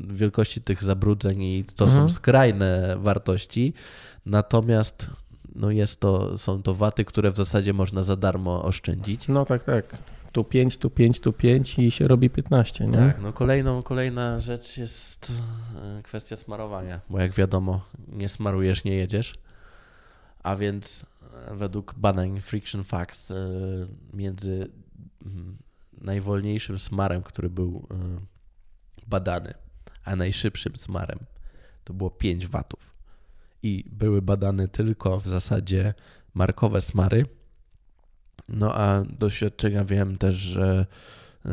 [0.10, 2.08] wielkości tych zabrudzeń i to mhm.
[2.10, 3.74] są skrajne wartości.
[4.26, 5.12] Natomiast
[5.56, 9.28] no jest to, są to waty, które w zasadzie można za darmo oszczędzić.
[9.28, 9.98] No tak, tak.
[10.32, 12.98] Tu 5, tu 5, tu 5 i się robi 15, nie?
[12.98, 15.34] Tak, no kolejną, kolejna rzecz jest
[15.76, 19.36] e, kwestia smarowania, bo jak wiadomo, nie smarujesz, nie jedziesz.
[20.44, 21.06] A więc
[21.48, 23.36] e, według badań Friction Facts e,
[24.14, 24.72] między
[25.26, 25.58] mm,
[26.02, 27.88] najwolniejszym smarem, który był
[29.08, 29.54] badany,
[30.04, 31.20] a najszybszym smarem,
[31.84, 32.95] to było 5 watów
[33.66, 35.94] i były badane tylko w zasadzie
[36.34, 37.26] markowe smary.
[38.50, 40.86] No a doświadczenia wiem też, że
[41.46, 41.52] yy,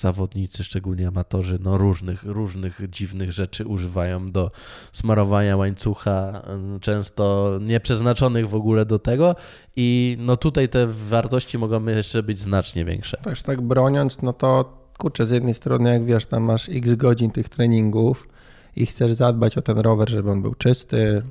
[0.00, 4.50] zawodnicy, szczególnie amatorzy, no różnych, różnych dziwnych rzeczy używają do
[4.92, 6.42] smarowania łańcucha,
[6.72, 9.36] yy, często nieprzeznaczonych w ogóle do tego
[9.76, 13.16] i no tutaj te wartości mogą jeszcze być znacznie większe.
[13.16, 17.30] Też tak broniąc, no to kurczę, z jednej strony jak wiesz, tam masz x godzin
[17.30, 18.28] tych treningów,
[18.76, 21.22] i chcesz zadbać o ten rower, żeby on był czysty,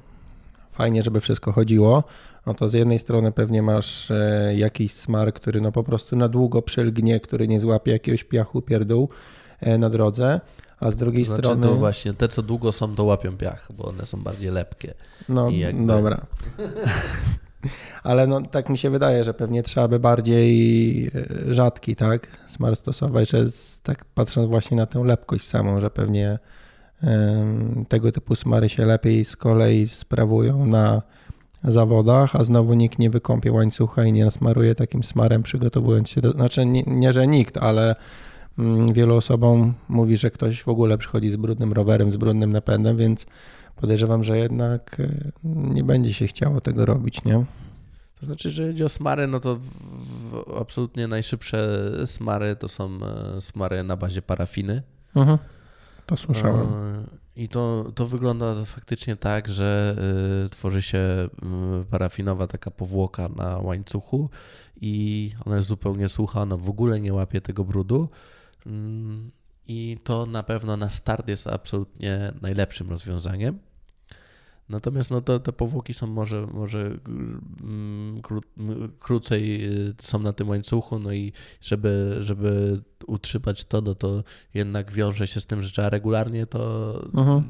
[0.72, 2.04] fajnie, żeby wszystko chodziło,
[2.46, 6.30] no to z jednej strony pewnie masz e, jakiś smar, który no po prostu na
[6.30, 9.10] długo przylgnie, który nie złapie jakiegoś piachu, pierdół
[9.60, 10.42] e, na drodze,
[10.80, 11.64] a z drugiej Znaczy strony...
[11.64, 14.94] to właśnie, te co długo są, to łapią piach, bo one są bardziej lepkie.
[15.30, 16.26] No jakby- dobra.
[18.04, 22.76] Ale no, tak mi się wydaje, że pewnie trzeba by bardziej e, rzadki, tak, smar
[22.76, 23.46] stosować, że
[23.84, 26.40] tak patrząc właśnie na tę lepkość samą, że pewnie
[27.88, 31.02] tego typu smary się lepiej z kolei sprawują na
[31.64, 36.32] zawodach, a znowu nikt nie wykąpie łańcucha i nie nasmaruje takim smarem przygotowując się do,
[36.32, 37.96] znaczy nie, nie że nikt, ale
[38.60, 42.98] mm, wielu osobom mówi, że ktoś w ogóle przychodzi z brudnym rowerem, z brudnym napędem,
[42.98, 43.26] więc
[43.76, 47.46] podejrzewam, że jednak e, nie będzie się chciało tego robić, nie?
[48.20, 52.90] To znaczy, że chodzi o smary, no to w, w, absolutnie najszybsze smary to są
[53.38, 54.82] e, smary na bazie parafiny.
[55.16, 55.38] Mhm.
[56.06, 56.68] To słyszałem.
[56.68, 57.06] E,
[57.36, 59.96] I to, to wygląda faktycznie tak, że
[60.46, 61.30] y, tworzy się
[61.90, 64.30] parafinowa taka powłoka na łańcuchu
[64.82, 68.10] i ona jest zupełnie sucha, ona w ogóle nie łapie tego brudu.
[68.66, 69.32] Mm,
[69.68, 73.60] I to na pewno na start jest absolutnie najlepszym rozwiązaniem.
[74.70, 76.98] Natomiast no to, te powłoki są może, może
[77.64, 78.42] mm, kró,
[79.00, 84.24] krócej y, są na tym łańcuchu, no i żeby, żeby utrzymać to, no to
[84.54, 87.44] jednak wiąże się z tym, że trzeba regularnie to Mhm.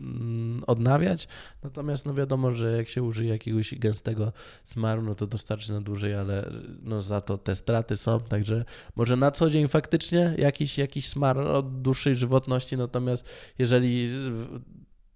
[0.00, 1.28] mm, odnawiać.
[1.62, 4.32] Natomiast no wiadomo, że jak się użyje jakiegoś gęstego
[4.64, 6.50] smaru, no to dostarczy na dłużej, ale
[6.82, 8.64] no za to te straty są, także
[8.96, 13.24] może na co dzień faktycznie jakiś, jakiś smar o dłuższej żywotności, natomiast
[13.58, 14.08] jeżeli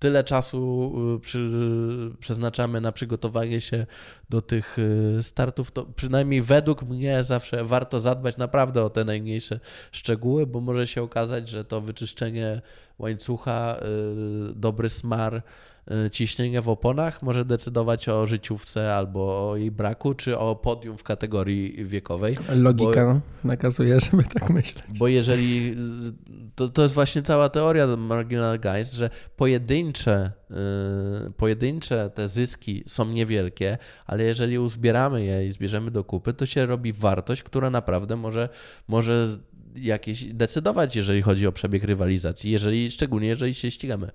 [0.03, 1.51] tyle czasu y, przy,
[2.21, 3.87] przeznaczamy na przygotowanie się
[4.31, 9.61] do tych y, startów, to przynajmniej według mnie zawsze warto zadbać naprawdę o te najmniejsze
[9.93, 12.63] szczegóły, bo może się okazać, że to wyczyszczenie
[12.99, 13.77] łańcucha,
[14.51, 15.43] y, dobry smar,
[16.13, 21.03] ciśnienie w oponach może decydować o życiówce albo o jej braku, czy o podium w
[21.03, 22.37] kategorii wiekowej.
[22.55, 24.85] Logika nakazuje, żeby tak myśleć.
[24.99, 25.77] Bo jeżeli
[26.55, 30.57] to, to jest właśnie cała teoria Marginal Guys, że pojedyncze, yy,
[31.37, 36.67] pojedyncze te zyski są niewielkie, ale jeżeli uzbieramy je i zbierzemy do kupy, to się
[36.67, 38.49] robi wartość, która naprawdę może,
[38.89, 39.29] może
[39.77, 44.11] jakieś decydować, jeżeli chodzi o przebieg rywalizacji, jeżeli, szczególnie jeżeli się ścigamy.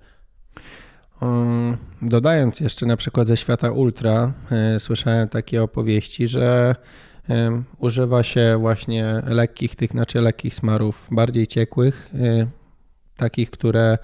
[1.20, 6.74] Um, Dodając jeszcze na przykład ze świata ultra, e, słyszałem takie opowieści, że
[7.28, 12.10] em, używa się właśnie lekkich, tych znaczy lekkich smarów, bardziej ciekłych,
[13.16, 13.98] takich, które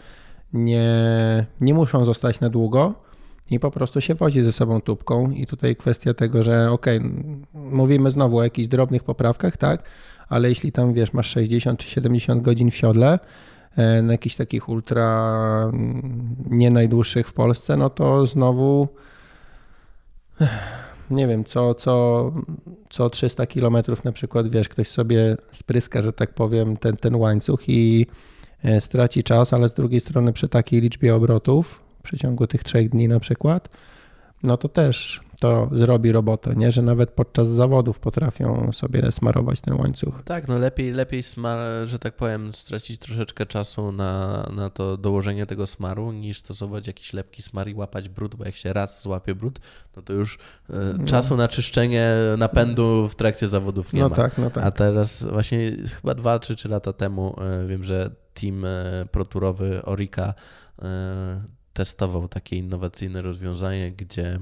[0.52, 2.94] nie, nie muszą zostać na długo
[3.50, 5.30] i po prostu się wozi ze sobą tubką.
[5.30, 7.00] I tutaj kwestia tego, że okej,
[7.54, 9.82] mówimy znowu o jakichś drobnych poprawkach, tak,
[10.28, 13.18] ale jeśli tam wiesz, masz 60 czy 70 godzin w siodle,
[14.02, 18.88] na jakichś takich ultra mm, nie najdłuższych w Polsce, no to znowu
[21.10, 22.32] nie wiem, co, co,
[22.90, 27.68] co 300 kilometrów na przykład, wiesz, ktoś sobie spryska, że tak powiem, ten, ten łańcuch
[27.68, 28.06] i
[28.64, 32.88] e, straci czas, ale z drugiej strony przy takiej liczbie obrotów w przeciągu tych trzech
[32.88, 33.68] dni na przykład,
[34.42, 36.72] no to też to zrobi robotę, nie?
[36.72, 40.22] Że nawet podczas zawodów potrafią sobie smarować ten łańcuch.
[40.22, 45.46] Tak, no lepiej, lepiej smar, że tak powiem, stracić troszeczkę czasu na, na to dołożenie
[45.46, 49.34] tego smaru, niż stosować jakiś lepki smar i łapać brud, bo jak się raz złapie
[49.34, 49.60] brud,
[49.96, 50.38] no to już
[50.70, 54.16] e, czasu na czyszczenie napędu w trakcie zawodów nie no ma.
[54.16, 54.64] tak, no tak.
[54.64, 55.58] A teraz właśnie
[56.00, 60.34] chyba dwa czy trzy lata temu e, wiem, że team e, proturowy Orika
[61.72, 64.40] testował takie innowacyjne rozwiązanie, gdzie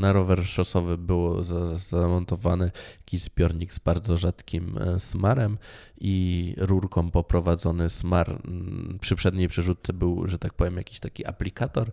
[0.00, 5.58] na rower szosowy było za- za- zamontowany jakiś zbiornik z bardzo rzadkim e, smarem
[6.00, 8.30] i rurką poprowadzony smar.
[8.44, 11.90] mm, Przy przedniej przerzutce był, że tak powiem, jakiś taki aplikator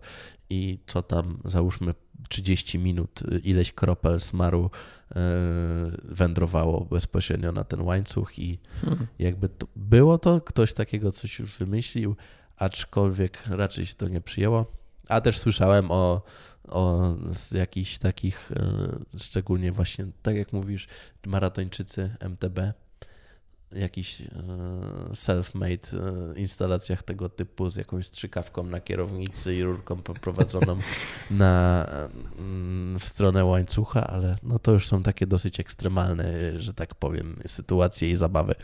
[0.50, 1.94] i co tam, załóżmy
[2.28, 4.70] 30 minut, y, ileś kropel smaru
[5.10, 5.20] e,
[6.04, 9.06] wędrowało bezpośrednio na ten łańcuch i Hmm.
[9.18, 12.16] jakby to było to, ktoś takiego coś już wymyślił,
[12.56, 14.72] aczkolwiek raczej się to nie przyjęło.
[15.08, 16.22] A też słyszałem o,
[16.68, 20.88] o z jakichś takich, e, szczególnie właśnie, tak jak mówisz,
[21.26, 22.58] maratończycy MTB,
[23.72, 24.26] jakichś e,
[25.12, 30.78] self-made e, instalacjach tego typu z jakąś strzykawką na kierownicy i rurką poprowadzoną
[31.30, 31.86] na,
[32.38, 37.36] mm, w stronę łańcucha, ale no to już są takie dosyć ekstremalne, że tak powiem,
[37.46, 38.54] sytuacje i zabawy.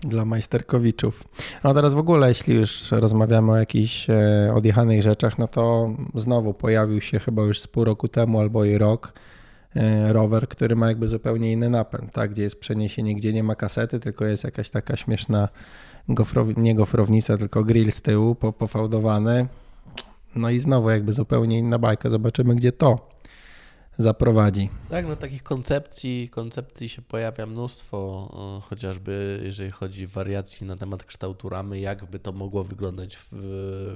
[0.00, 1.24] Dla majsterkowiczów.
[1.64, 6.54] No teraz w ogóle, jeśli już rozmawiamy o jakichś e, odjechanych rzeczach, no to znowu
[6.54, 9.12] pojawił się chyba już z pół roku temu albo i rok
[9.76, 12.30] e, rower, który ma jakby zupełnie inny napęd, tak?
[12.30, 15.48] gdzie jest przeniesienie, gdzie nie ma kasety, tylko jest jakaś taka śmieszna
[16.08, 19.46] gofrow, nie gofrownica, tylko grill z tyłu po, pofałdowany.
[20.36, 22.10] No i znowu jakby zupełnie inna bajka.
[22.10, 23.08] Zobaczymy, gdzie to
[24.02, 24.70] zaprowadzi.
[24.90, 28.28] Tak, no takich koncepcji, koncepcji się pojawia mnóstwo,
[28.68, 33.30] chociażby jeżeli chodzi o wariacji na temat kształtu ramy, jakby to mogło wyglądać w,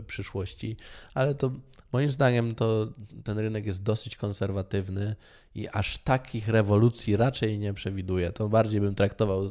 [0.06, 0.76] przyszłości,
[1.14, 1.50] ale to
[1.92, 2.88] moim zdaniem to
[3.24, 5.16] ten rynek jest dosyć konserwatywny
[5.54, 8.30] i aż takich rewolucji raczej nie przewiduje.
[8.30, 9.50] To bardziej bym traktował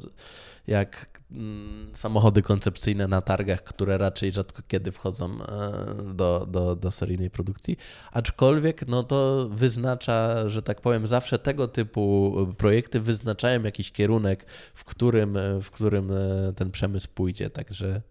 [0.68, 6.92] jak mm, samochody koncepcyjne na targach, które raczej rzadko kiedy wchodzą e, do, do, do
[6.92, 7.78] seryjnej produkcji.
[8.12, 14.84] Aczkolwiek no to wyznacza, że tak powiem, zawsze tego typu projekty wyznaczają jakiś kierunek, w
[14.84, 17.50] którym, w którym e, ten przemysł pójdzie.
[17.50, 18.02] Także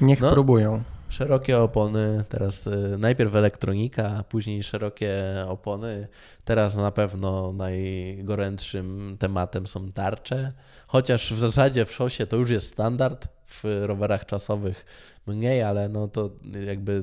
[0.00, 0.82] Niech no, próbują.
[1.14, 6.08] Szerokie opony, teraz y, najpierw elektronika, później szerokie opony.
[6.44, 10.52] Teraz na pewno najgorętszym tematem są tarcze,
[10.86, 14.84] chociaż w zasadzie w szosie to już jest standard, w rowerach czasowych
[15.26, 16.30] mniej, ale no to
[16.66, 17.02] jakby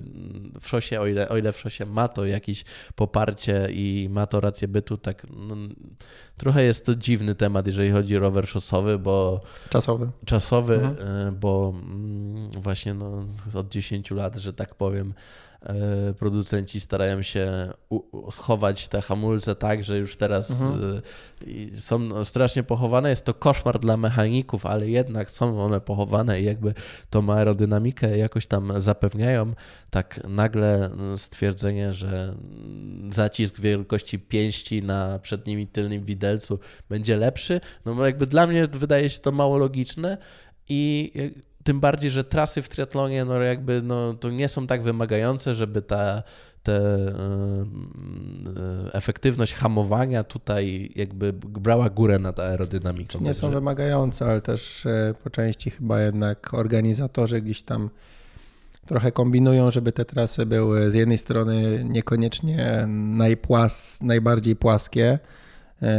[0.61, 2.65] w szosie, o ile, o ile w szosie ma to jakieś
[2.95, 5.55] poparcie i ma to rację bytu, tak no,
[6.37, 9.41] trochę jest to dziwny temat, jeżeli chodzi o rower szosowy, bo...
[9.69, 10.09] Czasowy.
[10.25, 11.27] Czasowy, mhm.
[11.27, 15.50] Y, bo mm, właśnie no, od 10 lat, że tak powiem, E,
[16.19, 17.73] producenci starają się
[18.31, 21.01] schować te hamulce tak, że już teraz mhm.
[21.73, 23.09] E, są strasznie pochowane.
[23.09, 26.73] Jest to koszmar dla mechaników, ale jednak są one pochowane i jakby
[27.09, 29.53] tą aerodynamikę jakoś tam zapewniają.
[29.89, 32.35] Tak nagle stwierdzenie, że
[33.11, 36.59] zacisk wielkości pięści na przednim i tylnym widelcu
[36.89, 40.17] będzie lepszy, no jakby dla mnie wydaje się to mało logiczne
[40.69, 41.11] i
[41.63, 45.81] tym bardziej, że trasy w triatlonie no jakby no, to nie są tak wymagające, żeby
[45.81, 46.23] ta
[46.63, 47.15] te, e,
[48.87, 53.19] e, efektywność hamowania tutaj jakby brała górę nad aerodynamiką.
[53.21, 57.89] Nie są wymagające, ale też e, po części chyba jednak organizatorzy gdzieś tam
[58.85, 65.19] trochę kombinują, żeby te trasy były z jednej strony niekoniecznie najpłas, najbardziej płaskie,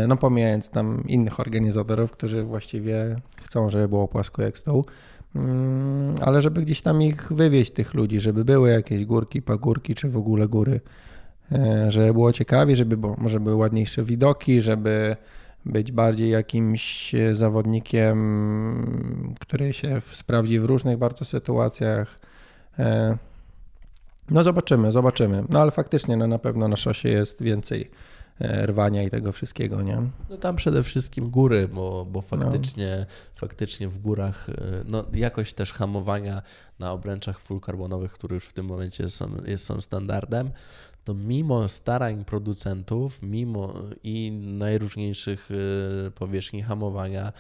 [0.09, 4.85] no pomijając tam innych organizatorów, którzy właściwie chcą, żeby było płasko jak stół,
[6.21, 10.17] ale żeby gdzieś tam ich wywieźć, tych ludzi, żeby były jakieś górki, pagórki, czy w
[10.17, 10.81] ogóle góry,
[11.53, 15.17] e, żeby było ciekawie, żeby było, może były ładniejsze widoki, żeby
[15.67, 18.17] być bardziej jakimś zawodnikiem,
[19.41, 22.21] który się sprawdzi w różnych bardzo sytuacjach.
[22.79, 23.17] E,
[24.31, 25.45] no zobaczymy, zobaczymy.
[25.49, 28.12] No ale faktycznie no, na pewno na szosie jest więcej E,
[28.43, 30.03] rwania i tego wszystkiego, nie?
[30.31, 33.07] No tam przede wszystkim góry, bo, bo faktycznie, no.
[33.35, 34.55] faktycznie w górach e,
[34.85, 36.43] no, jakość też hamowania
[36.79, 40.51] na obręczach fullcarbonowych, które już w tym momencie są, jest, są standardem,
[41.05, 47.33] to mimo starań producentów, mimo i najróżniejszych e, powierzchni hamowania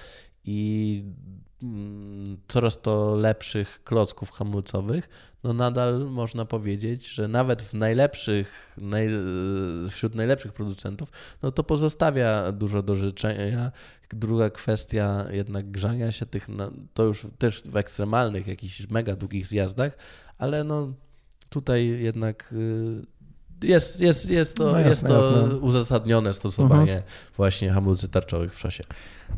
[0.45, 1.05] i
[2.49, 5.09] coraz to lepszych klocków hamulcowych,
[5.45, 9.09] no nadal można powiedzieć, że nawet w najlepszych, naj,
[9.91, 11.11] wśród najlepszych producentów,
[11.43, 13.73] no to pozostawia dużo do życzenia.
[14.11, 16.49] Druga kwestia jednak grzania się tych,
[16.95, 19.97] to już też w ekstremalnych, jakichś mega długich zjazdach,
[20.39, 20.93] ale no
[21.49, 25.57] tutaj jednak y, jest, jest, jest to, no jasne, jest to jasne.
[25.57, 27.03] uzasadnione stosowanie mhm.
[27.37, 28.85] właśnie hamulcy tarczowych w szosie.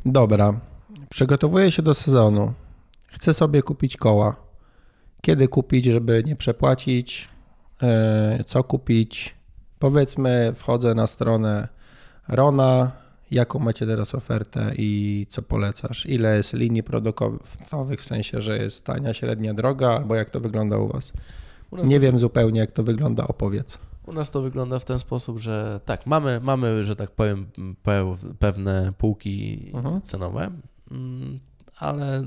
[0.04, 0.60] Dobra,
[1.10, 2.52] przygotowuję się do sezonu.
[3.08, 4.44] Chcę sobie kupić koła
[5.24, 7.28] kiedy kupić, żeby nie przepłacić,
[7.82, 9.34] e, co kupić.
[9.78, 11.68] Powiedzmy, wchodzę na stronę
[12.28, 12.92] Rona,
[13.30, 16.06] jaką macie teraz ofertę i co polecasz?
[16.06, 20.78] Ile jest linii produktowych, w sensie, że jest tania, średnia, droga, albo jak to wygląda
[20.78, 21.12] u Was?
[21.70, 22.00] U nie to...
[22.00, 23.78] wiem zupełnie, jak to wygląda, opowiedz.
[24.06, 27.46] U nas to wygląda w ten sposób, że tak, mamy, mamy że tak powiem,
[28.38, 30.02] pewne półki mhm.
[30.02, 30.62] cenowe, mm,
[31.78, 32.24] ale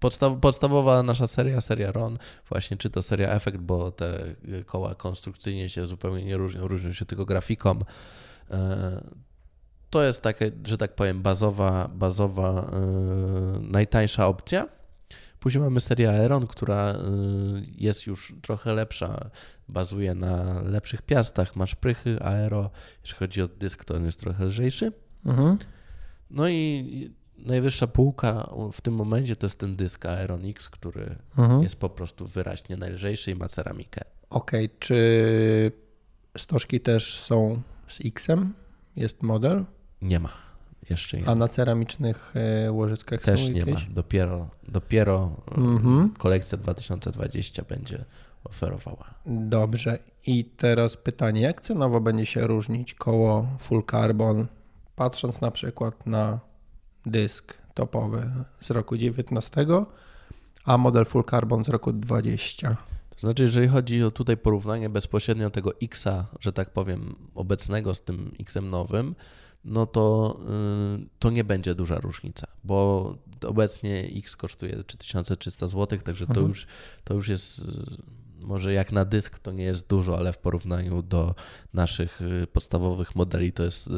[0.00, 2.18] podstaw, podstawowa nasza seria, seria RON,
[2.48, 4.34] właśnie czy to seria Effect, bo te
[4.66, 7.78] koła konstrukcyjnie się zupełnie nie różnią, różnią się tylko grafiką.
[8.50, 9.04] E,
[9.90, 12.80] to jest takie, że tak powiem, bazowa, bazowa e,
[13.60, 14.68] najtańsza opcja.
[15.40, 16.96] Później mamy serię Aeron, która e,
[17.76, 19.30] jest już trochę lepsza,
[19.68, 22.70] bazuje na lepszych piastach, ma szprychy, aero,
[23.02, 24.92] jeśli chodzi o dysk, to on jest trochę lżejszy.
[25.26, 25.58] Mhm.
[26.30, 27.10] No i
[27.46, 31.62] najwyższa półka w tym momencie to jest ten dysk Aeronix, który mhm.
[31.62, 34.00] jest po prostu wyraźnie najlżejszy i ma ceramikę.
[34.30, 34.76] Okej, okay.
[34.78, 35.72] czy
[36.38, 38.54] stożki też są z X-em?
[38.96, 39.64] Jest model?
[40.02, 40.32] Nie ma.
[40.90, 41.28] Jeszcze nie.
[41.28, 42.34] A na ceramicznych
[42.66, 43.88] e, łożyskach też są nie jakieś?
[43.88, 43.94] ma.
[43.94, 46.10] Dopiero, dopiero mhm.
[46.18, 48.04] kolekcja 2020 będzie
[48.44, 49.14] oferowała.
[49.26, 49.98] Dobrze.
[50.26, 54.46] I teraz pytanie, jak cenowo będzie się różnić koło full carbon,
[54.96, 56.49] patrząc na przykład na
[57.06, 59.66] dysk topowy z roku 19,
[60.64, 62.76] a model full carbon z roku 20.
[63.18, 68.32] Znaczy, jeżeli chodzi o tutaj porównanie bezpośrednio tego X-a, że tak powiem, obecnego z tym
[68.40, 69.14] X-em nowym,
[69.64, 70.36] no to,
[71.00, 73.14] y, to nie będzie duża różnica, bo
[73.46, 76.48] obecnie X kosztuje 3300 zł, także to, Mhm.
[76.48, 76.66] już,
[77.04, 77.64] to już jest y,
[78.38, 81.34] może jak na dysk to nie jest dużo, ale w porównaniu do
[81.74, 83.90] naszych y, podstawowych modeli to jest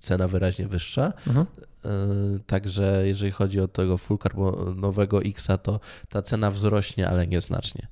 [0.00, 1.12] cena wyraźnie wyższa.
[1.26, 1.46] Mhm.
[1.86, 7.86] Y, Także jeżeli chodzi o tego full carbonowego X-a, to ta cena wzrośnie, ale nieznacznie.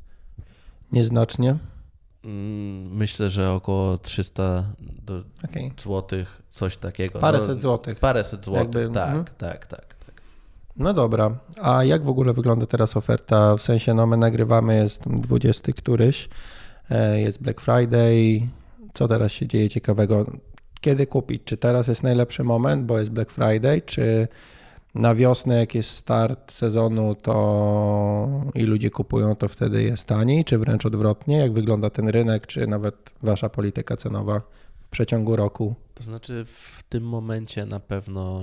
[0.93, 1.57] Nieznacznie.
[2.25, 4.65] Mm, Myślę, że około 300
[5.03, 5.73] do Okej.
[5.83, 7.19] złotych, coś takiego.
[7.19, 7.99] Paręset no, złotych.
[7.99, 9.25] Paręset złotych, Jakby, tak, mhm.
[9.39, 10.23] tak, tak, tak.
[10.77, 11.31] No dobra,
[11.63, 13.57] a jak w ogóle wygląda teraz oferta?
[13.57, 16.29] W sensie, no my nagrywamy, jest tam 20 któryś,
[16.91, 18.49] e, jest Black Friday,
[18.95, 20.27] co teraz się dzieje ciekawego?
[20.81, 21.43] Kiedy kupić?
[21.45, 24.29] Czy teraz jest najlepszy moment, bo jest Black Friday, czy
[24.95, 30.59] na wiosnę, jak jest start sezonu, to i ludzie kupują, to wtedy jest taniej, czy
[30.59, 31.39] wręcz odwrotnie?
[31.39, 34.41] Jak wygląda ten rynek, czy nawet wasza polityka cenowa
[34.81, 35.75] w przeciągu roku?
[35.95, 38.43] To znaczy w tym momencie na pewno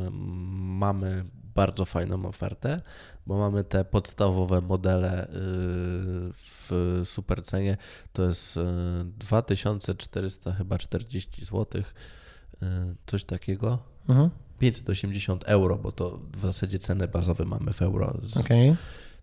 [0.60, 2.82] mamy bardzo fajną ofertę,
[3.28, 5.30] bo mamy te podstawowe modele y,
[6.34, 7.78] w supercenie.
[8.14, 8.62] To jest y,
[9.04, 11.84] 2400 chyba 40 zł,
[13.06, 13.80] coś takiego.
[14.10, 14.30] Mhm.
[14.60, 18.18] 580 euro, bo to w zasadzie ceny bazowe mamy w euro.
[18.36, 18.76] Okej.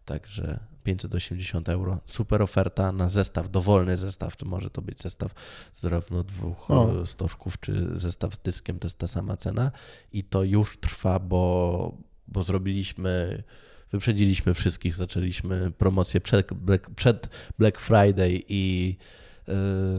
[0.04, 1.98] Także 580 euro.
[2.06, 5.34] Super oferta na zestaw, dowolny zestaw, czy może to być zestaw
[5.72, 7.02] zarówno dwóch O.
[7.02, 9.72] e, stożków, czy zestaw z dyskiem, to jest ta sama cena.
[10.12, 11.96] I to już trwa, bo,
[12.28, 13.42] bo zrobiliśmy,
[13.92, 17.28] wyprzedziliśmy wszystkich, zaczęliśmy promocję przed Black, przed
[17.58, 18.96] Black Friday i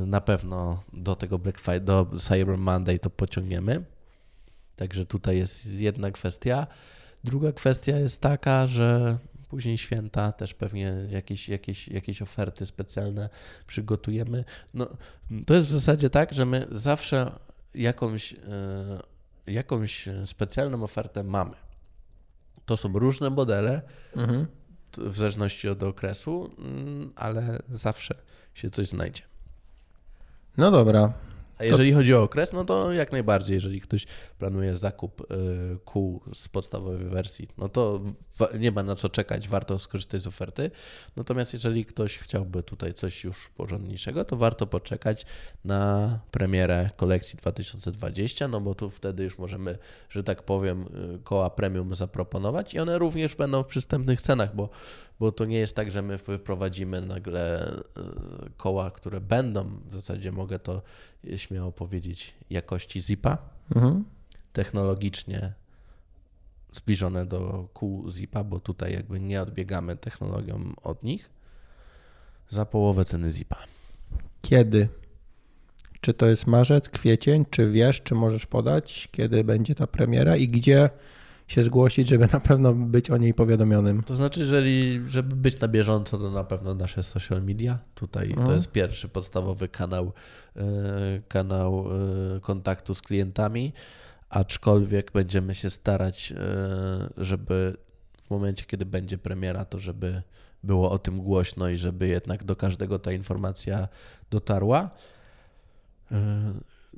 [0.05, 3.83] na pewno do tego Black Friday, do Cyber Monday to pociągniemy.
[4.75, 6.67] Także tutaj jest jedna kwestia.
[7.23, 9.17] Druga kwestia jest taka, że
[9.49, 13.29] później święta też pewnie jakieś, jakieś, jakieś oferty specjalne
[13.67, 14.45] przygotujemy.
[14.73, 14.87] No,
[15.45, 17.31] to jest w zasadzie tak, że my zawsze
[17.75, 18.37] jakąś, e,
[19.47, 21.55] jakąś specjalną ofertę mamy.
[22.65, 23.81] To są różne modele,
[24.15, 24.47] Mhm.
[24.97, 28.15] w zależności od okresu, mm, ale zawsze
[28.53, 29.21] się coś znajdzie.
[30.57, 31.13] No dobra,
[31.57, 34.05] A jeżeli chodzi o okres, no to jak najbardziej, jeżeli ktoś
[34.39, 35.25] planuje zakup y,
[35.85, 38.01] kół z podstawowej wersji, no to
[38.59, 40.71] nie ma na co czekać, warto skorzystać z oferty.
[41.15, 45.25] Natomiast jeżeli ktoś chciałby tutaj coś już porządniejszego, to warto poczekać
[45.65, 49.77] na premierę kolekcji 2020, no bo tu wtedy już możemy,
[50.09, 54.69] że tak powiem, y, koła premium zaproponować i one również będą w przystępnych cenach, bo
[55.19, 57.81] bo to nie jest tak, że my wyprowadzimy nagle y,
[58.57, 60.81] koła, które będą, w zasadzie mogę to
[61.35, 63.37] śmiało powiedzieć, jakości zipa,
[63.75, 64.03] Mhm.
[64.53, 65.53] technologicznie
[66.71, 71.29] zbliżone do kół zipa, bo tutaj jakby nie odbiegamy technologią od nich,
[72.49, 73.57] za połowę ceny zipa.
[74.41, 74.87] Kiedy?
[76.01, 77.45] Czy to jest marzec, kwiecień?
[77.49, 80.89] Czy wiesz, czy możesz podać, kiedy będzie ta premiera i gdzie
[81.47, 84.03] się zgłosić, żeby na pewno być o niej powiadomionym?
[84.03, 87.79] To znaczy, jeżeli, żeby być na bieżąco, to na pewno nasze social media.
[87.95, 88.55] Tutaj to Mhm.
[88.55, 90.13] jest pierwszy podstawowy kanał,
[90.55, 90.61] e,
[91.27, 91.85] kanał
[92.35, 93.73] e, kontaktu z klientami,
[94.29, 96.37] aczkolwiek będziemy się starać, e,
[97.17, 97.77] żeby
[98.23, 100.21] w momencie, kiedy będzie premiera, to żeby
[100.63, 103.87] było o tym głośno i żeby jednak do każdego ta informacja
[104.31, 104.89] dotarła.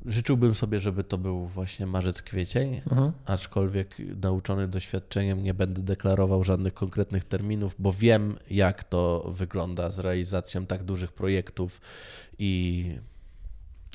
[0.06, 3.12] Życzyłbym sobie, żeby to był właśnie marzec, kwiecień, Mhm.
[3.26, 10.00] aczkolwiek nauczony doświadczeniem nie będę deklarował żadnych konkretnych terminów, bo wiem, jak to wygląda z
[10.00, 11.82] realizacją tak dużych projektów
[12.40, 12.92] i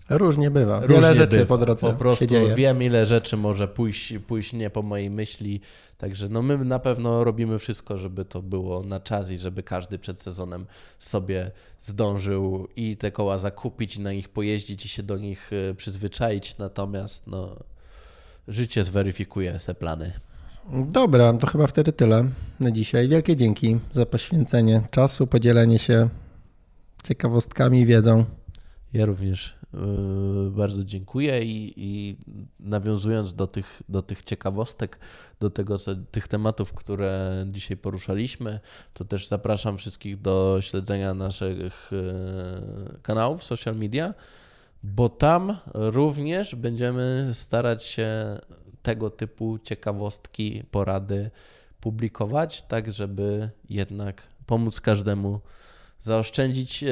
[0.08, 0.80] Różnie bywa.
[0.80, 1.48] różnie Wiele rzeczy bywa.
[1.48, 2.26] po drodze Po prostu
[2.56, 5.60] wiem, ile rzeczy może pójść, pójść nie po mojej myśli.
[5.98, 9.98] Także no my na pewno robimy wszystko, żeby to było na czas i żeby każdy
[9.98, 10.66] przed sezonem
[10.98, 11.50] sobie
[11.80, 16.58] zdążył i te koła zakupić, i na nich pojeździć i się do nich e, przyzwyczaić.
[16.58, 17.56] Natomiast no,
[18.48, 20.12] życie zweryfikuje te plany.
[20.72, 22.24] Dobra, to chyba wtedy tyle
[22.60, 23.08] na dzisiaj.
[23.08, 26.08] Wielkie dzięki za poświęcenie czasu, podzielenie się
[27.04, 28.24] ciekawostkami wiedzą.
[28.92, 29.61] Ja również
[30.50, 32.16] bardzo dziękuję i, i
[32.60, 34.98] nawiązując do tych, do tych ciekawostek,
[35.40, 38.60] do tego, co, tych tematów, które dzisiaj poruszaliśmy,
[38.94, 44.14] to też zapraszam wszystkich do śledzenia naszych yy, kanałów social media,
[44.82, 48.38] bo tam również będziemy starać się
[48.82, 51.30] tego typu ciekawostki, porady
[51.80, 55.40] publikować, tak żeby jednak pomóc każdemu
[56.02, 56.86] zaoszczędzić e,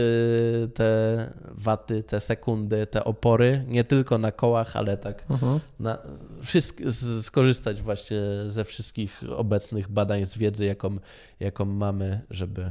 [0.75, 1.17] te
[1.51, 5.61] waty, te sekundy, te opory, nie tylko na kołach, ale tak Mhm.
[5.81, 5.99] na
[6.43, 10.97] wszystk- z- skorzystać właśnie ze wszystkich obecnych badań, z wiedzy, jaką,
[11.41, 12.71] jaką mamy, żeby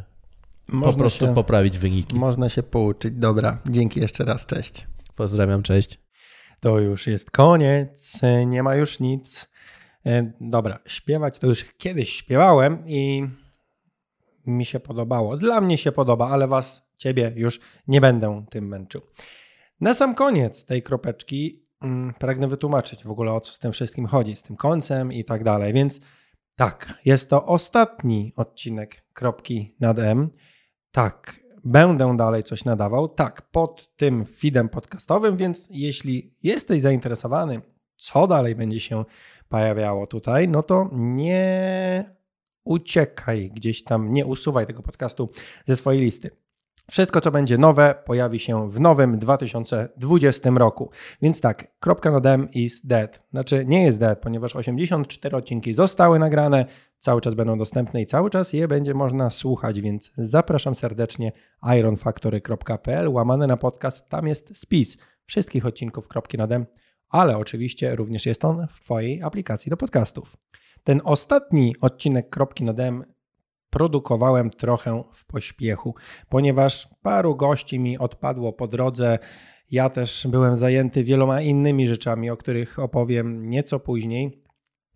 [0.67, 2.15] można po prostu się, poprawić wyniki.
[2.15, 3.13] Można się pouczyć.
[3.13, 4.87] Dobra, dzięki jeszcze raz, cześć.
[5.15, 5.99] Pozdrawiam, cześć.
[6.59, 9.49] To już jest koniec, nie ma już nic.
[10.05, 13.27] E, dobra, śpiewać to już kiedyś śpiewałem i
[14.45, 15.37] mi się podobało.
[15.37, 19.01] Dla mnie się podoba, ale was, ciebie już nie będę tym męczył.
[19.81, 24.05] Na sam koniec tej kropeczki mm, pragnę wytłumaczyć w ogóle o co z tym wszystkim
[24.05, 25.73] chodzi, z tym końcem i tak dalej.
[25.73, 25.99] Więc
[26.55, 30.29] tak, jest to ostatni odcinek kropki nad M.
[30.91, 33.07] Tak, będę dalej coś nadawał.
[33.07, 37.61] Tak, pod tym feedem podcastowym, więc jeśli jesteś zainteresowany,
[37.97, 39.05] co dalej będzie się
[39.49, 42.18] pojawiało tutaj, no to nie
[42.69, 45.29] uciekaj gdzieś tam, nie usuwaj tego podcastu
[45.65, 46.31] ze swojej listy.
[46.91, 50.91] Wszystko, co będzie nowe, pojawi się w nowym 2020 roku.
[51.21, 53.23] Więc tak, kropka nad M is dead.
[53.31, 56.65] Znaczy nie jest dead, ponieważ 84 odcinki zostały nagrane,
[56.99, 61.31] cały czas będą dostępne i cały czas je będzie można słuchać, więc zapraszam serdecznie
[61.77, 64.09] ironfactory.pl łamane na podcast.
[64.09, 66.65] Tam jest spis wszystkich odcinków kropki nad M,
[67.09, 70.37] ale oczywiście również jest on w Twojej aplikacji do podcastów.
[70.83, 73.03] Ten ostatni odcinek kropki nad M
[73.69, 75.95] produkowałem trochę w pośpiechu,
[76.29, 79.19] ponieważ paru gości mi odpadło po drodze.
[79.71, 84.43] Ja też byłem zajęty wieloma innymi rzeczami, o których opowiem nieco później.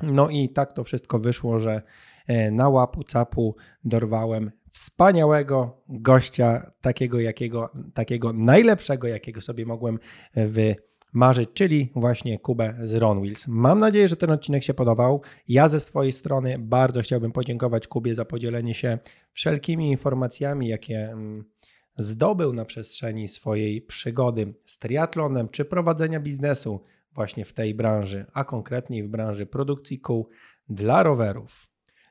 [0.02, 1.82] No i tak to wszystko wyszło, że
[2.28, 10.00] e, na łapu capu dorwałem wspaniałego gościa, takiego jakiego, takiego najlepszego, jakiego sobie mogłem
[10.36, 10.74] w
[11.14, 13.48] marzyć, czyli właśnie Kubę z Ron Wheels.
[13.48, 15.22] Mam nadzieję, że ten odcinek się podobał.
[15.48, 18.98] Ja ze swojej strony bardzo chciałbym podziękować Kubie za podzielenie się
[19.34, 21.44] wszelkimi informacjami, jakie mm,
[21.98, 26.84] zdobył na przestrzeni swojej przygody z triatlonem czy prowadzenia biznesu
[27.14, 30.30] właśnie w tej branży, a konkretniej w branży produkcji kół
[30.70, 31.68] dla rowerów.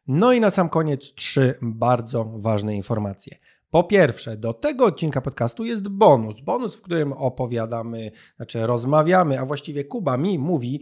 [0.06, 3.36] No i na sam koniec trzy bardzo ważne informacje.
[3.72, 6.40] Po pierwsze, do tego odcinka podcastu jest bonus.
[6.40, 10.80] Bonus, w którym opowiadamy, znaczy rozmawiamy, a właściwie Kuba mi mówi,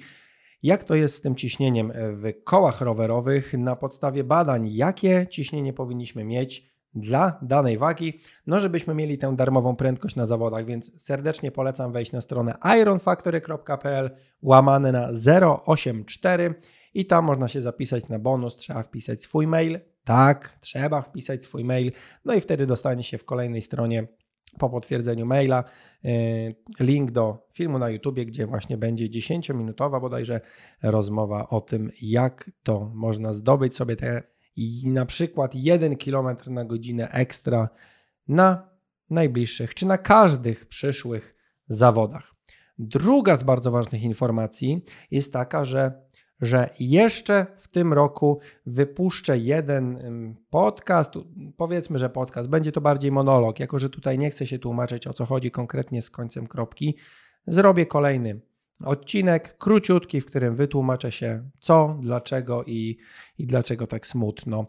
[0.62, 6.24] jak to jest z tym ciśnieniem w kołach rowerowych na podstawie badań, jakie ciśnienie powinniśmy
[6.24, 11.92] mieć dla danej wagi, no żebyśmy mieli tę darmową prędkość na zawodach, więc serdecznie polecam
[11.92, 14.10] wejść na stronę ironfactory.pl
[14.42, 15.10] łamane na
[15.64, 16.54] 084
[16.94, 19.80] i tam można się zapisać na bonus, trzeba wpisać swój mail,
[20.10, 21.92] tak, trzeba wpisać swój mail,
[22.24, 24.06] no i wtedy dostanie się w kolejnej stronie
[24.58, 25.64] po potwierdzeniu maila
[26.04, 30.40] y, link do filmu na YouTubie, gdzie właśnie będzie 10-minutowa bodajże
[30.82, 34.22] rozmowa o tym, jak to można zdobyć sobie te
[34.84, 37.68] na przykład 1 km na godzinę ekstra
[38.28, 38.68] na
[39.10, 41.34] najbliższych czy na każdych przyszłych
[41.68, 42.34] zawodach.
[42.78, 46.09] Druga z bardzo ważnych informacji jest taka, że
[46.40, 49.98] że jeszcze w tym roku wypuszczę jeden
[50.50, 51.14] podcast.
[51.56, 55.12] Powiedzmy, że podcast będzie to bardziej monolog, jako że tutaj nie chcę się tłumaczyć o
[55.12, 56.96] co chodzi konkretnie z końcem kropki.
[57.46, 58.40] Zrobię kolejny
[58.84, 62.98] odcinek, króciutki, w którym wytłumaczę się co, dlaczego i,
[63.38, 64.66] i dlaczego tak smutno.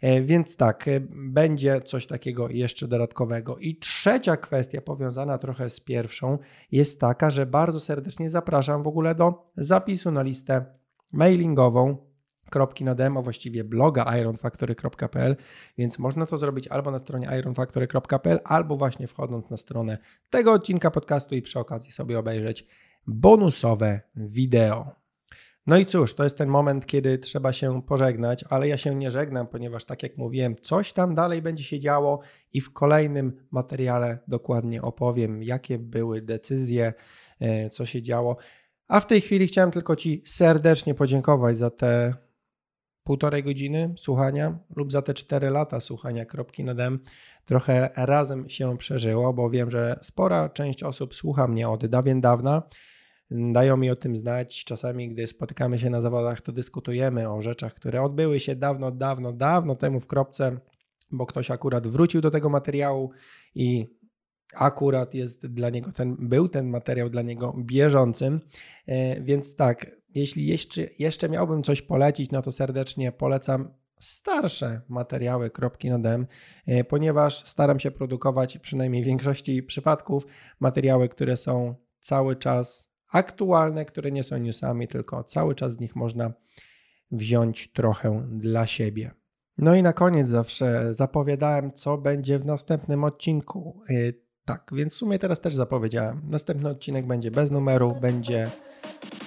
[0.00, 3.58] E, więc tak, e, będzie coś takiego jeszcze dodatkowego.
[3.58, 6.38] I trzecia kwestia, powiązana trochę z pierwszą,
[6.72, 10.64] jest taka, że bardzo serdecznie zapraszam w ogóle do zapisu na listę
[11.12, 12.12] mailingową
[12.50, 15.36] kropki na demo, właściwie bloga ironfactory.pl,
[15.78, 19.98] więc można to zrobić albo na stronie ironfactory.pl, albo właśnie wchodząc na stronę
[20.30, 22.66] tego odcinka podcastu i przy okazji sobie obejrzeć
[23.06, 25.02] bonusowe wideo.
[25.66, 29.10] No i cóż, to jest ten moment, kiedy trzeba się pożegnać, ale ja się nie
[29.10, 32.20] żegnam, ponieważ tak jak mówiłem, coś tam dalej będzie się działo
[32.52, 36.94] i w kolejnym materiale dokładnie opowiem, jakie były decyzje,
[37.40, 38.36] e, co się działo.
[38.92, 42.14] A w tej chwili chciałem tylko Ci serdecznie podziękować za te
[43.04, 46.98] półtorej godziny słuchania lub za te cztery lata słuchania kropki na dem.
[47.44, 52.62] Trochę razem się przeżyło, bo wiem, że spora część osób słucha mnie od dawien dawna.
[53.30, 54.64] Dają mi o tym znać.
[54.64, 59.32] Czasami, gdy spotykamy się na zawodach, to dyskutujemy o rzeczach, które odbyły się dawno, dawno,
[59.32, 60.58] dawno temu w kropce,
[61.10, 63.10] bo ktoś akurat wrócił do tego materiału
[63.54, 63.86] i
[64.54, 68.40] akurat jest dla niego ten, był ten materiał dla niego bieżącym.
[68.86, 75.50] E, więc tak, jeśli jeszcze, jeszcze miałbym coś polecić, no to serdecznie polecam starsze materiały
[75.50, 76.26] kropki na dem,
[76.66, 80.26] e, ponieważ staram się produkować przynajmniej w większości przypadków
[80.60, 85.96] materiały, które są cały czas aktualne, które nie są newsami, tylko cały czas z nich
[85.96, 86.32] można
[87.10, 89.10] wziąć trochę dla siebie.
[89.58, 93.80] No i na koniec zawsze zapowiadałem, co będzie w następnym odcinku.
[94.44, 96.20] Tak, więc w sumie teraz też zapowiedziałem.
[96.24, 98.50] Następny odcinek będzie bez numeru, będzie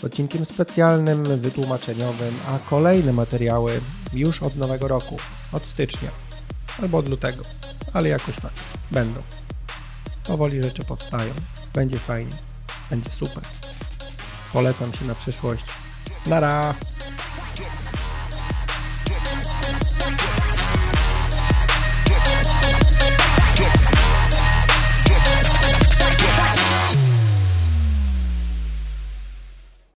[0.04, 3.80] odcinkiem specjalnym, wytłumaczeniowym, a kolejne materiały
[4.14, 5.18] już od nowego roku,
[5.52, 6.10] od stycznia
[6.82, 7.44] albo od lutego.
[7.94, 8.52] ale jakoś tak.
[8.92, 9.22] Będą.
[10.28, 11.34] Powoli rzeczy powstają.
[11.74, 12.36] Będzie fajnie.
[12.90, 13.44] Będzie super.
[14.54, 15.66] Polecam się na przyszłość.
[16.28, 16.76] Nara!